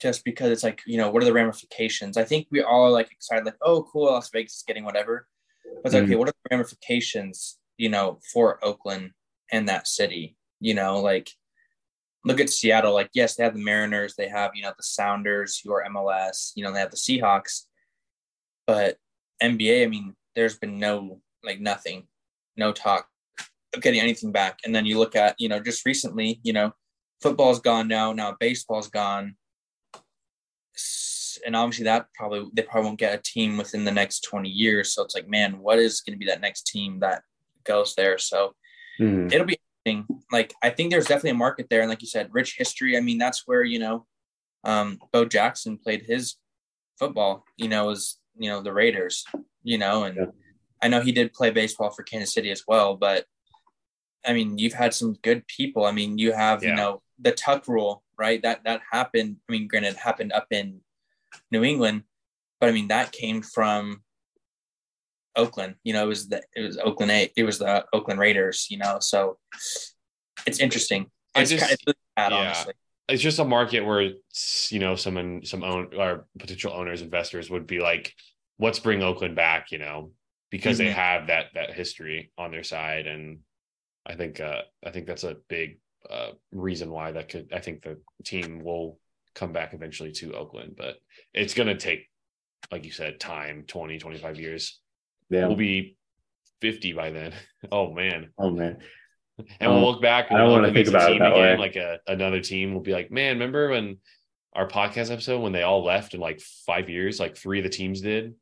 just 0.00 0.24
because 0.24 0.50
it's 0.50 0.62
like 0.64 0.80
you 0.86 0.96
know 0.96 1.10
what 1.10 1.22
are 1.22 1.26
the 1.26 1.32
ramifications? 1.32 2.16
I 2.16 2.24
think 2.24 2.48
we 2.50 2.62
all 2.62 2.86
are 2.86 2.90
like 2.90 3.10
excited 3.12 3.44
like 3.44 3.56
oh 3.62 3.84
cool 3.90 4.06
las 4.06 4.28
vegas 4.30 4.56
is 4.56 4.64
getting 4.66 4.84
whatever. 4.84 5.26
But 5.64 5.86
it's 5.86 5.94
like, 5.94 6.02
Mhm. 6.02 6.06
okay 6.06 6.16
what 6.16 6.28
are 6.28 6.32
the 6.32 6.48
ramifications 6.56 7.58
you 7.78 7.88
know 7.88 8.18
for 8.32 8.58
oakland 8.64 9.12
and 9.52 9.68
that 9.68 9.86
city? 9.86 10.36
You 10.60 10.74
know 10.74 11.00
like 11.00 11.30
look 12.24 12.40
at 12.40 12.50
seattle 12.50 12.92
like 12.94 13.10
yes 13.14 13.36
they 13.36 13.44
have 13.44 13.54
the 13.54 13.62
mariners 13.62 14.14
they 14.16 14.28
have 14.28 14.50
you 14.54 14.62
know 14.62 14.72
the 14.76 14.82
sounders 14.82 15.60
who 15.62 15.72
are 15.72 15.84
mls 15.88 16.52
you 16.56 16.64
know 16.64 16.72
they 16.72 16.80
have 16.80 16.90
the 16.90 16.96
seahawks 16.96 17.66
but 18.66 18.96
nba 19.42 19.84
i 19.84 19.86
mean 19.86 20.14
there's 20.34 20.56
been 20.58 20.78
no 20.78 21.20
like 21.44 21.60
nothing 21.60 22.06
no 22.56 22.72
talk 22.72 23.06
of 23.74 23.80
getting 23.82 24.00
anything 24.00 24.32
back 24.32 24.58
and 24.64 24.74
then 24.74 24.86
you 24.86 24.98
look 24.98 25.16
at 25.16 25.34
you 25.38 25.48
know 25.48 25.60
just 25.60 25.84
recently 25.84 26.40
you 26.42 26.52
know 26.52 26.72
football's 27.22 27.60
gone 27.60 27.88
now 27.88 28.12
now 28.12 28.36
baseball's 28.38 28.88
gone 28.88 29.36
and 31.46 31.56
obviously 31.56 31.84
that 31.84 32.06
probably 32.14 32.44
they 32.54 32.62
probably 32.62 32.86
won't 32.88 32.98
get 32.98 33.18
a 33.18 33.22
team 33.22 33.56
within 33.56 33.84
the 33.84 33.90
next 33.90 34.20
20 34.20 34.48
years 34.48 34.92
so 34.92 35.02
it's 35.02 35.14
like 35.14 35.28
man 35.28 35.58
what 35.58 35.78
is 35.78 36.00
going 36.00 36.14
to 36.14 36.18
be 36.18 36.26
that 36.26 36.40
next 36.40 36.66
team 36.66 37.00
that 37.00 37.22
goes 37.64 37.94
there 37.94 38.18
so 38.18 38.54
Mhm. 39.00 39.32
it'll 39.32 39.46
be 39.46 39.58
interesting. 39.86 40.06
like 40.30 40.54
i 40.62 40.70
think 40.70 40.90
there's 40.90 41.06
definitely 41.06 41.30
a 41.30 41.34
market 41.34 41.66
there 41.68 41.80
and 41.80 41.90
like 41.90 42.00
you 42.02 42.08
said 42.08 42.28
rich 42.32 42.54
history 42.56 42.96
i 42.96 43.00
mean 43.00 43.18
that's 43.18 43.42
where 43.46 43.64
you 43.64 43.78
know 43.80 44.06
um 44.62 44.98
bo 45.12 45.24
jackson 45.24 45.76
played 45.78 46.02
his 46.02 46.36
football 46.98 47.44
you 47.56 47.68
know 47.68 47.86
was 47.86 48.18
you 48.38 48.48
know 48.48 48.60
the 48.62 48.72
raiders 48.72 49.24
you 49.64 49.76
know 49.78 50.04
and 50.04 50.16
Yeah. 50.16 50.26
I 50.82 50.88
know 50.88 51.00
he 51.00 51.12
did 51.12 51.32
play 51.32 51.50
baseball 51.50 51.90
for 51.90 52.02
kansas 52.02 52.34
city 52.34 52.50
as 52.50 52.64
well 52.66 52.96
but 52.96 53.26
i 54.26 54.32
mean 54.32 54.58
you've 54.58 54.72
had 54.72 54.94
some 54.94 55.14
good 55.22 55.46
people. 55.46 55.84
I 55.84 55.92
mean 55.92 56.18
you 56.18 56.32
have 56.32 56.62
you 56.62 56.74
know 56.74 57.02
the 57.20 57.32
tuck 57.32 57.68
rule 57.68 58.02
right? 58.18 58.40
That 58.42 58.64
that 58.64 58.80
happened 58.90 59.36
i 59.48 59.52
mean 59.52 59.66
granted 59.66 59.96
happened 59.96 60.32
up 60.32 60.46
in 60.50 60.80
new 61.50 61.64
england 61.64 62.04
but 62.60 62.68
i 62.68 62.72
mean 62.72 62.88
that 62.88 63.12
came 63.12 63.42
from 63.42 64.02
oakland. 65.36 65.74
You 65.84 65.92
know 65.92 66.04
it 66.04 66.08
was 66.08 66.28
the 66.28 66.42
it 66.54 66.62
was 66.62 66.78
oakland 66.78 67.10
eight 67.10 67.32
it 67.36 67.44
was 67.44 67.58
the 67.58 67.84
oakland 67.92 68.20
raiders 68.20 68.68
you 68.70 68.78
know? 68.78 68.98
So 69.00 69.38
it's 70.46 70.60
interesting. 70.60 71.06
I 71.34 71.42
it's, 71.42 71.50
just- 71.50 71.62
kind 71.62 71.72
it's 71.72 71.98
bad 72.16 72.32
yeah. 72.32 72.38
honestly. 72.38 72.74
It's 73.06 73.22
just 73.22 73.38
a 73.38 73.44
market 73.44 73.84
where 73.84 74.00
it's, 74.00 74.72
you 74.72 74.78
know 74.78 74.96
someone 74.96 75.42
some 75.44 75.62
own 75.62 75.90
or 75.96 76.26
potential 76.38 76.72
owners 76.72 77.02
investors 77.02 77.50
would 77.50 77.66
be 77.66 77.80
like 77.80 78.14
let's 78.58 78.78
bring 78.78 79.02
oakland 79.02 79.36
back? 79.36 79.72
You 79.72 79.78
know 79.78 80.10
because 80.54 80.78
they 80.78 80.86
Mhm. 80.90 80.92
have 81.06 81.26
that 81.26 81.46
that 81.54 81.70
history 81.74 82.30
on 82.38 82.52
their 82.52 82.62
side 82.62 83.06
and 83.12 83.40
i 84.06 84.14
think 84.14 84.38
uh 84.38 84.62
i 84.86 84.90
think 84.92 85.04
that's 85.08 85.24
a 85.24 85.36
big 85.48 85.78
uh 86.08 86.30
reason 86.52 86.88
why 86.96 87.10
that 87.12 87.28
could 87.28 87.46
i 87.52 87.60
think 87.64 87.82
the 87.82 87.98
team 88.24 88.62
will 88.62 89.00
come 89.34 89.52
back 89.52 89.74
eventually 89.74 90.12
to 90.12 90.32
oakland 90.34 90.74
but 90.76 90.94
it's 91.32 91.54
going 91.54 91.66
to 91.66 91.76
take 91.88 92.02
like 92.70 92.84
you 92.84 92.92
said 92.92 93.18
time 93.18 93.64
20 93.66 93.98
25 93.98 94.38
years 94.38 94.80
Yeah. 95.28 95.46
we'll 95.48 95.56
be 95.56 95.96
50 96.60 96.92
by 96.92 97.10
then 97.10 97.32
oh 97.72 97.92
man 97.92 98.30
Oh 98.38 98.50
man. 98.50 98.78
and 99.58 99.68
we'll 99.72 99.84
Oh, 99.84 99.90
look 99.90 100.00
back. 100.02 100.30
I 100.30 100.38
don't 100.38 100.52
wanna 100.52 100.72
think 100.72 100.86
about 100.86 101.10
it 101.12 101.18
that 101.18 101.32
again, 101.32 101.58
way. 101.58 101.66
Like 101.66 101.74
a 101.76 101.98
another 102.06 102.40
team 102.40 102.72
will 102.72 102.80
be 102.88 102.92
like, 102.92 103.10
man, 103.10 103.34
remember 103.38 103.70
when 103.70 103.98
our 104.52 104.68
podcast 104.68 105.10
episode 105.10 105.40
when 105.42 105.50
they 105.52 105.64
all 105.64 105.82
left 105.84 106.14
in 106.14 106.20
like 106.20 106.40
five 106.70 106.88
years, 106.88 107.18
like 107.18 107.36
three 107.36 107.58
of 107.58 107.64
the 107.64 107.76
teams 107.80 108.00
did. 108.00 108.34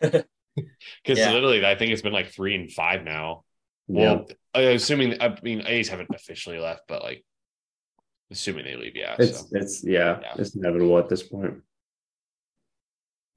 Because 1.02 1.18
Yeah. 1.18 1.32
literally, 1.32 1.64
I 1.64 1.74
think 1.76 1.92
it's 1.92 2.02
been 2.02 2.12
like 2.12 2.28
three 2.30 2.54
and 2.54 2.70
five 2.70 3.02
now. 3.04 3.44
Yeah. 3.88 4.12
Well, 4.14 4.28
uh, 4.54 4.60
assuming 4.60 5.20
I 5.20 5.36
mean 5.42 5.62
A's 5.66 5.88
haven't 5.88 6.10
officially 6.14 6.58
left, 6.58 6.82
but 6.88 7.02
like 7.02 7.24
assuming 8.30 8.64
they 8.64 8.76
leave, 8.76 8.96
yeah. 8.96 9.16
It's 9.18 9.40
so 9.40 9.46
it's 9.52 9.84
yeah, 9.84 10.18
Yeah. 10.22 10.34
it's 10.38 10.54
inevitable 10.54 10.98
at 10.98 11.08
this 11.08 11.22
point. 11.22 11.62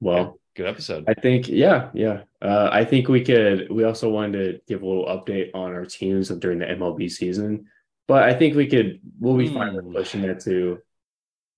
Well, 0.00 0.38
good 0.56 0.66
episode. 0.66 1.04
I 1.08 1.14
think 1.14 1.48
yeah, 1.48 1.90
yeah. 1.94 2.22
Uh, 2.42 2.68
I 2.70 2.84
think 2.84 3.08
we 3.08 3.24
could. 3.24 3.70
We 3.70 3.84
also 3.84 4.10
wanted 4.10 4.32
to 4.52 4.60
give 4.68 4.82
a 4.82 4.86
little 4.86 5.06
update 5.06 5.50
on 5.54 5.72
our 5.72 5.84
teams 5.86 6.28
during 6.28 6.58
the 6.58 6.66
MLB 6.66 7.10
season, 7.10 7.66
but 8.06 8.22
I 8.24 8.34
think 8.34 8.54
we 8.54 8.66
could. 8.66 9.00
We'll 9.18 9.36
be 9.36 9.48
fine 9.48 9.74
with 9.74 9.84
Hmm. 9.86 9.92
pushing 9.94 10.22
that 10.22 10.40
to 10.40 10.80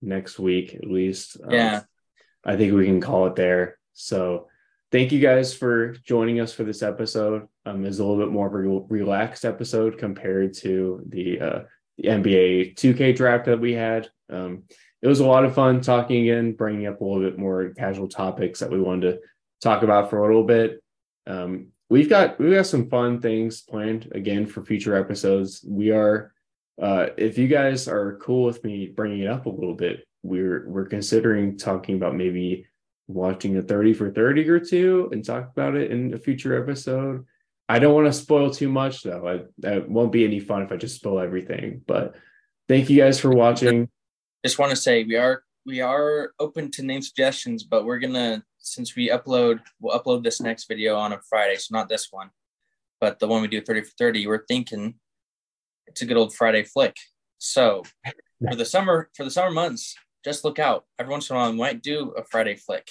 next 0.03 0.39
week 0.39 0.75
at 0.75 0.85
least. 0.87 1.39
Um, 1.43 1.51
Yeah. 1.51 1.83
I 2.45 2.57
think 2.57 2.73
we 2.75 2.87
can 2.87 3.01
call 3.01 3.27
it 3.27 3.35
there. 3.35 3.79
So, 3.93 4.49
thank 4.93 5.13
you 5.13 5.21
guys 5.21 5.55
for 5.55 5.93
joining 6.05 6.41
us 6.41 6.53
for 6.53 6.65
this 6.65 6.83
episode. 6.83 7.49
Um, 7.65 7.85
it's 7.85 7.99
a 7.99 8.05
little 8.05 8.25
bit 8.25 8.33
more 8.33 8.47
of 8.47 8.55
a 8.55 8.59
re- 8.59 9.01
relaxed 9.01 9.45
episode 9.45 9.99
compared 9.99 10.55
to 10.55 11.03
the 11.09 11.41
uh, 11.41 11.61
the 11.99 12.09
NBA 12.09 12.75
2K 12.75 13.17
draft 13.17 13.47
that 13.47 13.61
we 13.61 13.73
had. 13.73 14.09
Um, 14.31 14.65
it 15.03 15.07
it 15.07 15.09
was 15.09 15.21
a 15.21 15.27
lot 15.27 15.45
of 15.45 15.55
fun 15.55 15.81
talking 15.81 16.23
again, 16.23 16.53
bringing 16.53 16.89
up 16.89 17.01
a 17.01 17.05
little 17.05 17.23
bit 17.23 17.39
more 17.39 17.69
casual 17.71 18.09
topics 18.09 18.59
that 18.59 18.73
we 18.73 18.81
wanted 18.81 19.13
to 19.13 19.21
talk 19.63 19.85
about 19.85 20.11
for 20.11 20.19
a 20.19 20.27
little 20.27 20.43
bit. 20.43 20.83
Um, 21.29 21.69
we've 21.89 22.11
got 22.11 22.41
we've 22.41 22.55
got 22.55 22.67
some 22.67 22.91
fun 22.91 23.21
things 23.21 23.63
planned 23.63 24.11
again 24.17 24.47
for 24.47 24.65
future 24.65 24.97
episodes. 24.97 25.65
We 25.65 25.93
are, 25.93 26.33
uh, 26.83 27.11
if 27.17 27.39
you 27.39 27.47
guys 27.47 27.87
are 27.87 28.17
cool 28.17 28.47
with 28.47 28.65
me 28.65 28.89
bringing 28.89 29.21
it 29.21 29.29
up 29.29 29.47
a 29.47 29.49
little 29.51 29.77
bit, 29.77 30.05
we're 30.25 30.69
we're 30.69 30.87
considering 30.87 31.57
talking 31.57 31.95
about 31.95 32.17
maybe 32.17 32.67
watching 33.09 33.57
a 33.57 33.63
30 33.63 33.95
for 33.95 34.11
30 34.11 34.49
or 34.49 34.61
two 34.61 35.09
and 35.13 35.25
talk 35.25 35.51
about 35.51 35.77
it 35.77 35.91
in 35.91 36.13
a 36.15 36.19
future 36.19 36.61
episode. 36.61 37.25
I 37.69 37.79
don't 37.79 37.95
want 37.95 38.07
to 38.07 38.13
spoil 38.13 38.51
too 38.51 38.69
much 38.69 39.03
though. 39.03 39.27
I, 39.27 39.45
that 39.59 39.89
won't 39.89 40.13
be 40.13 40.25
any 40.25 40.41
fun 40.41 40.63
if 40.63 40.73
I 40.73 40.77
just 40.77 40.97
spoil 40.97 41.21
everything. 41.21 41.83
But 41.87 42.15
thank 42.69 42.89
you 42.91 42.97
guys 42.97 43.19
for 43.19 43.31
watching. 43.31 43.89
Just 44.45 44.59
want 44.59 44.71
to 44.71 44.77
say 44.77 45.05
we 45.05 45.17
are 45.17 45.43
we 45.65 45.81
are 45.81 46.33
open 46.39 46.71
to 46.73 46.83
name 46.85 47.03
suggestions, 47.03 47.65
but 47.65 47.85
we're 47.85 47.99
gonna 47.99 48.45
since 48.59 48.95
we 48.95 49.11
upload 49.11 49.61
we'll 49.81 49.99
upload 49.99 50.23
this 50.23 50.41
next 50.41 50.69
video 50.69 50.97
on 50.97 51.13
a 51.13 51.21
Friday, 51.29 51.57
so 51.57 51.75
not 51.75 51.89
this 51.89 52.09
one, 52.11 52.31
but 53.01 53.19
the 53.19 53.27
one 53.27 53.43
we 53.43 53.49
do 53.49 53.61
30 53.61 53.83
for 53.83 53.93
30, 53.99 54.27
we're 54.27 54.47
thinking 54.47 54.95
it's 55.87 56.03
a 56.03 56.07
good 56.07 56.17
old 56.17 56.35
Friday 56.35 56.63
flick. 56.63 56.97
So 57.39 57.83
for 58.49 58.55
the 58.55 58.65
summer 58.65 59.11
for 59.17 59.25
the 59.25 59.31
summer 59.31 59.51
months, 59.51 59.97
just 60.27 60.45
look 60.45 60.59
out. 60.59 60.85
Every 60.99 61.13
once 61.13 61.31
in 61.31 61.37
a 61.37 61.39
while, 61.39 61.53
we 61.53 61.57
might 61.57 61.83
do 61.83 62.11
a 62.11 62.25
Friday 62.25 62.57
flick. 62.57 62.91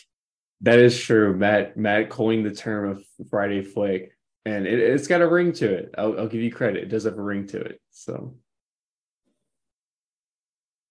That 0.61 0.79
is 0.79 0.97
true. 0.97 1.36
Matt 1.36 1.75
Matt 1.75 2.09
coined 2.09 2.45
the 2.45 2.55
term 2.55 2.89
of 2.89 3.03
Friday 3.29 3.61
flick, 3.61 4.13
and 4.45 4.65
it, 4.65 4.89
has 4.89 5.07
got 5.07 5.21
a 5.21 5.27
ring 5.27 5.51
to 5.53 5.71
it. 5.71 5.93
I'll, 5.97 6.17
I'll 6.17 6.27
give 6.27 6.41
you 6.41 6.51
credit. 6.51 6.83
It 6.83 6.89
does 6.89 7.03
have 7.03 7.17
a 7.17 7.21
ring 7.21 7.45
to 7.47 7.59
it. 7.59 7.81
So, 7.91 8.36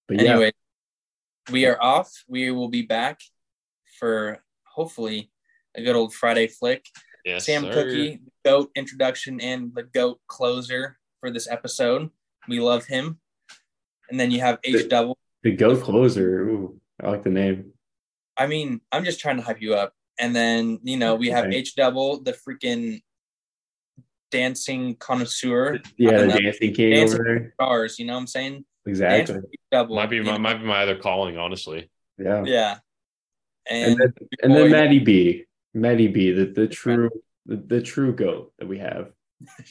but 0.07 0.20
yeah. 0.20 0.32
anyway, 0.32 0.53
we 1.51 1.64
are 1.64 1.82
off. 1.82 2.12
We 2.28 2.51
will 2.51 2.68
be 2.68 2.82
back 2.82 3.20
for 3.99 4.45
hopefully 4.64 5.30
a 5.74 5.82
good 5.82 5.97
old 5.97 6.12
Friday 6.12 6.47
flick. 6.47 6.84
Yes, 7.24 7.47
Sam 7.47 7.62
sir. 7.62 7.72
Cookie, 7.72 8.20
goat 8.45 8.70
introduction 8.76 9.40
and 9.40 9.74
the 9.74 9.84
goat 9.84 10.20
closer 10.26 10.99
for 11.20 11.30
this 11.30 11.49
episode. 11.51 12.11
We 12.49 12.61
love 12.61 12.84
him. 12.84 13.18
And 14.11 14.20
then 14.20 14.30
you 14.30 14.40
have 14.40 14.59
H 14.62 14.90
double. 14.90 15.16
The 15.45 15.53
goat 15.53 15.82
closer. 15.82 16.40
Ooh, 16.40 16.80
I 17.01 17.11
like 17.11 17.22
the 17.22 17.30
name. 17.30 17.72
I 18.36 18.47
mean, 18.47 18.80
I'm 18.90 19.05
just 19.05 19.20
trying 19.20 19.36
to 19.36 19.42
hype 19.42 19.62
you 19.62 19.74
up. 19.74 19.92
And 20.18 20.34
then, 20.34 20.80
you 20.82 20.97
know, 20.97 21.14
we 21.14 21.28
have 21.28 21.47
okay. 21.47 21.57
H 21.57 21.76
double, 21.76 22.22
the 22.22 22.32
freaking 22.32 23.03
dancing 24.30 24.97
connoisseur. 24.97 25.80
Yeah, 25.97 26.22
the 26.22 26.40
dancing 26.40 26.72
king 26.72 26.90
dancing 26.90 27.20
over 27.20 27.24
there. 27.24 27.55
Stars, 27.55 27.99
you 27.99 28.07
know 28.07 28.14
what 28.14 28.20
I'm 28.20 28.26
saying? 28.26 28.64
Exactly. 28.86 29.40
Double, 29.70 29.97
might 29.97 30.11
be 30.11 30.20
my, 30.20 30.38
might 30.38 30.59
be 30.59 30.64
my 30.64 30.82
other 30.82 30.97
calling, 30.97 31.38
honestly. 31.38 31.90
Yeah. 32.18 32.42
Yeah. 32.45 32.78
And, 33.68 33.92
and 33.92 34.01
then, 34.01 34.12
and 34.42 34.55
then 34.55 34.70
Maddie 34.70 34.99
B. 34.99 35.45
Maddie 35.72 36.09
B, 36.09 36.32
the, 36.32 36.47
the 36.47 36.68
true 36.68 37.11
the, 37.47 37.57
the 37.57 37.82
true 37.82 38.14
goat 38.14 38.53
that 38.59 38.68
we 38.68 38.78
have. 38.78 39.11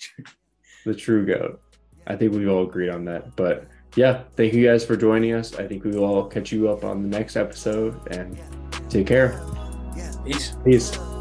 the 0.86 0.93
true 0.93 1.26
goat. 1.26 1.61
I 2.05 2.15
think 2.15 2.34
we've 2.34 2.49
all 2.49 2.67
agreed 2.67 2.89
on 2.89 3.05
that. 3.05 3.36
But 3.36 3.67
yeah, 3.95 4.23
thank 4.35 4.53
you 4.53 4.65
guys 4.65 4.85
for 4.85 4.95
joining 4.95 5.33
us. 5.33 5.55
I 5.55 5.67
think 5.67 5.83
we 5.83 5.91
will 5.91 6.05
all 6.05 6.25
catch 6.25 6.51
you 6.51 6.69
up 6.69 6.83
on 6.83 7.03
the 7.03 7.09
next 7.09 7.35
episode 7.35 7.95
and 8.11 8.37
take 8.89 9.07
care. 9.07 9.43
Peace. 10.25 10.53
Peace. 10.63 11.12